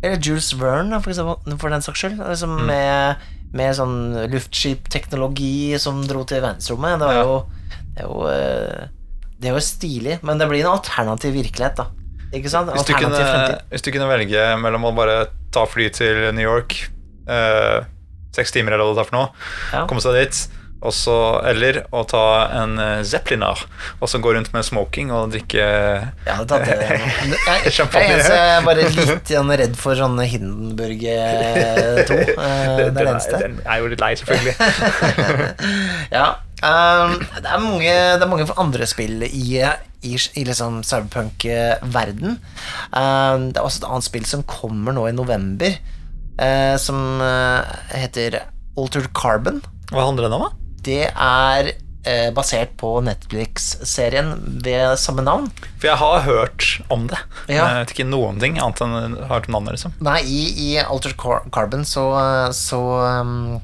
Eller 0.01 0.17
Jules 0.21 0.51
Verne, 0.57 0.99
for, 1.03 1.11
eksempel, 1.13 1.57
for 1.59 1.73
den 1.73 1.81
saks 1.85 1.99
skyld. 2.05 2.17
Liksom 2.21 2.55
Mm. 2.61 2.65
med, 2.69 3.27
med 3.57 3.75
sånn 3.77 3.97
luftskipteknologi 4.31 5.77
som 5.81 6.01
dro 6.07 6.23
til 6.27 6.41
verdensrommet. 6.43 6.99
Det, 7.01 7.07
var 7.07 7.19
jo, 7.23 7.37
det, 7.93 8.03
er 8.03 8.07
jo, 8.07 8.17
eh, 8.31 8.87
det 9.41 9.49
er 9.51 9.55
jo 9.57 9.63
stilig, 9.63 10.17
men 10.25 10.37
det 10.41 10.47
blir 10.49 10.63
en 10.65 10.73
alternativ 10.77 11.33
virkelighet, 11.37 11.77
da. 11.81 11.87
Ikke 12.35 12.51
sant? 12.51 12.71
Hvis 12.73 12.87
du, 12.87 12.93
kunne, 12.97 13.59
hvis 13.71 13.85
du 13.85 13.91
kunne 13.95 14.09
velge 14.09 14.47
mellom 14.59 14.89
å 14.89 14.93
bare 14.97 15.19
ta 15.55 15.63
fly 15.69 15.87
til 15.95 16.27
New 16.35 16.43
York, 16.43 16.75
eh, 17.29 17.85
seks 18.35 18.51
timer 18.55 18.75
eller 18.75 18.89
hva 18.89 18.95
det 18.95 19.01
tar 19.01 19.09
for 19.09 19.17
noe, 19.17 19.49
Ja. 19.73 19.85
komme 19.87 20.03
seg 20.03 20.17
dit, 20.19 20.41
også, 20.85 21.13
eller 21.49 21.79
å 21.95 22.03
ta 22.05 22.23
en 22.59 22.75
eh, 22.77 22.99
Zeppeliner, 23.07 23.63
og 23.97 24.09
så 24.11 24.19
gå 24.21 24.33
rundt 24.35 24.51
med 24.53 24.65
smoking 24.65 25.09
og 25.15 25.31
drikke 25.33 25.63
ja, 25.63 26.35
det 26.45 26.59
det. 26.67 26.75
Jeg, 26.83 27.37
jeg, 27.65 27.73
Champagne. 27.73 28.19
jeg 28.21 28.51
er 28.53 28.67
bare 28.67 28.85
litt 28.85 29.31
redd 29.63 29.77
for 29.79 29.97
sånne 29.97 30.27
Hindenburg 30.29 31.01
eh, 31.09 32.03
2. 32.07 32.19
Eh, 32.37 32.77
det 32.77 32.85
er 32.85 32.91
det 32.93 33.07
eneste. 33.07 33.39
den 33.41 33.57
er 33.65 33.79
jo 33.81 33.89
litt 33.91 34.01
lei, 34.03 34.11
selvfølgelig. 34.19 34.55
Ja. 36.17 36.27
Um, 36.57 37.17
det, 37.21 37.45
er 37.45 37.59
mange, 37.61 37.91
det 38.17 38.23
er 38.25 38.29
mange 38.29 38.45
andre 38.57 38.87
spill 38.89 39.25
i, 39.27 39.59
i, 40.05 40.13
i 40.37 40.43
liksom 40.45 40.81
cyberpunk-verden. 40.85 42.37
Uh, 42.93 43.49
det 43.49 43.57
er 43.57 43.63
også 43.65 43.81
et 43.81 43.89
annet 43.89 44.07
spill 44.07 44.27
som 44.29 44.45
kommer 44.49 44.95
nå 44.95 45.07
i 45.09 45.15
november, 45.15 45.79
uh, 46.37 46.75
som 46.81 47.23
eh, 47.23 47.75
heter 47.97 48.41
Altered 48.77 49.09
Carbon. 49.17 49.61
Hva 49.89 50.05
handler 50.05 50.27
den 50.27 50.37
om, 50.37 50.47
da? 50.47 50.71
Det 50.87 51.03
er 51.09 51.75
basert 52.31 52.69
på 52.79 53.01
Netflix-serien 53.03 54.29
ved 54.63 54.93
samme 54.95 55.25
navn. 55.27 55.49
For 55.81 55.89
jeg 55.89 55.99
har 55.99 56.21
hørt 56.23 56.67
om 56.93 57.03
det. 57.11 57.17
Ja. 57.51 57.65
Jeg 57.65 57.81
vet 57.81 57.91
ikke 57.97 58.05
noen 58.07 58.39
ting 58.39 58.55
annet 58.63 58.79
enn 58.85 58.93
jeg 58.95 59.25
har 59.25 59.33
hørt 59.33 59.49
navnet, 59.51 59.75
liksom. 59.75 59.97
Nei, 60.07 60.21
i, 60.23 60.37
i 60.55 60.69
Altered 60.85 61.17
Car 61.19 61.43
Carbon 61.51 61.83
så, 61.83 62.05
så 62.55 62.79
um, 63.03 63.59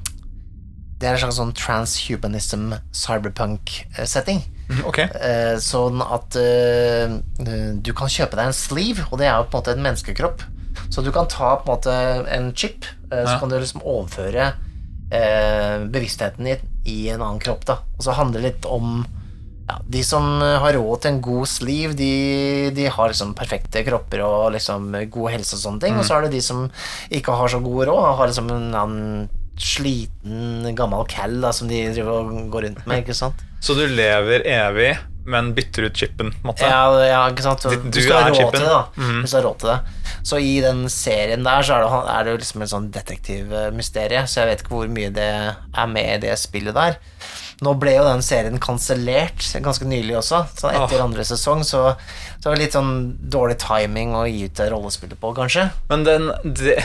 Det 0.99 1.07
er 1.07 1.15
en 1.15 1.23
slags 1.23 1.39
sånn 1.39 1.55
transhumanism 1.55 2.73
cyberpunk-setting. 2.91 4.43
Ok. 4.87 4.99
Eh, 4.99 5.55
sånn 5.61 6.01
at 6.01 6.35
eh, 6.39 7.17
du 7.83 7.91
kan 7.93 8.07
kjøpe 8.11 8.37
deg 8.39 8.47
en 8.49 8.55
sleeve, 8.57 9.05
og 9.11 9.19
det 9.19 9.27
er 9.27 9.35
jo 9.37 9.47
på 9.49 9.57
en 9.57 9.61
måte 9.61 9.73
en 9.75 9.83
menneskekropp. 9.85 10.43
Så 10.89 11.03
du 11.05 11.11
kan 11.13 11.27
ta 11.29 11.55
på 11.61 11.67
en 11.67 11.75
måte 11.75 11.95
en 12.33 12.51
chip, 12.57 12.85
eh, 13.11 13.23
så 13.25 13.35
Ja. 13.35 13.39
kan 13.39 13.49
du 13.49 13.59
liksom 13.59 13.81
overføre 13.83 14.53
eh, 15.13 15.83
bevisstheten 15.93 16.45
din 16.47 16.57
i 16.89 17.09
en 17.09 17.21
annen 17.21 17.39
kropp. 17.39 17.65
da 17.65 17.75
Og 17.97 18.01
så 18.07 18.15
handler 18.17 18.41
det 18.41 18.47
litt 18.53 18.65
om 18.65 19.05
ja, 19.67 19.77
De 19.87 20.01
som 20.03 20.41
har 20.41 20.73
råd 20.73 21.01
til 21.01 21.11
en 21.13 21.21
god 21.21 21.47
sleeve, 21.47 21.93
de, 21.95 22.71
de 22.75 22.87
har 22.91 23.07
liksom 23.11 23.33
perfekte 23.37 23.83
kropper 23.85 24.19
og 24.25 24.51
liksom 24.53 24.89
god 25.11 25.31
helse 25.31 25.55
og 25.55 25.61
sånne 25.61 25.79
ting. 25.85 25.95
Og 25.99 26.03
så 26.03 26.17
er 26.17 26.21
det 26.25 26.31
de 26.33 26.41
som 26.41 26.65
ikke 27.11 27.31
har 27.37 27.47
så 27.47 27.61
god 27.63 27.85
råd, 27.87 28.17
har 28.17 28.27
liksom 28.27 28.49
en 28.51 28.73
annen 28.75 29.29
sliten, 29.59 30.75
gammel 30.75 31.05
cal 31.09 31.35
da, 31.43 31.51
som 31.53 31.67
de 31.69 31.81
driver 31.93 32.11
og 32.23 32.49
går 32.53 32.67
rundt 32.69 32.85
med. 32.87 33.03
ikke 33.03 33.15
sant? 33.17 33.35
Så 33.63 33.75
du 33.77 33.85
lever 33.87 34.43
evig, 34.49 34.97
men 35.25 35.53
bytter 35.55 35.85
ut 35.87 35.95
chipen, 35.95 36.33
Måtte. 36.43 36.67
Ja, 36.67 36.89
ja, 37.07 37.19
ikke 37.31 37.43
sant? 37.45 37.61
Du- 37.63 37.69
du 37.69 37.89
du 37.91 37.99
er 38.13 38.33
chipen. 38.33 38.59
til 38.59 38.65
da. 38.67 38.81
mm. 38.97 39.21
Hvis 39.21 39.31
du 39.31 39.37
har 39.37 39.45
råd 39.47 39.59
til 39.59 39.69
det. 39.69 39.79
Så 40.23 40.39
i 40.41 40.59
den 40.61 40.89
serien 40.89 41.43
der 41.43 41.61
så 41.63 41.75
er 41.77 41.83
det, 41.85 42.09
er 42.17 42.23
det 42.23 42.31
jo 42.33 42.37
liksom 42.43 42.61
en 42.61 42.67
sånn 42.73 42.91
detektivmysterie, 42.91 44.25
så 44.27 44.41
jeg 44.43 44.49
vet 44.51 44.63
ikke 44.63 44.75
hvor 44.75 44.87
mye 44.91 45.09
det 45.15 45.29
er 45.77 45.87
med 45.87 46.09
i 46.17 46.27
det 46.27 46.37
spillet 46.39 46.73
der. 46.75 46.97
Nå 47.61 47.75
ble 47.79 47.93
jo 47.97 48.05
den 48.07 48.23
serien 48.25 48.57
kansellert 48.61 49.45
ganske 49.63 49.85
nylig 49.87 50.17
også, 50.19 50.43
så 50.57 50.71
etter 50.71 50.97
oh. 50.97 51.05
andre 51.05 51.25
sesong, 51.27 51.61
så, 51.67 51.83
så 52.39 52.49
var 52.49 52.57
det 52.57 52.65
litt 52.65 52.77
sånn 52.77 52.95
dårlig 53.19 53.59
timing 53.61 54.15
å 54.17 54.25
gi 54.27 54.47
ut 54.47 54.57
det 54.57 54.69
rollespillet 54.73 55.19
på, 55.21 55.33
kanskje. 55.37 55.67
Men 55.91 56.05
den, 56.07 56.31
det, 56.43 56.79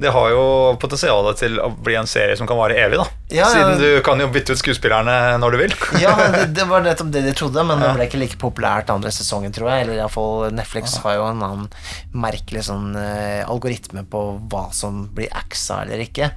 det 0.00 0.12
har 0.14 0.32
jo 0.32 0.42
potensial 0.80 1.28
til 1.38 1.58
å 1.62 1.70
bli 1.74 1.98
en 1.98 2.08
serie 2.10 2.36
som 2.38 2.48
kan 2.48 2.58
vare 2.58 2.78
evig, 2.78 3.00
da. 3.00 3.06
Ja, 3.28 3.44
ja. 3.44 3.48
Siden 3.52 3.82
du 3.82 4.02
kan 4.06 4.20
jo 4.22 4.30
bytte 4.32 4.56
ut 4.56 4.62
skuespillerne 4.62 5.36
når 5.42 5.54
du 5.54 5.60
vil. 5.64 5.76
Ja, 6.02 6.14
det, 6.32 6.44
det 6.56 6.66
var 6.70 6.84
nettopp 6.86 7.10
det 7.12 7.24
de 7.26 7.34
trodde, 7.36 7.64
men 7.66 7.82
Ja. 7.82 7.90
det 7.90 7.98
ble 7.98 8.08
ikke 8.08 8.22
like 8.22 8.40
populært 8.40 8.92
andre 8.94 9.12
sesongen, 9.14 9.54
tror 9.54 9.72
jeg. 9.72 9.86
Eller 9.86 10.00
iallfall 10.00 10.52
Netflix 10.54 10.98
har 11.04 11.18
jo 11.18 11.26
en 11.28 11.42
annen 11.44 11.66
merkelig 12.14 12.66
sånn 12.68 12.92
uh, 12.96 13.42
algoritme 13.50 14.06
på 14.08 14.22
hva 14.50 14.68
som 14.74 15.06
blir 15.14 15.32
axa 15.36 15.82
eller 15.84 16.06
ikke. 16.06 16.30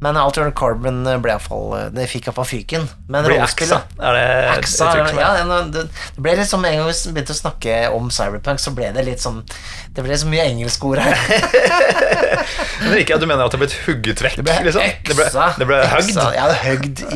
Men 0.00 0.16
Altered 0.16 0.54
Carbon 0.54 1.02
ble 1.02 1.32
iallfall 1.32 1.72
Det 1.94 2.04
fikk 2.10 2.28
iallfall 2.28 2.46
fyken. 2.46 2.84
Men 3.10 3.26
rollespill, 3.26 3.72
axa? 3.74 3.98
Er 3.98 4.14
det 4.14 4.26
Axa, 4.52 4.90
det? 4.94 5.14
ja, 5.18 5.62
det, 5.74 5.86
det 6.14 6.22
ble 6.22 6.36
litt 6.38 6.50
som 6.50 6.64
En 6.64 6.76
gang 6.78 6.90
vi 6.90 7.14
begynte 7.16 7.34
å 7.34 7.38
snakke 7.38 7.78
om 7.96 8.10
Cyberpunk, 8.14 8.62
så 8.62 8.74
ble 8.76 8.92
det 8.94 9.04
litt 9.08 9.22
sånn 9.24 9.40
Det 9.96 10.04
ble 10.06 10.18
så 10.18 10.28
mye 10.30 10.44
engelskord 10.52 11.00
her. 11.02 11.18
Men 12.84 12.94
ikke 13.00 13.16
at 13.16 13.22
du 13.22 13.26
mener 13.26 13.42
at 13.44 13.54
det 13.54 13.60
ble 13.60 13.68
hugget 13.88 14.22
vekk? 14.22 14.38
Det 14.38 14.46
ble 14.46 14.56
liksom. 14.68 14.84
det 15.08 15.16
ble, 15.18 15.26
det 15.58 15.68
ble 15.68 15.80
hugd? 15.90 16.20
ja, 16.36 16.46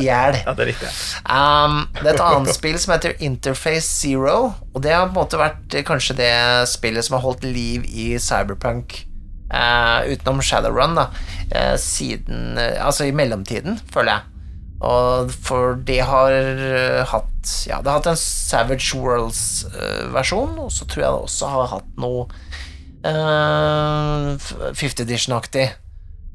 i 0.01 0.05
hjel. 0.07 0.37
Ja, 0.43 0.55
det 0.57 0.67
er. 0.73 0.99
Um, 1.23 1.79
det 2.01 2.09
er 2.09 2.17
et 2.17 2.25
annet 2.25 2.57
spill 2.57 2.75
som 2.81 2.95
heter 2.95 3.15
Interface 3.23 3.87
Zero, 3.87 4.53
og 4.73 4.83
det 4.83 4.93
har 4.93 5.07
på 5.07 5.13
en 5.13 5.21
måte 5.21 5.39
vært 5.39 5.77
eh, 5.77 5.85
kanskje 5.87 6.17
det 6.19 6.33
spillet 6.71 7.07
som 7.07 7.17
har 7.17 7.23
holdt 7.25 7.47
liv 7.47 7.87
i 7.87 8.13
Cyberpunk 8.21 8.99
eh, 8.99 9.12
utenom 9.53 10.41
Shadowrun, 10.41 10.95
da, 10.97 11.09
eh, 11.51 11.75
siden 11.77 12.57
eh, 12.57 12.85
Altså 12.85 13.05
i 13.05 13.15
mellomtiden, 13.15 13.79
føler 13.93 14.11
jeg. 14.11 14.21
Og 14.83 15.31
for 15.31 15.77
det 15.87 16.01
har 16.03 16.33
eh, 16.33 17.03
hatt 17.07 17.29
Ja, 17.67 17.79
det 17.83 17.91
har 17.91 18.01
hatt 18.01 18.11
en 18.13 18.19
Savage 18.19 18.97
Worlds-versjon, 18.97 20.57
og 20.59 20.71
så 20.71 20.87
tror 20.87 21.03
jeg 21.03 21.11
det 21.11 21.29
også 21.29 21.53
har 21.53 21.71
hatt 21.73 21.89
noe 21.99 22.27
uh, 23.03 24.37
50 24.71 25.03
Edition-aktig. 25.03 25.65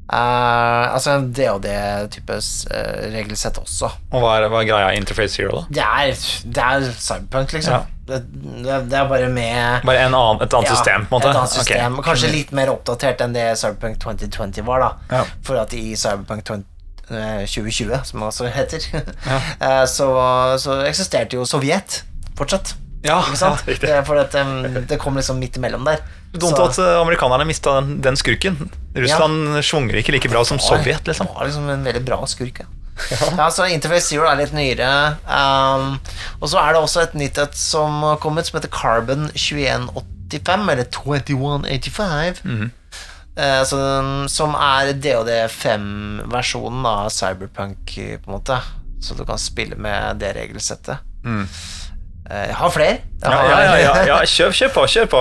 Uh, 0.09 0.93
altså 0.93 1.15
en 1.17 1.27
DOD-type 1.33 2.37
uh, 2.37 3.01
regelsett 3.13 3.57
også. 3.61 3.89
Og 4.13 4.21
hva 4.21 4.35
er, 4.37 4.47
hva 4.53 4.61
er 4.61 4.69
greia 4.69 4.93
Interface 4.97 5.37
Zero, 5.37 5.63
da? 5.63 5.65
Det 5.79 5.85
er, 5.85 6.23
det 6.45 6.67
er 6.67 6.87
cyberpunk, 6.93 7.57
liksom. 7.57 7.73
Ja. 7.73 7.98
Det, 8.09 8.97
er 8.97 9.05
bare 9.09 9.29
med 9.31 9.85
Bare 9.85 10.07
en 10.07 10.15
annen, 10.17 10.41
et 10.41 10.53
annet 10.57 10.71
ja, 10.71 10.75
system, 10.75 11.05
på 11.05 11.15
en 11.15 11.19
måte? 11.19 11.29
Et 11.29 11.39
annet 11.41 11.53
system, 11.53 11.95
okay. 11.99 12.07
Kanskje 12.09 12.33
litt 12.33 12.51
mer 12.57 12.73
oppdatert 12.73 13.23
enn 13.25 13.35
det 13.35 13.45
Cyberpunk 13.61 14.01
2020 14.03 14.65
var, 14.67 14.85
da. 14.85 14.91
Ja. 15.19 15.23
For 15.45 15.61
at 15.61 15.75
i 15.77 15.93
Cyberpunk 15.99 16.45
20, 16.49 16.65
eh, 17.11 17.41
2020, 17.45 17.95
som 18.11 18.23
det 18.23 18.29
også 18.31 18.51
heter, 18.55 18.89
ja. 18.91 19.41
så, 19.97 20.11
så 20.61 20.81
eksisterte 20.89 21.39
jo 21.39 21.47
Sovjet 21.49 22.03
fortsatt. 22.39 22.75
Ja, 23.05 23.21
for 24.03 24.19
at 24.19 24.35
um, 24.35 24.81
det 24.87 24.97
kom 24.99 25.15
liksom 25.15 25.39
midt 25.39 25.55
imellom 25.55 25.85
der. 25.87 26.01
Dumt 26.33 26.59
at 26.59 26.77
eh, 26.77 26.97
amerikanerne 26.99 27.45
mista 27.47 27.79
den, 27.79 28.01
den 28.03 28.17
skurken. 28.19 28.57
Russland 28.95 29.63
svunger 29.65 30.01
ikke 30.01 30.13
like 30.17 30.29
bra 30.29 30.43
som 30.45 30.59
Sovjet, 30.61 31.07
liksom. 31.07 31.29
Det 31.29 31.37
var 31.37 31.47
liksom 31.47 31.69
en 31.69 31.87
veldig 31.87 32.03
bra 32.05 32.19
skurk, 32.27 32.59
ja. 32.65 32.67
Ja. 33.37 33.49
så 33.51 33.67
Interface 33.69 34.07
Zero 34.09 34.27
er 34.29 34.39
litt 34.41 34.55
nyere. 34.55 34.89
Um, 35.25 35.99
og 36.39 36.49
så 36.51 36.61
er 36.61 36.73
det 36.73 36.81
også 36.81 37.05
et 37.05 37.15
nytt 37.19 37.39
et 37.41 37.55
som 37.57 38.03
har 38.05 38.19
kommet, 38.23 38.47
som 38.47 38.59
heter 38.59 38.71
Carbon 38.73 39.29
2185, 39.35 40.69
eller 40.69 40.83
2185. 40.83 42.43
Mm 42.43 42.57
-hmm. 42.59 42.69
uh, 43.39 43.63
så 43.65 43.77
som 44.27 44.53
er 44.53 44.93
DOD5-versjonen 44.93 46.85
av 46.85 47.09
Cyberpunk, 47.09 47.95
på 47.95 48.31
en 48.31 48.37
måte. 48.37 48.61
Så 49.01 49.13
du 49.13 49.25
kan 49.25 49.37
spille 49.37 49.75
med 49.75 50.19
det 50.19 50.33
regelsettet. 50.35 50.97
Eh, 51.25 51.45
Jeg 52.29 52.53
har 52.59 52.69
flere. 52.69 52.89
Jeg. 52.89 53.01
Ja, 53.23 53.29
har- 53.29 53.63
ja, 53.63 53.75
ja, 53.81 53.93
ja. 54.05 54.17
Kjør, 54.35 54.51
kjør 54.53 54.69
på, 54.75 54.81
kjør 54.93 55.05
på. 55.09 55.19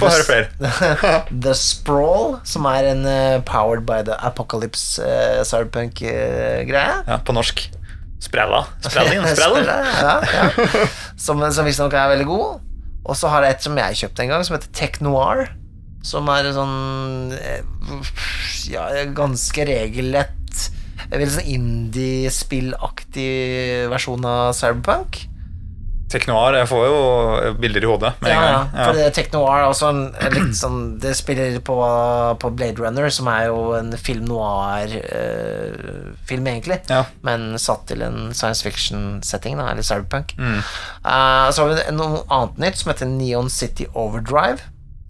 Få 0.00 0.06
høre 0.12 0.24
flere. 0.28 0.46
The 1.46 1.54
Sprawl, 1.56 2.34
som 2.44 2.64
er 2.68 2.82
en 2.90 3.06
eh, 3.08 3.38
Powered 3.48 3.86
by 3.88 4.02
the 4.04 4.12
Apocalypse 4.26 5.00
uh, 5.00 5.40
Cyberpunk-greie. 5.48 6.96
Ja, 7.06 7.16
på 7.24 7.32
norsk. 7.36 7.56
Sprella. 8.20 8.66
Sprelling. 8.84 9.24
Sprell. 9.32 9.64
ja, 9.64 9.80
ja. 10.20 10.44
Som, 11.16 11.40
som 11.56 11.64
visstnok 11.64 11.96
er 11.96 12.12
veldig 12.12 12.28
god. 12.28 12.60
Og 13.08 13.16
så 13.16 13.32
har 13.32 13.40
jeg 13.46 13.52
et 13.56 13.64
som 13.64 13.72
jeg 13.80 13.96
kjøpte 14.02 14.20
en 14.26 14.32
gang, 14.34 14.44
som 14.44 14.52
heter 14.58 14.68
Tech 14.76 15.00
Noir. 15.00 15.48
Som 16.04 16.28
er 16.32 16.46
sånn 16.56 17.32
eh, 17.36 17.60
Ja, 18.72 18.86
ganske 19.12 19.66
regellett 19.68 20.32
Veldig 21.10 21.26
sånn 21.34 21.48
indie-spillaktig 21.50 23.88
versjon 23.90 24.24
av 24.28 24.52
Cyberpunk. 24.56 25.18
Teknoir. 26.10 26.56
Jeg 26.58 26.68
får 26.70 26.82
jo 26.88 26.96
bilder 27.62 27.84
i 27.86 27.88
hodet 27.90 28.12
med 28.22 28.30
en 28.32 28.36
Ja, 28.36 28.42
ja, 28.50 28.60
for 28.82 28.92
det 28.98 29.06
Tech 29.16 29.28
Noir 29.34 29.56
er 29.60 29.66
også 29.68 29.88
litt 30.34 30.56
sånn 30.58 30.98
Det 31.02 31.12
spiller 31.18 31.58
på, 31.64 31.76
på 32.42 32.50
Blade 32.56 32.78
Runner, 32.82 33.06
som 33.14 33.26
er 33.32 33.42
jo 33.48 33.58
en 33.78 33.90
film 33.98 34.24
noir-film, 34.30 35.00
egentlig. 36.50 36.78
Ja. 36.90 37.02
Men 37.26 37.58
satt 37.62 37.82
til 37.90 38.00
en 38.06 38.34
science 38.34 38.62
fiction-setting, 38.66 39.54
eller 39.60 39.82
cyberpunk. 39.86 40.28
Mm. 40.38 40.60
Uh, 41.04 41.50
så 41.50 41.62
har 41.62 41.68
vi 41.70 41.76
noe 41.96 42.24
annet 42.26 42.56
nytt 42.66 42.76
som 42.80 42.90
heter 42.92 43.06
Neon 43.10 43.50
City 43.52 43.86
Overdrive. 43.94 44.60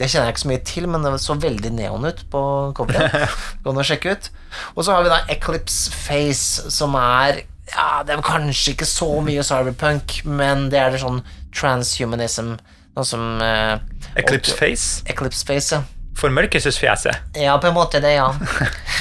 Det 0.00 0.08
kjenner 0.08 0.30
jeg 0.30 0.32
ikke 0.32 0.44
så 0.46 0.48
mye 0.48 0.64
til, 0.64 0.84
men 0.88 1.02
det 1.04 1.10
så 1.20 1.34
veldig 1.36 1.70
neon 1.76 2.06
ut 2.08 2.20
på 2.32 2.42
coveret. 2.76 3.12
Gå 3.64 3.68
og 3.74 3.84
sjekke 3.84 4.14
ut. 4.16 4.24
Og 4.72 4.80
så 4.86 4.94
har 4.96 5.04
vi 5.04 5.12
da 5.12 5.18
Eclipse 5.32 5.92
Face, 5.92 6.70
som 6.72 6.96
er 6.96 7.42
Ja, 7.74 8.02
det 8.06 8.16
er 8.16 8.22
kanskje 8.26 8.72
ikke 8.74 8.86
så 8.88 9.08
mye 9.22 9.42
cyberpunk, 9.46 10.20
men 10.26 10.68
det 10.72 10.78
er 10.80 10.90
det 10.94 11.00
sånn 11.02 11.22
transhumanism, 11.54 12.56
noe 12.96 13.04
som 13.06 13.40
eh, 13.44 13.78
Eclipse 14.20 14.56
Face. 14.58 15.02
Eclipse 15.10 15.46
Face, 15.46 15.74
ja. 15.76 15.82
Formørkelsesfjeset. 16.20 17.36
Ja, 17.40 17.54
på 17.62 17.68
en 17.70 17.74
måte 17.76 18.00
det, 18.02 18.10
ja. 18.18 18.26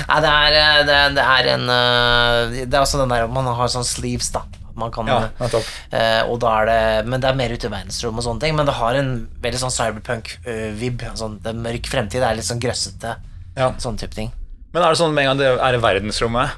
Nei, 0.08 0.20
det 0.24 0.30
er, 0.30 0.56
eh, 0.60 0.78
det, 0.88 1.00
det 1.18 1.26
er 1.26 1.50
en 1.56 1.66
eh, 1.74 2.54
Det 2.70 2.78
er 2.78 2.84
også 2.86 3.02
den 3.02 3.12
der 3.12 3.26
Man 3.34 3.50
har 3.58 3.68
sånn 3.74 3.84
sleeves, 3.88 4.30
da. 4.32 4.44
Man 4.80 4.94
kan 4.96 5.10
Ja, 5.10 5.18
nettopp. 5.42 5.66
eh, 5.92 6.22
Og 6.32 6.38
da 6.40 6.54
er 6.62 6.70
det 6.70 7.10
Men 7.12 7.20
det 7.20 7.28
er 7.28 7.36
mer 7.36 7.52
ute 7.52 7.68
i 7.68 7.74
verdensrom 7.74 8.22
og 8.22 8.24
sånne 8.24 8.40
ting. 8.46 8.56
Men 8.56 8.70
det 8.70 8.78
har 8.78 8.96
en 8.96 9.10
veldig 9.44 9.60
sånn 9.66 9.74
cyberpunk-vib. 9.76 11.04
sånn, 11.20 11.40
det 11.44 11.52
er 11.52 11.60
mørk 11.66 11.90
fremtid. 11.92 12.22
Det 12.22 12.30
er 12.30 12.40
litt 12.40 12.48
sånn 12.48 12.62
grøssete. 12.64 13.16
Ja. 13.58 13.74
Sånn 13.82 13.98
type 14.00 14.16
ting. 14.16 14.32
Men 14.72 14.84
er 14.86 14.94
det 14.94 15.02
sånn 15.02 15.14
med 15.18 15.26
en 15.26 15.32
gang 15.34 15.42
det 15.42 15.50
er 15.66 15.76
i 15.76 15.82
verdensrommet, 15.84 16.56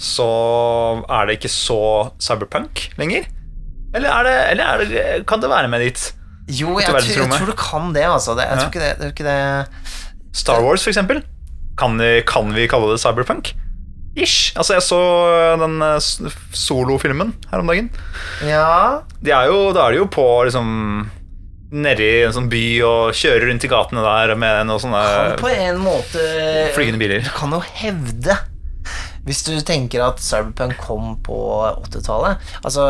så 0.00 0.26
er 1.12 1.26
det 1.28 1.36
ikke 1.38 1.50
så 1.52 1.76
cyberpunk 2.22 2.86
lenger? 3.00 3.26
Eller, 3.94 4.08
er 4.08 4.26
det, 4.26 4.34
eller 4.54 4.64
er 4.64 4.84
det, 4.86 5.26
kan 5.28 5.40
det 5.42 5.50
være 5.52 5.68
med 5.68 5.82
dit? 5.84 6.04
Jo, 6.50 6.76
jeg, 6.80 6.88
jeg, 6.88 7.02
tror- 7.04 7.26
jeg 7.26 7.30
tror 7.36 7.50
du 7.52 7.56
kan 7.58 7.92
det, 7.94 8.04
altså. 8.08 8.34
Det, 8.38 8.46
jeg 8.48 8.56
Ja. 8.56 8.60
tror 8.62 8.70
ikke 8.70 8.80
det, 8.80 8.92
tror 8.98 9.12
ikke 9.12 9.26
det 9.28 10.36
Star 10.40 10.62
Wars, 10.64 10.82
for 10.82 10.90
eksempel. 10.90 11.20
Kan, 11.78 11.98
vi- 11.98 12.22
kan 12.26 12.52
vi 12.54 12.66
kalle 12.70 12.90
det 12.94 13.00
cyberpunk? 13.02 13.52
Ish. 14.16 14.52
Altså, 14.58 14.74
jeg 14.74 14.82
så 14.82 14.98
den 15.60 15.76
eh, 15.86 15.98
solofilmen 16.58 17.34
her 17.52 17.60
om 17.62 17.68
dagen. 17.70 17.90
Ja 18.42 19.00
De 19.22 19.30
er 19.30 19.46
jo, 19.52 19.70
da 19.76 19.86
er 19.86 19.94
de 19.94 20.00
jo 20.02 20.08
på 20.10 20.24
liksom 20.48 21.10
nedi 21.70 22.08
en 22.26 22.32
sånn 22.34 22.48
by 22.50 22.62
og 22.82 23.12
kjører 23.14 23.46
rundt 23.46 23.62
i 23.64 23.70
gatene 23.70 24.02
der 24.02 24.32
med 24.34 24.64
noen 24.66 24.80
kan 24.80 24.82
sånne 24.82 25.36
på 25.38 25.50
en 25.54 25.78
måte 25.78 26.24
flygende 26.74 26.98
biler. 26.98 27.22
Du 27.22 27.30
kan 27.36 27.52
jo 27.54 27.60
hevde 27.78 28.34
Hvis 29.30 29.44
du 29.46 29.52
tenker 29.62 30.02
at 30.08 30.18
Cyberpunk 30.24 30.74
kom 30.82 31.12
på 31.22 31.36
80-tallet 31.86 32.40
Altså, 32.64 32.88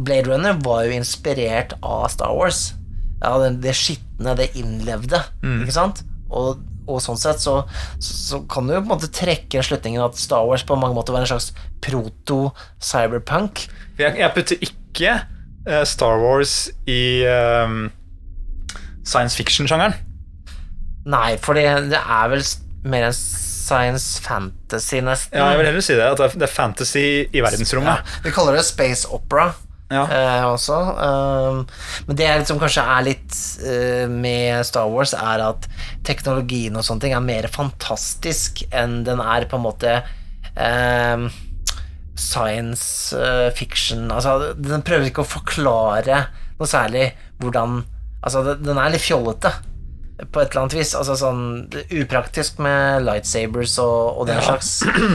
Blade 0.00 0.28
Runner 0.28 0.58
var 0.64 0.84
jo 0.86 0.92
inspirert 0.96 1.72
av 1.80 2.06
Star 2.12 2.32
Wars. 2.36 2.74
Ja, 3.20 3.34
det, 3.42 3.54
det 3.64 3.74
skitne, 3.76 4.36
det 4.38 4.50
innlevde, 4.60 5.22
Mm. 5.44 5.62
ikke 5.64 5.74
sant? 5.76 6.02
Og, 6.32 6.60
og 6.88 7.00
sånn 7.04 7.18
sett 7.20 7.42
så, 7.42 7.58
så, 8.00 8.14
så 8.16 8.38
kan 8.50 8.66
du 8.68 8.72
jo 8.74 8.80
på 8.80 8.86
en 8.88 8.92
måte 8.94 9.10
trekke 9.12 9.60
slutningen 9.66 10.04
at 10.04 10.16
Star 10.20 10.46
Wars 10.48 10.64
på 10.66 10.76
mange 10.80 10.96
måter 10.96 11.12
var 11.16 11.24
en 11.26 11.28
slags 11.32 11.50
proto-cyberpunk. 11.84 13.66
Jeg, 14.00 14.16
jeg 14.20 14.32
putter 14.36 14.64
ikke 14.64 15.16
uh, 15.68 15.82
Star 15.88 16.16
Wars 16.22 16.54
i 16.88 17.00
eh, 17.28 17.74
science 19.04 19.36
fiction-sjangeren. 19.36 19.96
Nei, 21.10 21.34
for 21.40 21.56
det, 21.56 21.66
det 21.92 22.00
er 22.00 22.32
vel 22.32 22.44
mer 22.88 23.08
en 23.10 23.16
science 23.70 24.20
fantasy, 24.24 25.00
nesten. 25.04 25.38
Ja, 25.38 25.50
jeg 25.52 25.60
vil 25.60 25.68
heller 25.70 25.84
si 25.84 25.96
det. 25.98 26.06
At 26.06 26.38
det 26.38 26.46
er, 26.46 26.52
fantasy 26.52 27.08
i 27.30 27.42
verdensrommet. 27.42 28.00
Ja, 28.00 28.22
vi 28.24 28.32
kaller 28.34 28.58
det 28.58 28.66
space 28.68 29.10
opera. 29.10 29.50
Ja. 29.90 30.04
eh, 30.06 30.44
også. 30.46 30.76
Um, 31.02 31.64
men 32.06 32.18
det 32.18 32.28
som 32.46 32.60
kanskje 32.62 32.84
er 32.86 33.06
litt 33.08 33.38
uh, 33.64 34.06
med 34.06 34.62
Star 34.68 34.86
Wars, 34.90 35.16
er 35.18 35.42
at 35.48 35.66
teknologien 36.06 36.78
og 36.78 36.86
sånne 36.86 37.02
ting 37.02 37.14
er 37.16 37.24
mer 37.24 37.48
fantastisk 37.50 38.62
enn 38.70 39.00
den 39.08 39.22
er 39.24 39.48
på 39.50 39.58
en 39.58 39.64
måte 39.66 39.96
um, 40.54 41.26
science 42.14 43.16
uh, 43.18 43.48
fiction. 43.56 44.06
Altså, 44.14 44.52
den 44.54 44.86
prøver 44.86 45.10
ikke 45.10 45.26
å 45.26 45.32
forklare 45.38 46.26
noe 46.60 46.70
særlig 46.70 47.10
hvordan 47.42 47.82
Altså, 48.20 48.42
den 48.60 48.76
er 48.76 48.90
litt 48.92 49.00
fjollete. 49.00 49.48
På 50.32 50.42
et 50.42 50.50
eller 50.50 50.62
annet 50.66 50.74
vis. 50.78 50.92
Altså 50.98 51.14
sånn 51.16 51.42
Upraktisk 52.00 52.58
med 52.62 53.04
lightsabers 53.06 53.78
og, 53.82 54.20
og 54.20 54.26
den 54.28 54.36
Ja. 54.40 54.44
slags. 54.50 54.70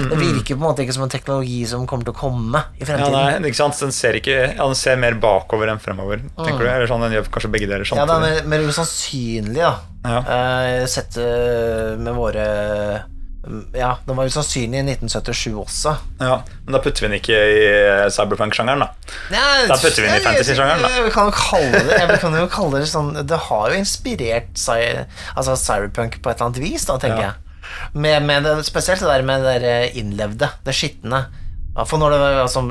Det 0.09 0.17
virker 0.19 0.55
på 0.55 0.61
en 0.61 0.65
måte 0.65 0.83
ikke 0.85 0.95
som 0.97 1.03
en 1.05 1.13
teknologi 1.13 1.59
som 1.69 1.85
kommer 1.87 2.05
til 2.07 2.13
å 2.15 2.19
komme 2.19 2.63
i 2.75 2.83
Ja, 2.83 2.89
fremtiden. 2.89 3.41
nei, 3.41 3.49
ikke 3.51 3.61
sant? 3.61 3.79
Den 3.79 3.91
ser, 3.95 4.13
ikke, 4.19 4.37
ja, 4.55 4.65
den 4.65 4.75
ser 4.79 4.95
mer 5.01 5.13
bakover 5.21 5.69
enn 5.71 5.79
fremover, 5.83 6.21
tenker 6.37 6.63
du? 6.65 6.69
Eller 6.69 6.87
sånn, 6.89 7.01
den 7.05 7.17
gjør 7.17 7.29
kanskje 7.31 7.51
begge 7.53 7.67
deler 7.69 7.85
samtidig. 7.85 8.01
Ja, 8.01 8.05
det 8.05 8.15
er 8.15 8.47
mer, 8.47 8.47
mer 8.55 8.69
usannsynlig, 8.71 9.61
da. 9.61 9.75
Ja. 10.05 10.19
Uh, 10.21 10.85
sett 10.85 11.17
eh, 11.17 11.95
med 11.97 12.13
våre 12.13 12.45
Ja, 13.77 13.91
den 14.07 14.17
var 14.17 14.25
usannsynlig 14.25 14.79
i 14.79 14.83
1977 14.95 15.53
også. 15.61 15.91
Ja, 16.19 16.39
men 16.65 16.73
da 16.73 16.79
putter 16.81 17.05
vi 17.05 17.09
den 17.11 17.17
ikke 17.19 17.35
i 17.37 17.61
eh, 17.69 18.05
cyberpunk-sjangeren, 18.15 18.81
da. 18.81 18.87
Ja, 19.33 19.43
Da 19.69 19.77
putter 19.77 20.01
vi 20.01 20.07
den 20.09 20.17
i 20.17 20.23
fantasy-sjangeren, 20.25 20.81
da. 20.81 21.03
Vi 21.05 21.13
kan 21.13 21.29
jo 21.29 21.35
kalle 21.37 21.81
det 21.85 21.99
Jeg 22.01 22.19
kan 22.23 22.37
jo 22.39 22.47
kalle 22.51 22.81
det 22.81 22.89
sånn 22.89 23.11
Det 23.29 23.39
har 23.49 23.69
jo 23.73 23.77
inspirert 23.79 24.63
altså 25.35 25.55
cyberpunk 25.61 26.17
på 26.21 26.31
et 26.31 26.39
eller 26.39 26.49
annet 26.49 26.61
vis, 26.63 26.85
da, 26.89 26.97
tenker 27.01 27.21
Ja. 27.21 27.31
jeg. 27.33 27.41
Med, 27.93 28.23
med 28.23 28.43
det, 28.45 28.55
spesielt 28.67 29.01
det 29.01 29.09
der 29.09 29.25
med 29.25 29.43
det 29.45 29.55
der 29.63 29.97
innlevde, 29.99 30.49
det 30.65 30.73
skitne. 30.77 31.25
For 31.85 31.99
når 31.99 32.13
det 32.15 32.19
var 32.21 32.41
altså, 32.45 32.61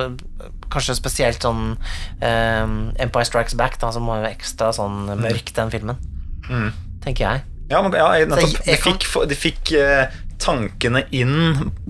Kanskje 0.72 0.94
spesielt 0.96 1.42
sånn 1.44 1.74
um, 1.76 2.76
Empire 2.98 3.26
Strikes 3.28 3.54
Back, 3.58 3.76
da, 3.82 3.90
som 3.94 4.06
var 4.10 4.22
jo 4.24 4.30
ekstra 4.32 4.72
sånn 4.74 5.04
mørk, 5.20 5.52
den 5.54 5.70
filmen. 5.70 5.98
Mm. 6.48 6.70
Tenker 7.04 7.28
jeg. 7.28 7.44
Ja, 7.70 7.80
men, 7.84 7.94
ja 7.96 8.08
nettopp. 8.28 8.56
Så 8.58 8.64
De 8.66 8.76
fikk, 8.80 9.06
de 9.30 9.36
fikk 9.38 9.72
eh, 9.78 10.16
tankene 10.44 11.00
inn 11.16 11.32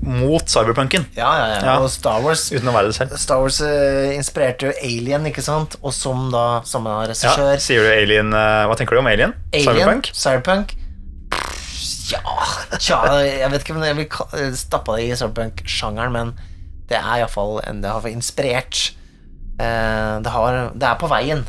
mot 0.04 0.46
cyberpunken, 0.50 1.06
Ja, 1.18 1.30
ja, 1.40 1.46
ja. 1.50 1.58
Ja. 1.66 1.74
Og 1.82 1.88
Star 1.90 2.20
Wars 2.22 2.46
uten 2.52 2.68
å 2.70 2.74
være 2.76 2.92
det 2.92 2.96
selv. 2.98 3.16
Star 3.18 3.40
Wars 3.42 3.58
uh, 3.64 4.12
inspirerte 4.14 4.68
jo 4.70 4.74
Alien, 4.86 5.26
ikke 5.30 5.42
sant? 5.44 5.74
Og 5.82 5.92
som 5.96 6.28
da 6.32 6.60
samme 6.68 6.90
Ja, 7.10 7.34
sier 7.58 7.82
du 7.82 7.90
Alien 7.90 8.30
uh, 8.36 8.66
Hva 8.70 8.76
tenker 8.78 8.94
du 8.96 9.00
om 9.02 9.10
Alien? 9.10 9.34
Alien, 9.50 9.66
Cyberpunk? 9.66 10.12
Cyberpunk. 10.14 10.76
Ja, 12.12 12.20
tja, 12.78 12.98
jeg 13.24 13.48
vet 13.50 13.62
ikke 13.64 13.74
om 13.78 13.82
jeg 13.86 13.96
vil 13.98 14.08
ka- 14.12 14.28
stappe 14.54 14.94
det 14.98 15.06
i 15.08 15.16
cyberpunk-sjangeren, 15.16 16.12
men 16.14 16.32
det 16.90 16.98
er 17.00 17.22
iallfall 17.22 17.54
Det 17.80 17.88
har 17.90 18.04
inspirert. 18.12 18.76
Eh, 19.56 20.14
det, 20.20 20.30
har, 20.34 20.50
det 20.76 20.86
er 20.90 20.96
på 21.00 21.08
veien, 21.10 21.42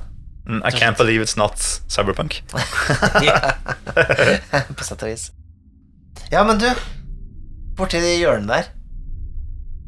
Mm, 0.46 0.60
I 0.62 0.70
can't 0.70 0.94
believe 0.96 1.24
it's 1.26 1.34
not 1.38 1.58
cyberpunk. 1.90 2.44
på 4.78 4.84
sett 4.86 5.02
og 5.02 5.10
vis. 5.10 5.32
Ja, 6.32 6.44
men 6.48 6.60
du, 6.62 6.68
borti 7.78 8.02
det 8.02 8.18
hjørnet 8.20 8.50
der 8.50 8.72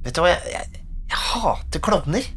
Vet 0.06 0.16
du 0.16 0.22
hva, 0.24 0.30
jeg, 0.32 0.52
jeg, 0.54 0.84
jeg 1.12 1.22
hater 1.34 1.82
klovner. 1.84 2.28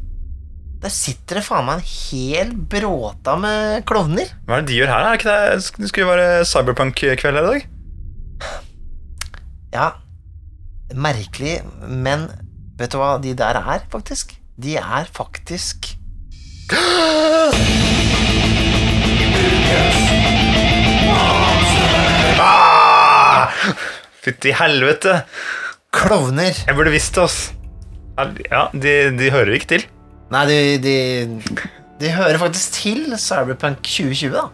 Der 0.81 0.91
sitter 0.91 1.37
det 1.37 1.43
faen 1.45 1.67
meg 1.67 1.79
en 1.79 1.85
hel 1.87 2.51
bråta 2.73 3.37
med 3.39 3.85
klovner. 3.87 4.33
Hva 4.47 4.57
er 4.57 4.65
det 4.65 4.73
de 4.73 4.79
gjør 4.81 4.91
her? 4.91 5.05
Er 5.05 5.13
det 5.13 5.21
ikke 5.21 5.29
det? 5.29 5.77
Det 5.77 5.91
skulle 5.91 6.07
jo 6.07 6.11
være 6.11 6.45
cyberpunk-kveld 6.49 7.39
her 7.39 7.45
i 7.45 7.47
dag. 7.47 7.69
Ja, 9.71 9.87
merkelig, 10.97 11.61
men 11.87 12.27
vet 12.81 12.91
du 12.91 12.99
hva 12.99 13.13
de 13.23 13.37
der 13.39 13.61
er, 13.61 13.85
faktisk? 13.93 14.35
De 14.59 14.75
er 14.81 15.07
faktisk 15.15 15.93
Fytti 24.21 24.53
helvete! 24.55 25.21
klovner. 25.91 26.55
Jeg 26.67 26.75
burde 26.75 26.93
visst 26.93 27.15
det, 27.15 27.25
ass. 27.25 27.39
Ja, 28.51 28.67
de, 28.73 28.93
de 29.17 29.31
hører 29.33 29.55
ikke 29.57 29.69
til. 29.73 29.85
Nei, 30.31 30.43
de, 30.47 30.59
de, 30.83 30.95
de 31.99 32.11
hører 32.15 32.39
faktisk 32.39 32.77
til 32.79 33.15
Cyberpunk 33.19 33.81
2020, 33.83 34.31
da. 34.35 34.45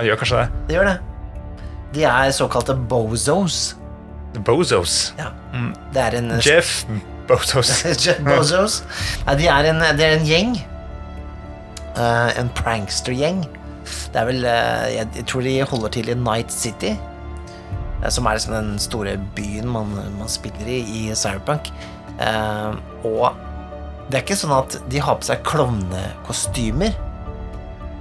De 0.00 0.08
gjør 0.08 0.20
kanskje 0.22 0.40
det. 0.40 0.64
De 0.68 0.78
gjør 0.78 0.90
det. 0.90 0.96
De 1.94 2.06
er 2.06 2.32
såkalte 2.34 2.74
bozos. 2.90 3.60
Bozos. 4.46 4.98
Ja. 5.18 5.30
Det 5.94 6.02
er 6.02 6.18
en 6.20 6.32
Jeff 6.42 6.84
Bozos. 7.28 7.70
Jeff 8.04 8.20
Bozos. 8.26 8.80
Nei, 9.26 9.38
de 9.42 9.48
er 9.50 9.70
en, 9.72 9.82
de 9.98 10.06
er 10.06 10.18
en 10.18 10.26
gjeng. 10.26 10.58
Uh, 11.98 12.30
en 12.38 12.50
prankster-gjeng. 12.56 13.42
Det 14.14 14.18
er 14.18 14.26
vel 14.28 14.44
uh, 14.46 14.86
jeg, 14.90 15.08
jeg 15.18 15.26
tror 15.30 15.46
de 15.46 15.56
holder 15.72 15.94
til 15.98 16.10
i 16.10 16.18
Night 16.18 16.54
City. 16.54 16.94
Eh, 18.00 18.08
som 18.10 18.26
er 18.26 18.38
liksom 18.38 18.56
den 18.56 18.72
store 18.82 19.16
byen 19.36 19.68
man, 19.70 19.94
man 20.18 20.32
spiller 20.32 20.68
i 20.68 20.80
i 20.80 21.02
Cyberpunk. 21.14 21.70
Eh, 22.20 22.74
og 23.08 23.38
det 24.10 24.18
er 24.18 24.24
ikke 24.24 24.40
sånn 24.40 24.56
at 24.56 24.80
de 24.90 25.02
har 25.02 25.20
på 25.20 25.28
seg 25.28 25.44
klovnekostymer, 25.46 26.96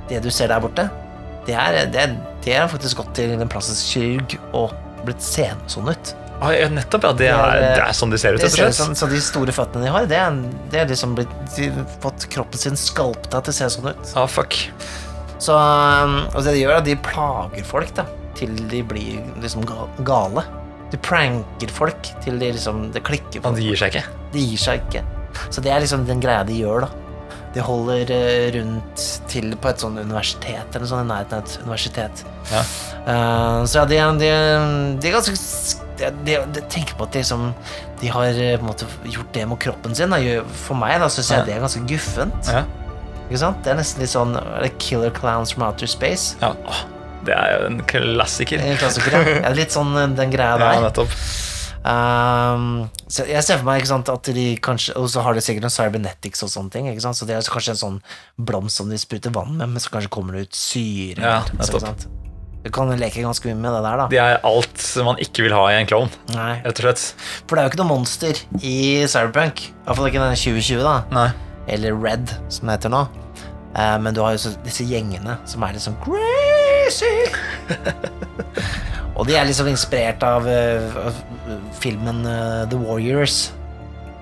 det 0.10 0.24
du 0.26 0.32
ser 0.34 0.50
der 0.50 0.64
borte. 0.64 0.88
Det 1.46 1.56
er, 1.58 1.84
det 1.94 2.08
det 2.44 2.56
er 2.56 2.70
faktisk 2.72 3.02
gått 3.02 3.12
til 3.18 3.36
en 3.36 3.52
plastisk 3.52 3.94
kirurg 3.94 4.36
og 4.58 4.74
blitt 5.06 5.24
seende 5.24 5.70
sånn 5.72 5.92
ut. 5.92 6.14
Ah, 6.40 6.54
ja, 6.56 6.70
nettopp, 6.72 7.04
ja. 7.04 7.12
Det 7.20 7.28
er, 7.28 7.58
Det 7.60 7.70
er, 7.74 7.82
er 7.84 7.98
sånn 7.98 8.14
de 8.14 8.20
ser 8.22 8.38
ut, 8.38 8.44
ser 8.48 8.72
sånn, 8.76 8.96
så 8.96 9.10
de 9.12 9.20
store 9.24 9.52
føttene 9.56 9.86
de 9.86 9.92
har, 9.92 10.08
det 10.08 10.18
er, 10.18 10.38
det 10.72 10.82
er 10.82 10.88
liksom 10.88 11.18
blitt 11.18 11.34
De 11.58 11.68
har 11.76 11.90
fått 12.00 12.30
kroppen 12.32 12.62
sin 12.62 12.80
skalpta 12.80 13.42
til 13.44 13.52
å 13.52 13.58
se 13.58 13.68
sånn 13.76 13.90
ut. 13.92 14.14
Ah, 14.16 14.30
fuck. 14.30 14.56
Så 15.40 15.56
um, 15.56 16.22
og 16.32 16.40
det 16.46 16.56
de 16.56 16.64
gjør, 16.64 16.78
er 16.78 16.82
at 16.82 16.88
de 16.88 16.96
plager 17.04 17.68
folk 17.68 17.92
da 18.00 18.08
til 18.40 18.56
de 18.72 18.82
blir 18.88 19.20
liksom 19.44 19.68
gale. 20.08 20.46
Du 20.90 20.98
pranker 21.06 21.70
folk 21.74 22.10
til 22.24 22.40
de 22.42 22.54
liksom 22.56 22.90
Det 22.96 23.04
klikker. 23.06 23.44
Og 23.46 23.60
de 23.60 23.68
gir 23.68 23.78
seg 23.78 23.94
ikke. 23.94 24.24
De 24.34 24.46
gir 24.46 24.62
seg 24.62 24.82
ikke. 24.88 25.04
Så 25.54 25.62
det 25.62 25.72
er 25.74 25.84
liksom 25.84 26.08
den 26.08 26.24
greia 26.24 26.46
de 26.48 26.58
gjør, 26.58 26.88
da. 26.88 27.10
De 27.54 27.62
holder 27.66 28.12
eh, 28.14 28.48
rundt 28.54 29.04
til 29.30 29.54
på 29.58 29.72
et 29.72 29.82
sånn 29.82 29.98
universitet, 29.98 30.70
eller 30.76 30.90
sånn 30.90 31.08
i 31.08 31.10
nærheten 31.10 31.40
av 31.40 31.46
et 31.48 31.56
universitet. 31.64 32.24
Ja. 32.52 32.64
Uh, 33.10 33.62
så 33.66 33.80
ja, 33.80 33.86
de, 33.90 34.02
de, 34.22 34.30
de 35.02 35.10
er 35.10 35.16
ganske 35.16 35.34
de, 36.00 36.36
de, 36.56 36.62
tenker 36.72 36.96
på 36.96 37.08
at 37.08 37.16
de, 37.18 37.24
som, 37.26 37.50
de 38.00 38.12
har 38.14 38.38
eh, 38.38 38.62
måte 38.64 38.88
gjort 39.10 39.34
det 39.36 39.48
mot 39.50 39.62
kroppen 39.62 39.98
sin. 39.98 40.14
Da. 40.14 40.44
For 40.68 40.78
meg 40.78 41.00
da 41.02 41.10
syns 41.12 41.34
jeg 41.34 41.42
Ja. 41.42 41.48
det 41.48 41.58
er 41.58 41.66
ganske 41.66 41.82
guffent. 41.90 42.54
Ja. 42.54 42.64
Ikke 43.28 43.42
sant? 43.42 43.60
Det 43.66 43.74
er 43.74 43.82
nesten 43.82 44.06
litt 44.06 44.14
sånn 44.14 44.38
er 44.40 44.64
det 44.66 44.72
Killer 44.82 45.12
Clowns 45.14 45.54
from 45.54 45.66
Outer 45.68 45.90
Space. 45.90 46.38
ja. 46.42 46.54
Det 47.28 47.36
er 47.36 47.54
jo 47.56 47.70
en 47.70 47.80
klassiker. 47.90 48.64
En 48.64 48.80
klassiker, 48.80 49.16
ja. 49.20 49.54
Litt 49.56 49.76
sånn 49.76 49.92
eh, 50.00 50.10
den 50.18 50.34
greia 50.34 50.58
der. 50.60 50.78
Ja, 50.80 50.84
nettopp. 50.88 51.16
Um, 51.80 52.90
så 53.08 53.24
jeg 53.24 53.40
ser 53.48 53.62
for 53.62 53.70
meg 53.70 53.80
ikke 53.80 53.92
sant, 53.94 54.10
at 54.12 54.28
de 54.36 54.44
kanskje 54.60 54.92
Og 55.00 55.06
så 55.14 55.24
har 55.24 55.32
de 55.32 55.40
sikkert 55.40 55.64
noen 55.64 55.72
cybernetics 55.72 56.44
og 56.44 56.52
sånne 56.52 56.74
ting. 56.76 56.90
Så 57.00 57.28
det 57.28 57.38
er 57.38 57.52
kanskje 57.56 57.76
en 57.78 57.84
sånn 57.84 58.00
blomst 58.36 58.82
som 58.82 58.92
de 58.92 59.00
spruter 59.00 59.34
vann 59.36 59.56
med, 59.56 59.76
men 59.76 59.84
så 59.84 59.94
kanskje 59.94 60.12
kommer 60.14 60.36
det 60.36 60.50
ut 60.50 60.60
syre. 60.60 61.24
Ja, 61.24 61.44
nettopp. 61.56 62.08
Du 62.60 62.68
kan 62.76 62.92
leke 63.00 63.24
ganske 63.24 63.48
mye 63.48 63.56
med 63.56 63.72
det 63.72 63.84
der, 63.86 64.02
da. 64.02 64.08
De 64.12 64.18
er 64.20 64.42
alt 64.44 64.84
man 65.08 65.22
ikke 65.24 65.46
vil 65.46 65.56
ha 65.56 65.62
i 65.72 65.78
en 65.78 65.88
klovn, 65.88 66.12
rett 66.36 66.74
og 66.74 66.84
slett. 66.84 67.06
For 67.48 67.56
det 67.56 67.62
er 67.62 67.70
jo 67.70 67.72
ikke 67.72 67.80
noe 67.80 67.92
monster 67.94 68.42
i 68.60 68.76
Cyberpunk. 69.08 69.64
Iallfall 69.86 70.10
ikke 70.12 70.20
denne 70.20 70.36
2020, 70.36 70.84
da. 70.84 70.98
Nei. 71.16 71.30
Eller 71.72 71.96
Red, 71.96 72.36
som 72.52 72.68
det 72.68 72.80
heter 72.82 72.92
nå. 72.92 73.06
Uh, 73.70 73.96
men 74.04 74.12
du 74.18 74.20
har 74.26 74.36
jo 74.36 74.44
så, 74.44 74.54
disse 74.66 74.84
gjengene 74.90 75.40
som 75.48 75.64
er 75.64 75.78
litt 75.78 75.86
sånn 75.86 75.98
crazy. 76.90 78.10
og 79.18 79.28
de 79.28 79.36
er 79.38 79.48
liksom 79.50 79.70
inspirert 79.72 80.24
av, 80.26 80.48
eh, 80.50 81.00
av 81.10 81.14
filmen 81.82 82.24
uh, 82.26 82.66
The 82.70 82.80
Warriors. 82.82 83.52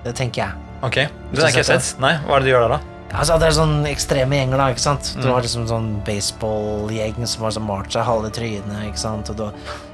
Det 0.04 0.14
tenker 0.18 0.44
jeg. 0.46 0.64
Ok, 0.86 0.94
Den 1.32 1.42
har 1.42 1.50
ikke 1.50 1.64
jeg 1.64 1.70
sett. 1.72 1.98
Nei, 2.02 2.14
Hva 2.26 2.36
er 2.38 2.44
det 2.44 2.48
de 2.48 2.54
gjør 2.54 2.68
der, 2.68 2.76
da? 2.78 2.94
Altså, 3.18 3.38
det 3.40 3.46
er 3.48 3.54
sånn 3.56 3.76
ekstreme 3.88 4.36
gjenger, 4.36 4.60
da. 4.60 4.66
ikke 4.74 4.82
sant? 4.84 5.14
Du 5.16 5.24
Mm. 5.26 5.32
har 5.32 5.42
liksom 5.42 5.64
sånn 5.66 5.86
baseballgjeng 6.04 7.26
som 7.26 7.42
har 7.46 7.54
sånn 7.56 7.64
malt 7.66 7.90
seg 7.92 8.04
halve 8.04 8.30
trynet. 8.30 8.84
ikke 8.86 9.00
sant? 9.00 9.30
Og 9.32 9.36
du, 9.36 9.46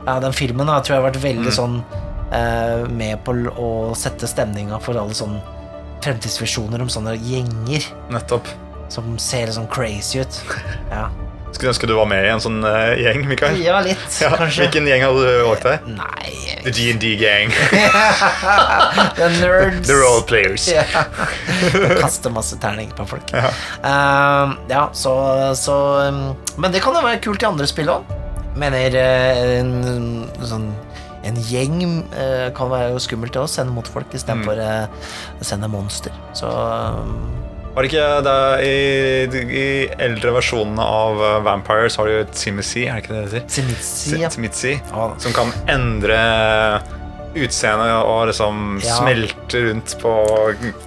ja, 0.06 0.18
den 0.20 0.32
filmen 0.34 0.66
da, 0.66 0.80
tror 0.80 0.96
jeg 0.96 1.02
har 1.02 1.10
vært 1.10 1.22
veldig 1.22 1.52
Mm. 1.52 1.58
sånn 1.60 1.84
eh, 2.34 2.88
med 2.90 3.22
på 3.24 3.32
å 3.54 3.94
sette 3.96 4.26
stemninga 4.26 4.80
for 4.82 4.96
alle 4.98 5.14
sånne 5.14 5.40
fremtidsvisjoner 6.02 6.80
om 6.82 6.88
sånne 6.88 7.14
gjenger 7.22 7.84
Nettopp. 8.10 8.48
som 8.88 9.16
ser 9.18 9.46
litt 9.46 9.54
sånn 9.54 9.70
crazy 9.70 10.18
ut. 10.20 10.40
Ja, 10.90 11.08
Skulle 11.54 11.70
ønske 11.70 11.86
du 11.86 11.94
var 11.94 12.08
med 12.10 12.24
i 12.26 12.30
en 12.32 12.40
sånn 12.42 12.58
uh, 12.66 12.92
gjeng, 12.98 13.24
Mikael. 13.30 13.56
ja 13.62 13.78
litt, 13.84 14.04
Ja, 14.20 14.32
kanskje. 14.34 14.64
Hvilken 14.64 14.88
gjeng 14.90 15.04
hadde 15.06 15.22
du 15.22 15.42
valgt 15.46 15.66
deg? 15.68 15.86
Nei 15.94 16.32
The 16.64 16.72
GND 16.74 17.04
gang. 17.20 17.52
The 19.18 19.28
nerds. 19.40 19.86
The 19.86 19.94
role 19.98 20.22
players. 20.26 20.66
Ja. 20.72 20.84
Kaste 22.00 22.30
masse 22.32 22.56
terninger 22.62 22.96
på 22.96 23.06
folk. 23.14 23.30
Ja. 23.34 23.50
uh, 23.84 24.54
ja, 24.70 24.88
så, 24.96 25.12
så 25.58 25.76
um, 26.08 26.22
Men 26.56 26.72
det 26.74 26.80
kan 26.84 26.96
jo 26.96 27.04
være 27.04 27.20
kult 27.24 27.42
i 27.44 27.48
andre 27.48 27.68
spill 27.70 27.92
òg. 27.92 28.08
Mener 28.58 28.94
uh, 28.96 29.60
en, 29.60 29.72
sånn 30.46 30.68
en 31.24 31.38
gjeng 31.48 31.78
eh, 32.20 32.50
kan 32.52 32.68
være 32.68 32.90
jo 32.92 32.98
skummelt 33.00 33.32
å 33.40 33.46
sende 33.48 33.72
mot 33.72 33.86
folk 33.88 34.12
istedenfor 34.12 34.58
Mm. 34.60 34.90
uh, 34.92 35.40
å 35.40 35.46
sende 35.48 35.70
monster. 35.72 36.12
Så 36.36 36.50
um, 36.52 37.14
Var 37.74 37.82
det 37.82 37.90
ikke 37.90 38.08
det 38.22 38.34
i, 38.62 39.44
i 39.58 39.68
eldre 40.06 40.30
versjonene 40.36 40.84
av 40.86 41.22
eh, 41.26 41.38
Vampires 41.42 41.96
har 41.98 42.06
du 42.06 42.12
jo 42.20 42.26
Timothy, 42.30 42.84
er 42.86 43.00
det 43.00 43.02
ikke 43.02 43.14
det 43.16 43.22
det 43.24 43.40
heter? 43.40 43.48
Timothy, 43.56 44.20
ja. 44.22 44.30
Timothy, 44.30 44.74
som 45.24 45.34
kan 45.34 45.50
endre 45.74 46.20
utseendet 47.34 47.96
og 48.06 48.28
liksom 48.30 48.78
Ja. 48.78 48.94
smelte 49.00 49.62
rundt 49.64 49.96
på 49.98 50.12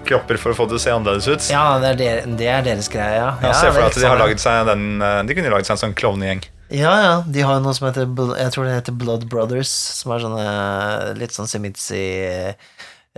kropper 0.07 0.39
for 0.39 0.53
å 0.53 0.55
få 0.55 0.63
det 0.69 0.77
til 0.77 0.79
å 0.79 0.83
se 0.85 0.93
annerledes 0.95 1.27
ut. 1.27 1.49
ja, 1.51 1.65
det 1.83 1.89
er, 1.89 1.97
der, 1.99 2.21
det 2.39 2.47
er 2.47 2.61
deres 2.69 2.87
greie, 2.93 3.17
ja. 3.19 3.33
Ja, 3.41 3.49
ja 3.49 3.53
Se 3.59 3.67
for 3.73 3.81
deg 3.83 3.89
at 3.91 3.99
de 3.99 4.07
har 4.07 4.21
laget 4.23 4.39
seg 4.43 4.63
den 4.71 4.85
eh, 5.03 5.23
De 5.27 5.35
kunne 5.35 5.51
lagd 5.51 5.67
seg 5.67 5.75
en 5.75 5.83
sånn 5.83 5.97
klovnegjeng. 5.97 6.45
Ja, 6.71 6.93
ja. 7.03 7.11
De 7.27 7.43
har 7.43 7.59
jo 7.59 7.63
noe 7.63 7.75
som 7.75 7.87
heter 7.87 8.07
Jeg 8.39 8.51
tror 8.55 8.65
det 8.67 8.73
heter 8.79 8.95
Blood 8.95 9.27
Brothers, 9.31 9.71
som 9.71 10.11
er 10.15 10.23
sånne 10.23 11.13
litt 11.19 11.35
sånn 11.35 11.47
Simitsi 11.51 12.01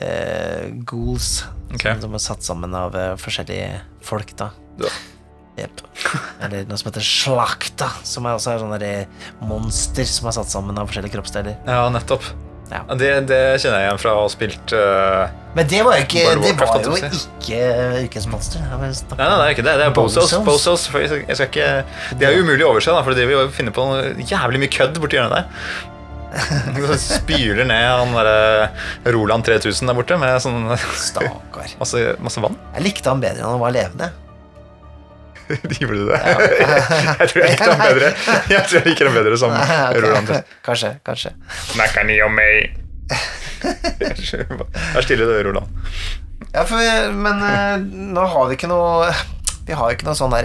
eh, 0.01 0.67
ghouls. 0.87 1.45
okay. 1.73 1.93
Som, 1.93 2.07
som 2.07 2.17
er 2.17 2.25
satt 2.25 2.45
sammen 2.47 2.75
av 2.75 2.97
eh, 2.97 3.13
forskjellige 3.19 3.79
folk, 4.05 4.35
da. 4.39 4.51
Ja. 4.79 4.91
Yep. 5.59 5.81
Eller 6.45 6.67
noe 6.69 6.79
som 6.79 6.87
heter 6.87 7.03
Slakta, 7.03 7.89
som 8.07 8.27
er 8.27 8.37
også 8.37 8.53
er 8.53 8.61
sånne 8.61 8.77
der 8.79 9.25
monster 9.43 10.07
som 10.07 10.29
er 10.29 10.37
satt 10.37 10.51
sammen 10.51 10.77
av 10.79 10.87
forskjellige 10.87 11.17
kroppsdeler. 11.17 11.57
Ja, 11.67 11.81
nettopp. 11.91 12.29
Ja. 12.69 12.83
Det, 12.93 13.07
det 13.25 13.41
kjenner 13.63 13.81
jeg 13.81 13.87
igjen 13.87 13.97
fra 13.97 14.11
å 14.13 14.17
ha 14.21 14.25
spilt 14.29 14.73
uh, 14.77 15.23
Men 15.57 15.65
det 15.71 15.79
var 15.81 15.95
jo 15.97 16.03
ikke 16.03 16.35
Det 16.37 16.51
var 16.59 16.83
jo 16.85 16.97
ikke 16.99 17.61
uh, 17.65 17.95
Ukens 18.05 18.27
monster. 18.29 18.61
Vil 18.61 18.91
snakke 18.93 19.17
Nei, 19.17 19.25
nei, 19.25 19.37
det 19.39 19.47
er 19.47 19.55
ikke 19.55 19.65
det. 19.65 19.73
Det 19.81 19.87
er 19.87 19.95
Bozos. 19.97 20.35
Bozos. 20.45 20.85
Jeg 20.93 21.09
skal, 21.09 21.23
jeg 21.23 21.39
skal 21.39 21.49
ikke, 21.49 21.69
det 22.21 22.27
er 22.29 22.37
umulig 22.37 22.67
å 22.67 22.75
overse, 22.75 22.93
da, 22.93 23.01
for 23.01 23.17
de 23.17 23.25
vil 23.25 23.39
jo 23.39 23.47
finne 23.55 23.73
på 23.73 23.87
noe 23.89 24.13
jævlig 24.21 24.61
mye 24.61 24.75
kødd 24.77 25.01
borti 25.01 25.17
hjørnet 25.17 25.39
der. 25.39 25.97
Spyler 26.99 27.65
ned 27.65 27.89
han 27.89 28.13
derre 28.13 28.69
Roland 29.13 29.45
3000 29.45 29.87
der 29.89 29.95
borte 29.97 30.17
med 30.21 30.41
sånn 30.43 30.69
Stakkar. 30.77 31.67
masse, 31.81 31.97
masse 32.23 32.39
vann. 32.43 32.57
Jeg 32.77 32.83
likte 32.89 33.09
han 33.11 33.21
bedre 33.23 33.41
enn 33.43 33.53
han 33.55 33.61
var 33.61 33.71
levende. 33.75 34.07
Gjorde 35.79 35.97
du 35.97 36.05
det? 36.11 36.19
Jeg 36.21 37.27
tror 37.31 37.39
jeg 37.41 37.49
likte 37.55 37.71
han 37.71 37.79
bedre 37.81 38.09
Jeg 38.53 38.63
tror 38.67 38.75
jeg 38.77 38.85
liker 38.85 39.05
han 39.09 39.15
bedre 39.17 39.35
som 39.41 39.49
okay. 39.55 39.97
Roland 40.05 40.25
3000. 40.29 40.45
Kanskje, 40.67 40.89
kanskje. 41.09 41.31
Snakka 41.71 41.99
ni 42.05 42.15
om 42.21 42.33
meg? 42.37 42.53
Vær 43.99 45.01
stille, 45.01 45.25
du, 45.25 45.33
Roland. 45.49 45.67
Ja, 46.53 46.61
for, 46.69 46.77
men 47.13 47.37
eh, 47.45 47.77
nå 48.13 48.23
har 48.31 48.43
vi 48.49 48.53
ikke 48.55 48.69
noe 48.71 49.09
Vi 49.67 49.73
har 49.75 49.89
jo 49.89 49.95
ikke 49.97 50.07
noe 50.07 50.17
sånn 50.17 50.35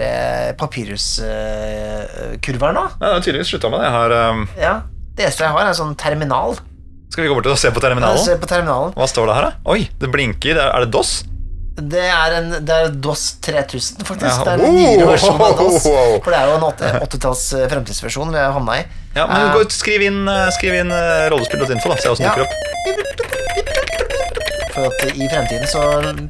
papirhuskurv 0.59 2.61
her 2.67 2.73
nå. 2.75 2.83
Nei, 2.97 3.05
det 3.05 3.13
har 3.13 3.23
tydeligvis 3.23 3.49
slutta 3.53 3.67
med 3.73 3.79
det. 3.81 3.87
Jeg 3.87 3.95
har, 3.95 4.09
um, 4.33 4.41
Ja, 4.59 4.73
Det 5.15 5.23
eneste 5.23 5.45
jeg 5.45 5.53
har, 5.55 5.61
er 5.63 5.71
en 5.71 5.77
sånn 5.77 5.95
terminal. 5.99 6.57
skal 7.13 7.23
vi 7.23 7.29
gå 7.31 7.35
bort 7.37 7.47
og 7.47 7.57
se 7.59 7.69
på 7.71 7.79
terminalen? 7.83 8.19
Se 8.19 8.35
på 8.41 8.47
terminalen. 8.49 8.91
Hva 8.97 9.07
står 9.07 9.29
det 9.29 9.35
her, 9.37 9.45
da? 9.47 9.51
Oi, 9.71 9.85
det 10.01 10.09
blinker. 10.11 10.59
Er, 10.59 10.83
det 10.83 10.91
DOS? 10.91 11.13
Det 11.75 12.03
er 12.07 12.33
en 12.37 12.49
det 12.67 12.75
er 12.75 12.89
DOS 13.03 13.23
3000, 13.45 14.03
faktisk. 14.07 14.27
Ja. 14.27 14.43
Det 14.43 14.51
er 14.53 14.65
en 14.67 14.75
nyere 14.75 15.07
versjon 15.13 15.39
av 15.39 15.55
DOS. 15.59 15.87
For 15.87 16.31
det 16.33 16.39
er 16.41 16.51
jo 16.51 16.57
en 16.59 16.65
80-talls 17.05 17.45
eh, 17.55 17.65
fremtidsversjon 17.71 18.31
vi 18.35 18.39
har 18.41 18.51
havna 18.55 18.79
i. 18.81 18.85
Ja, 19.15 19.25
men 19.31 19.45
Eh, 19.45 19.53
gå 19.55 19.61
ut, 19.63 19.71
Skriv 19.75 20.03
inn, 20.03 20.21
uh, 20.27 20.49
skriv 20.57 20.75
inn 20.81 20.91
rollespill.info, 21.31 21.93
da. 21.93 21.97
Se 22.03 22.11
åssen 22.11 22.27
Ja. 22.27 22.35
dukker 22.35 22.43
opp. 22.49 22.53
For 24.75 24.89
at 24.91 25.15
i 25.15 25.29
fremtiden 25.31 25.67
så 25.71 25.81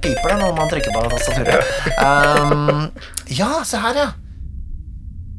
piper 0.03 0.29
det 0.29 0.37
når 0.43 0.53
man 0.53 0.69
trykker 0.69 0.93
på 0.93 1.01
tastaturet. 1.09 1.65
Um, 1.97 2.91
ja, 3.33 3.63
se 3.65 3.81
her, 3.81 3.97
ja. 4.03 4.11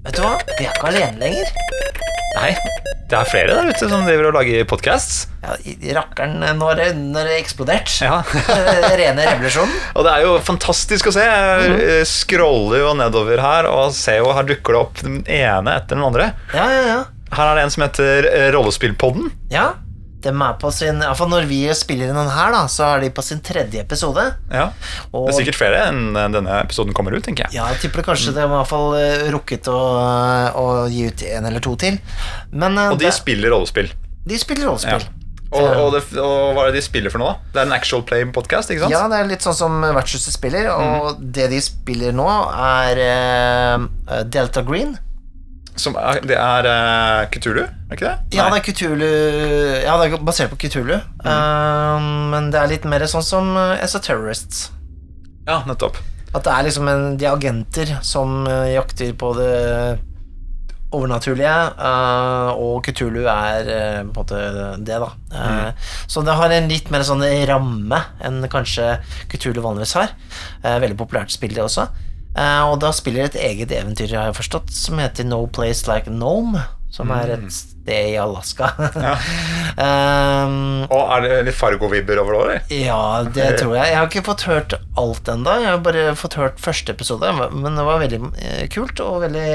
Vet 0.06 0.18
du 0.18 0.22
hva? 0.26 0.34
Vi 0.58 0.66
er 0.66 0.72
ikke 0.74 0.90
alene 0.90 1.22
lenger. 1.22 1.54
Nei, 2.36 2.52
det 3.08 3.16
er 3.16 3.28
flere 3.30 3.54
der 3.56 3.70
ute 3.70 3.88
som 3.88 4.04
driver 4.04 4.28
og 4.28 4.36
lager 4.36 4.66
podcasts. 4.68 5.22
Ja, 5.40 5.54
Rakkeren, 6.00 6.42
nå 6.58 6.68
har 6.68 6.80
det, 6.80 6.90
eksplodert. 7.38 7.92
Ja. 8.02 8.18
Rene 9.00 9.24
revolusjonen. 9.30 9.72
Og 9.94 10.04
det 10.04 10.12
er 10.12 10.26
jo 10.26 10.34
fantastisk 10.44 11.08
å 11.08 11.14
se. 11.16 11.24
Jeg 11.24 11.78
eh, 11.86 12.02
scroller 12.08 12.82
jo 12.82 12.92
nedover 12.98 13.40
her 13.40 13.70
og 13.70 13.94
ser 13.96 14.20
jo 14.20 14.34
her 14.36 14.48
dukker 14.48 14.76
det 14.76 14.82
opp 14.82 15.02
den 15.06 15.20
ene 15.24 15.78
etter 15.78 15.96
den 15.96 16.06
andre. 16.10 16.32
Ja, 16.52 16.68
ja, 16.74 16.84
ja. 16.90 17.00
Her 17.32 17.50
er 17.52 17.58
det 17.58 17.66
en 17.66 17.74
som 17.74 17.86
heter 17.86 18.28
eh, 18.30 18.48
Rollespillpodden. 18.54 19.32
Ja, 19.54 19.70
de 20.26 20.32
er 20.34 20.56
på 20.60 20.70
sin 20.74 21.00
i 21.02 21.10
Når 21.32 21.46
vi 21.48 21.60
spiller 21.78 22.10
inn 22.12 22.18
den 22.18 22.30
her, 22.34 22.52
da, 22.54 22.64
så 22.70 22.90
er 22.92 23.04
de 23.06 23.10
på 23.14 23.24
sin 23.24 23.40
tredje 23.44 23.80
episode. 23.82 24.26
Ja. 24.52 24.68
Og 25.12 25.28
Det 25.28 25.34
er 25.34 25.38
sikkert 25.40 25.58
flere 25.62 25.82
enn 25.88 26.12
denne 26.14 26.60
episoden 26.62 26.94
kommer 26.96 27.14
ut, 27.16 27.24
tenker 27.26 27.46
jeg. 27.46 27.56
ja, 27.60 27.66
jeg 27.74 27.86
tipper 27.86 28.04
kanskje 28.06 28.34
det 28.36 28.44
var 28.46 28.58
i 28.58 28.62
hvert 28.62 28.70
fall 28.72 28.96
eh, 29.00 29.26
rukket 29.34 29.70
å, 29.72 29.78
å 30.60 30.64
gi 30.92 31.06
ut 31.10 31.26
en 31.32 31.46
eller 31.50 31.62
to 31.64 31.76
til. 31.80 31.98
Men 32.52 32.76
eh, 32.78 32.92
Og 32.94 32.98
de 33.00 33.08
det, 33.08 33.14
spiller 33.16 33.54
rollespill. 33.54 33.92
de 34.26 34.38
spiller 34.42 34.68
rollespill. 34.70 35.06
Og, 35.56 35.62
og, 35.62 35.92
det, 35.94 36.00
og 36.18 36.56
hva 36.56 36.64
er 36.66 36.72
det 36.74 36.80
de 36.80 36.84
spiller 36.84 37.12
for 37.14 37.22
noe, 37.22 37.36
da? 37.36 37.52
Det 37.54 37.60
er 37.62 37.68
en 37.68 37.74
actual 37.76 38.02
play-podkast, 38.04 38.72
ikke 38.74 38.82
sant? 38.82 38.92
Ja, 38.92 39.04
det 39.08 39.20
er 39.22 39.28
litt 39.30 39.44
sånn 39.46 39.54
som 39.56 39.76
Vertshuset 39.94 40.34
spiller, 40.34 40.66
og 40.74 41.20
det 41.22 41.46
de 41.52 41.60
spiller 41.62 42.10
nå, 42.16 42.26
er 42.58 42.98
uh, 43.06 44.24
Delta 44.26 44.64
Green. 44.66 44.96
Som 45.76 45.96
er, 46.00 46.20
det 46.24 46.36
er 46.40 46.66
uh, 46.70 47.26
Kutulu, 47.30 47.60
er 47.66 47.92
ikke 47.98 48.08
det? 48.08 48.36
Ja, 48.38 48.46
det 48.48 48.62
er 48.62 48.64
Kutulu 48.64 49.06
Ja, 49.84 49.96
det 50.00 50.06
er 50.08 50.24
basert 50.24 50.50
på 50.54 50.56
Kutulu, 50.64 50.94
eh, 50.96 52.06
men 52.32 52.48
det 52.54 52.58
er 52.62 52.70
litt 52.72 52.86
mer 52.88 53.04
sånn 53.10 53.24
som 53.26 53.52
uh, 53.56 53.76
Esoterrorists. 53.84 54.70
ja, 55.46 55.60
nettopp. 55.68 56.00
At 56.34 56.42
det 56.44 56.52
er 56.52 56.64
liksom 56.66 56.88
en, 56.90 57.04
de 57.20 57.28
agenter 57.30 57.92
som 58.04 58.46
eh, 58.50 58.72
jakter 58.74 59.12
på 59.16 59.30
det 59.38 59.52
overnaturlige, 60.96 61.52
uh, 61.76 62.50
og 62.62 62.84
Kutulu 62.86 63.24
er 63.28 63.66
uh, 63.68 64.00
på 64.00 64.02
en 64.06 64.10
måte 64.14 64.40
det, 64.86 64.98
da. 65.02 65.08
Eh, 65.34 65.88
Så 66.08 66.22
det 66.24 66.36
har 66.38 66.52
en 66.54 66.68
litt 66.70 66.90
mer 66.94 67.02
sånn 67.04 67.24
ramme 67.50 67.98
enn 68.24 68.46
kanskje 68.52 68.94
Kutulu 69.32 69.60
vanligvis 69.64 69.96
har. 69.98 70.14
Eh, 70.62 70.78
veldig 70.80 70.96
populært 71.00 71.34
spill, 71.34 71.52
det 71.56 71.64
også. 71.64 71.88
Eh, 72.36 72.62
og 72.68 72.80
da 72.84 72.92
spiller 72.94 73.30
et 73.30 73.38
eget 73.40 73.72
eventyr, 73.72 74.12
har 74.12 74.30
jeg 74.30 74.40
forstått, 74.42 74.72
som 74.76 75.00
heter 75.00 75.28
No 75.28 75.46
Place 75.48 75.88
Like 75.88 76.12
Nome. 76.12 76.66
Som 76.96 77.10
er 77.12 77.28
et 77.34 77.48
sted 77.52 78.12
i 78.14 78.16
Alaska. 78.16 78.70
um, 79.76 80.86
Og 80.86 81.10
er 81.16 81.24
det 81.26 81.40
litt 81.48 81.58
Fargo-vibber 81.58 82.20
over 82.22 82.38
det, 82.38 82.38
òg, 82.46 82.70
ja, 82.72 83.00
det 83.26 83.48
tror 83.60 83.74
jeg. 83.76 83.90
Jeg 83.90 83.98
har 83.98 84.08
ikke 84.08 84.24
fått 84.30 84.46
hørt 84.48 84.76
alt 84.96 85.28
ennå. 85.28 85.58
Jeg 85.60 85.74
har 85.74 85.82
bare 85.84 86.06
fått 86.16 86.38
hørt 86.40 86.62
første 86.62 86.94
episode, 86.96 87.34
men 87.52 87.76
det 87.76 87.84
var 87.84 88.00
veldig 88.00 88.22
eh, 88.40 88.64
kult 88.72 89.02
og 89.04 89.26
veldig 89.26 89.50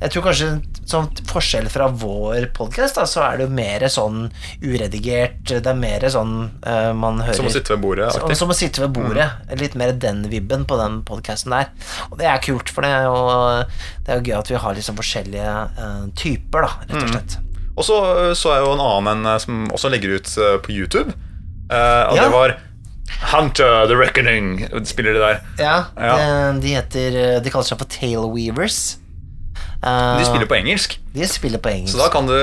Jeg 0.00 0.10
tror 0.12 0.24
kanskje 0.26 0.48
som 0.90 1.06
forskjell 1.30 1.68
fra 1.72 1.86
vår 1.88 2.48
podkast, 2.56 2.98
så 3.08 3.22
er 3.24 3.38
det 3.38 3.46
jo 3.46 3.52
mer 3.56 3.84
sånn 3.92 4.26
uredigert. 4.60 5.38
Det 5.46 5.70
er 5.70 5.78
mer 5.78 6.04
sånn 6.12 6.34
uh, 6.66 6.90
man 6.98 7.22
hører 7.24 7.38
Som 7.38 7.48
å 7.48 7.52
sitte 7.54 7.72
ved 7.76 7.82
bordet. 7.84 8.10
som, 8.12 8.34
som 8.36 8.52
å 8.52 8.56
sitte 8.58 8.82
ved 8.84 8.92
bordet. 8.96 9.28
Litt 9.60 9.76
mer 9.80 9.94
den 9.96 10.24
vibben 10.32 10.66
på 10.68 10.76
den 10.80 10.98
podkasten 11.08 11.54
der. 11.54 11.70
Og 12.10 12.18
det 12.20 12.28
er 12.28 12.42
kult, 12.44 12.68
for 12.74 12.84
det 12.84 12.90
er 12.92 13.06
jo, 13.06 13.16
det 14.04 14.12
er 14.12 14.20
jo 14.20 14.26
gøy 14.28 14.36
at 14.40 14.50
vi 14.52 14.60
har 14.66 14.76
liksom 14.76 14.98
forskjellige 15.00 15.54
uh, 15.78 16.04
typer, 16.20 16.66
da, 16.66 16.74
rett 16.90 17.00
og 17.00 17.14
slett. 17.14 17.38
Og 17.74 17.86
så 17.88 17.96
uh, 18.04 18.34
så 18.38 18.52
jeg 18.56 18.66
jo 18.66 18.74
en 18.76 18.84
annen 18.84 19.24
en 19.24 19.40
som 19.42 19.64
også 19.74 19.90
legger 19.94 20.18
ut 20.18 20.34
på 20.66 20.74
YouTube. 20.74 21.14
Uh, 21.70 22.10
og 22.10 22.18
Ja. 22.18 22.26
det 22.26 22.32
var 22.34 22.56
Hunter 23.30 23.86
the 23.88 23.96
Reckoning. 23.96 24.66
Spiller 24.84 25.16
de 25.16 25.22
der. 25.22 25.40
Ja, 25.62 25.78
Ja. 25.96 26.52
de 26.58 26.74
heter 26.76 27.40
De 27.40 27.50
kaller 27.50 27.64
seg 27.70 27.78
for 27.80 27.88
Tailweavers. 27.88 28.98
Eh, 29.84 30.18
De 30.18 30.24
spiller 30.24 30.48
på 30.48 30.56
engelsk. 30.56 30.98
de 31.14 31.26
spiller 31.28 31.60
på 31.62 31.68
engelsk. 31.68 31.92
Så 31.92 32.00
da 32.00 32.08
kan 32.10 32.26
du 32.26 32.34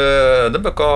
Du 0.54 0.60
bør 0.62 0.72
ikke 0.72 0.90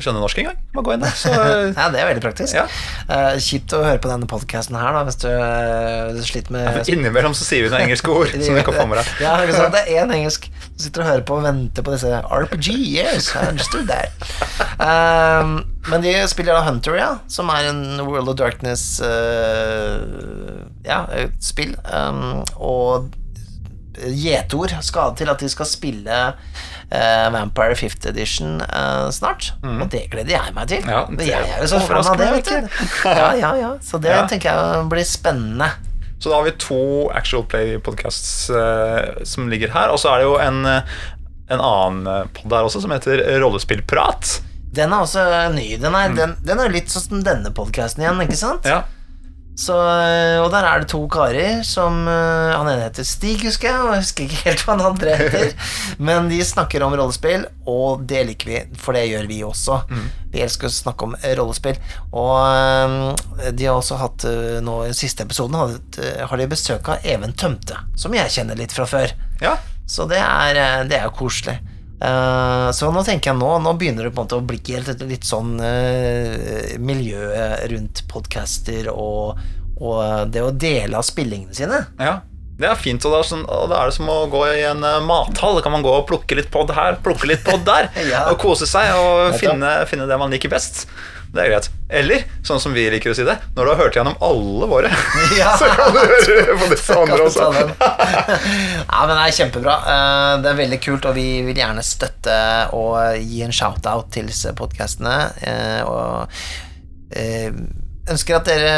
skjønne 0.00 0.20
norsk 0.22 0.38
engang. 0.38 0.58
Bare 0.74 0.84
gå 0.86 0.94
inn 0.94 1.02
der. 1.02 1.16
Ja, 1.80 1.88
det 1.90 2.00
er 2.00 2.06
veldig 2.08 2.22
praktisk. 2.22 2.54
Ja. 2.54 2.66
Uh, 3.10 3.34
kjipt 3.42 3.74
å 3.74 3.82
høre 3.82 3.98
på 4.02 4.10
denne 4.10 4.28
podkasten 4.30 4.78
her, 4.78 4.94
da, 4.94 5.02
hvis 5.08 5.18
du, 5.22 5.28
uh, 5.28 6.20
sliter 6.26 6.54
med 6.54 6.88
innimellom 6.92 7.34
så 7.34 7.44
sier 7.48 7.64
vi 7.66 7.72
noen 7.72 7.88
engelske 7.88 8.12
ord 8.12 8.30
som 8.30 8.56
du 8.56 8.62
kan 8.66 8.76
få 8.76 8.86
med 8.90 9.00
deg. 9.00 9.10
Ja, 9.24 9.34
ikke 9.42 9.56
sant? 9.58 9.74
Det 9.74 9.82
er 9.82 10.04
én 10.04 10.14
engelsk. 10.14 10.46
Du 10.76 10.84
sitter 10.86 11.04
og 11.04 11.10
hører 11.10 11.26
på 11.26 11.38
og 11.40 11.44
venter 11.48 11.86
på 11.86 11.94
disse 11.96 12.22
RPG. 12.22 12.70
Yes, 12.94 13.32
I 13.34 13.48
understood 13.50 13.90
that. 13.90 14.14
Um, 14.78 15.56
men 15.90 16.04
de 16.04 16.14
spiller 16.30 16.54
da 16.54 16.64
Hunter, 16.68 16.96
ja, 17.00 17.10
som 17.28 17.50
er 17.52 17.70
en 17.72 17.82
World 18.06 18.30
of 18.32 18.38
Darkness 18.40 19.00
uh, 19.02 19.98
Ja. 20.86 21.04
Um, 21.90 22.44
og 22.56 23.10
gjetord 23.98 24.72
skal 24.86 25.14
til 25.18 25.30
at 25.32 25.40
de 25.42 25.48
skal 25.50 25.66
spille 25.68 26.18
uh, 26.32 27.26
Vampire 27.34 27.74
5th 27.78 28.08
Edition 28.10 28.60
uh, 28.62 29.10
snart. 29.14 29.52
Og 29.64 29.86
det 29.92 30.06
gleder 30.12 30.36
jeg 30.36 30.54
meg 30.56 30.68
til. 30.70 30.82
Mm. 30.84 30.90
Ja, 30.92 31.02
det 31.18 31.28
jeg 31.28 31.50
er 31.56 31.62
jo 31.64 31.70
så 31.72 31.80
fan 31.84 32.02
av 32.06 32.18
det, 32.20 32.28
vet 32.38 32.50
du. 32.50 32.82
Ja, 33.20 33.30
ja, 33.38 33.52
ja. 33.58 33.70
Så 33.84 33.98
det 34.02 34.12
Ja. 34.14 34.26
tenker 34.30 34.52
jeg 34.52 34.84
blir 34.92 35.04
spennende. 35.08 35.70
Så 36.20 36.28
da 36.28 36.36
har 36.36 36.44
vi 36.44 36.52
to 36.60 36.80
Actual 37.16 37.46
Play-podcasts 37.48 38.50
uh, 38.52 39.24
som 39.24 39.48
ligger 39.48 39.72
her. 39.72 39.88
Og 39.94 39.98
så 40.02 40.12
er 40.12 40.20
det 40.22 40.28
jo 40.28 40.36
en, 40.38 40.62
en 40.66 41.60
annen 41.64 42.28
pod 42.36 42.50
der 42.52 42.68
også 42.68 42.82
som 42.84 42.92
heter 42.92 43.22
Rollespillprat. 43.40 44.38
Den 44.76 44.92
er 44.94 45.02
også 45.02 45.22
ny. 45.56 45.72
Den 45.82 45.96
er, 45.98 46.12
den, 46.14 46.36
den 46.46 46.60
er 46.62 46.70
litt 46.70 46.92
sånn 46.92 47.02
som 47.08 47.22
denne 47.26 47.50
podkasten 47.56 48.04
igjen, 48.04 48.20
ikke 48.22 48.38
sant? 48.38 48.68
Ja. 48.68 48.84
Så, 49.60 49.74
eh, 49.76 50.38
og 50.40 50.48
der 50.54 50.64
er 50.64 50.80
det 50.80 50.88
to 50.88 51.02
karer 51.12 51.60
som 51.66 52.06
eh, 52.08 52.52
Han 52.54 52.68
ene 52.70 52.86
heter 52.86 53.04
Stig, 53.04 53.42
husker 53.44 53.68
jeg, 53.68 53.80
og 53.82 53.90
jeg 53.92 54.04
husker 54.06 54.24
ikke 54.26 54.44
helt 54.46 54.62
hva 54.64 54.76
han 54.76 54.84
andre 54.88 55.16
heter. 55.20 55.50
Men 56.08 56.30
de 56.30 56.38
snakker 56.46 56.84
om 56.86 56.96
rollespill, 56.96 57.44
og 57.68 58.06
det 58.08 58.22
liker 58.30 58.52
vi, 58.52 58.60
for 58.80 58.96
det 58.96 59.04
gjør 59.10 59.28
vi 59.28 59.42
også. 59.44 59.82
Vi 60.32 60.40
elsker 60.44 60.70
å 60.70 60.72
snakke 60.72 61.08
om 61.10 61.16
eh, 61.20 61.34
rollespill. 61.38 61.76
Og 62.16 63.50
de 63.52 63.66
har 63.66 63.76
også 63.76 63.98
hatt 64.00 64.24
nå 64.64 64.76
i 64.86 64.94
siste 64.96 65.26
episoden 65.26 65.58
har, 65.58 66.40
de 66.40 66.48
besøk 66.50 66.88
av 66.94 67.04
Even 67.04 67.34
Tømte, 67.36 67.76
som 68.00 68.14
jeg 68.16 68.32
kjenner 68.32 68.56
litt 68.58 68.72
fra 68.76 68.88
før. 68.88 69.12
ja. 69.44 69.58
Så 69.90 70.04
det 70.06 70.20
er, 70.22 70.84
det 70.86 71.00
er 71.00 71.08
koselig. 71.10 71.56
Eh, 72.00 72.68
så 72.72 72.88
nå 72.94 73.02
tenker 73.04 73.28
jeg 73.30 73.36
nå 73.36 73.50
Nå 73.60 73.74
begynner 73.76 74.06
det 74.06 74.14
på 74.14 74.22
en 74.22 74.28
måte 74.28 74.38
å 74.40 74.44
bli 74.48 74.56
helt 74.70 75.02
litt 75.04 75.26
sånn 75.28 75.58
uh, 75.60 76.78
miljø 76.80 77.26
rundt 77.68 78.00
podcaster 78.08 78.88
og, 78.88 79.36
og 79.76 80.32
det 80.32 80.40
å 80.40 80.48
dele 80.54 80.96
av 80.96 81.04
spillingene 81.04 81.52
sine. 81.56 81.82
Ja, 82.00 82.22
det 82.60 82.68
er 82.68 82.76
fint, 82.80 83.04
og 83.08 83.14
det 83.14 83.20
er, 83.22 83.28
sånn, 83.30 83.44
og 83.48 83.70
da 83.72 83.78
er 83.80 83.88
det 83.88 83.96
som 83.96 84.08
å 84.12 84.18
gå 84.32 84.42
i 84.52 84.64
en 84.68 84.82
eh, 84.84 84.98
mathall. 85.06 85.56
Da 85.56 85.62
kan 85.64 85.72
man 85.72 85.84
gå 85.84 85.92
og 85.96 86.04
plukke 86.10 86.36
litt 86.36 86.50
pod 86.52 86.72
her, 86.76 86.98
plukke 87.04 87.28
litt 87.30 87.44
pod 87.46 87.64
der, 87.68 87.88
Ja. 88.12 88.26
og 88.32 88.36
kose 88.42 88.68
seg 88.68 88.92
og 88.96 89.36
finne, 89.40 89.78
finne 89.88 90.08
det 90.10 90.18
man 90.20 90.32
liker 90.32 90.52
best. 90.52 90.84
Det 91.30 91.42
er 91.44 91.50
greit. 91.52 91.66
Eller, 92.00 92.24
sånn 92.46 92.58
som 92.62 92.72
vi 92.74 92.88
liker 92.90 93.12
å 93.12 93.14
si 93.14 93.22
det, 93.26 93.36
når 93.54 93.66
du 93.66 93.70
har 93.70 93.78
hørt 93.84 93.96
gjennom 93.98 94.16
alle 94.26 94.66
våre, 94.70 94.90
Ja. 95.38 95.52
så 95.60 95.68
kan 95.70 95.92
du 95.94 96.00
høre 96.00 96.56
på 96.62 96.70
disse 96.72 96.96
andre 96.98 97.20
også. 97.28 97.50
Ja, 97.78 99.04
men 99.06 99.14
det 99.14 99.20
er 99.28 99.36
kjempebra. 99.38 99.76
Eh, 99.94 100.32
Det 100.42 100.50
er 100.50 100.58
veldig 100.64 100.80
kult, 100.82 101.06
og 101.10 101.14
vi 101.18 101.28
vil 101.46 101.60
gjerne 101.62 101.84
støtte 101.86 102.38
og 102.78 102.98
gi 103.22 103.44
en 103.46 103.54
shout-out 103.54 104.10
til 104.14 104.26
disse 104.30 104.50
podkastene. 104.58 105.14
Og 105.86 106.40
eh, 107.14 107.52
ønsker 108.10 108.40
at 108.40 108.48
dere 108.50 108.74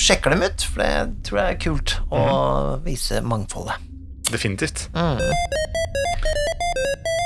sjekker 0.00 0.32
dem 0.32 0.46
ut, 0.48 0.64
for 0.72 0.80
det 0.80 1.24
tror 1.28 1.42
jeg 1.42 1.56
er 1.58 1.62
kult 1.66 1.96
å 2.14 2.24
vise 2.86 3.20
mangfoldet. 3.20 3.76
Definitivt. 4.30 4.86
Mm. 4.94 5.18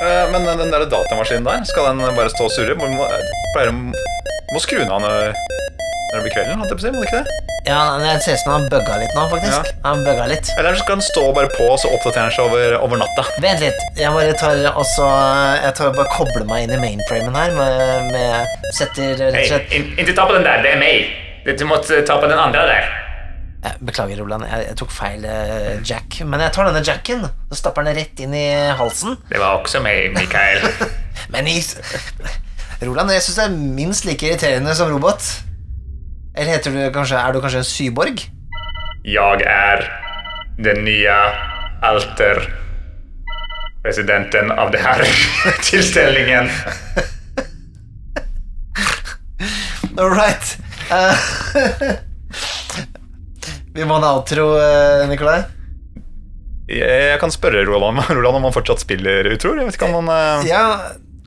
Eh, 0.03 0.25
Men 0.33 0.47
den 0.59 0.73
der 0.75 0.87
datamaskinen 0.91 1.47
der, 1.47 1.65
skal 1.71 1.93
den 1.93 2.17
bare 2.17 2.31
stå 2.33 2.49
og 2.49 2.55
surre? 2.57 2.75
Må, 2.75 2.89
må, 2.99 3.07
pleier 3.55 3.71
må 3.75 4.63
skru 4.63 4.81
den 4.83 4.91
av 4.91 5.03
når 5.05 5.35
når 6.15 6.21
det 6.21 6.27
blir 6.29 6.35
kvelden, 6.37 6.61
holdt 6.61 6.71
jeg 6.71 6.79
på 6.79 6.83
å 6.83 6.85
si, 6.85 6.91
må 6.95 7.01
det 7.03 7.07
ikke 7.09 7.21
det? 7.25 7.55
Ja, 7.67 7.79
det 7.99 8.11
ser 8.23 8.37
ut 8.37 8.41
som 8.45 8.53
han 8.53 8.61
har 8.63 8.71
bugga 8.71 8.99
litt 9.01 9.15
nå, 9.17 9.23
faktisk. 9.33 9.71
Ja. 9.73 9.79
Han 9.83 10.05
bugga 10.07 10.27
litt. 10.31 10.51
Eller 10.61 10.77
skal 10.79 11.01
den 11.01 11.03
stå 11.03 11.25
bare 11.35 11.51
på, 11.57 11.65
og 11.73 11.81
så 11.83 11.91
oppdaterer 11.91 12.29
han 12.29 12.35
seg 12.37 12.47
over, 12.53 12.77
over 12.87 13.01
natta. 13.01 13.25
Vent 13.43 13.65
litt. 13.65 13.83
Jeg 13.99 14.15
bare 14.15 14.37
tar 14.39 14.61
også 14.79 15.09
Jeg 15.65 15.75
tar 15.81 15.91
bare 15.97 16.13
kobler 16.15 16.47
meg 16.47 16.69
inn 16.69 16.77
i 16.77 16.79
mainframen 16.85 17.35
her 17.35 17.57
med, 17.59 18.13
med 18.15 18.71
Setter 18.79 19.17
rett 19.25 19.41
og 19.41 19.49
slett 19.51 19.75
inte 19.75 20.15
ta 20.15 20.29
på 20.29 20.37
den 20.37 20.47
der, 20.47 20.63
det 20.63 20.77
er 20.77 20.79
meg. 20.85 21.11
Du 21.51 21.67
måtte 21.67 21.99
ta 22.07 22.21
på 22.23 22.31
den 22.31 22.39
andre 22.39 22.63
där. 22.71 22.93
Jeg 23.65 23.81
Beklager, 23.81 24.21
Roland. 24.21 24.45
Jeg, 24.45 24.75
tok 24.77 24.91
feil 24.93 25.25
eh, 25.25 25.79
jack. 25.89 26.19
Men 26.29 26.43
jeg 26.45 26.53
tar 26.53 26.69
denne 26.69 26.83
jacken 26.85 27.25
og 27.25 27.57
stapper 27.57 27.87
den 27.87 27.97
rett 27.97 28.21
inn 28.21 28.35
i 28.37 28.47
halsen. 28.77 29.17
Det 29.31 29.41
var 29.41 29.63
også 29.63 29.81
meg, 29.85 30.11
Mikael. 30.13 30.61
Men 31.33 31.49
i 31.49 31.57
Roland, 32.85 33.15
jeg 33.15 33.25
syns 33.25 33.39
det 33.41 33.47
er 33.47 33.57
minst 33.81 34.05
like 34.05 34.29
irriterende 34.29 34.75
som 34.77 34.93
robot. 34.93 35.31
Eller 36.35 36.57
heter 36.57 36.75
du 36.75 36.81
kanskje 36.93 37.17
Er 37.17 37.33
du 37.33 37.41
kanskje 37.41 37.63
en 37.63 37.69
syborg? 37.69 38.25
Jeg 39.05 39.45
er 39.47 39.85
den 40.65 40.85
nye 40.85 41.17
alter 41.85 42.41
presidenten 43.85 44.53
av 44.53 44.73
det 44.73 44.81
her 44.85 45.05
tilstelningen. 45.69 46.51
All 49.97 50.11
right. 50.11 50.57
Eh, 50.91 51.95
Vi 53.75 53.83
må 53.83 53.97
ha 53.97 54.01
en 54.01 54.07
outro, 54.07 54.53
eh, 54.63 55.05
Nikolai. 55.11 55.41
Jeg, 56.71 57.19
kan 57.21 57.33
spørre 57.35 57.65
Roland, 57.67 58.05
Roland 58.17 58.39
om 58.39 58.47
han 58.47 58.55
fortsatt 58.55 58.85
spiller 58.85 59.27
utroer. 59.33 59.61
Jeg 59.61 59.69
vet 59.73 59.79
ikke 59.81 59.91
om 59.91 60.05
han 60.05 60.15
eh, 60.15 60.53
Ja, 60.53 60.67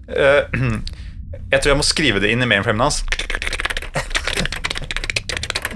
Uh, 0.08 0.48
Jeg 1.52 1.60
tror 1.60 1.74
jeg 1.74 1.80
må 1.82 1.84
skrive 1.84 2.22
det 2.24 2.30
inn 2.32 2.40
i 2.40 2.48
mainframen 2.48 2.86
hans. 2.86 3.02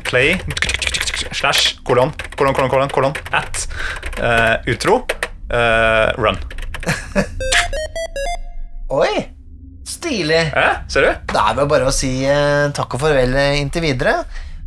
Play 0.08 0.38
slash 1.36 1.82
kolon 1.88 2.14
kolon 2.40 2.56
kolon 2.56 2.72
kolon 2.72 2.92
kolon 2.92 3.18
at 3.36 3.66
uh, 4.20 4.56
utro 4.72 5.02
uh, 5.52 6.16
run. 6.16 6.40
oi! 9.02 9.12
Stilig. 9.88 10.40
Eh, 10.56 10.80
ser 10.92 11.08
du? 11.08 11.12
Da 11.36 11.50
er 11.52 11.60
det 11.60 11.68
bare 11.72 11.92
å 11.92 11.96
si 11.96 12.12
takk 12.76 12.96
og 12.96 13.04
farvel 13.04 13.36
inntil 13.60 13.84
videre. 13.84 14.22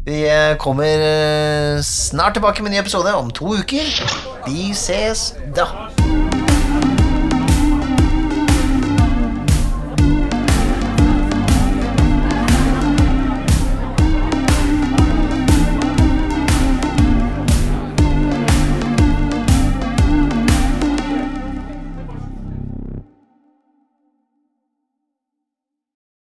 Vi 0.06 0.28
eh, 0.28 0.56
kommer 0.56 0.98
eh, 0.98 1.80
snart 1.82 2.34
tilbake 2.34 2.62
med 2.62 2.68
en 2.68 2.72
ny 2.72 2.78
episode 2.78 3.14
om 3.14 3.30
to 3.30 3.54
uker. 3.56 3.88
Vi 4.46 4.70
ses 4.70 5.32
da. 5.56 5.64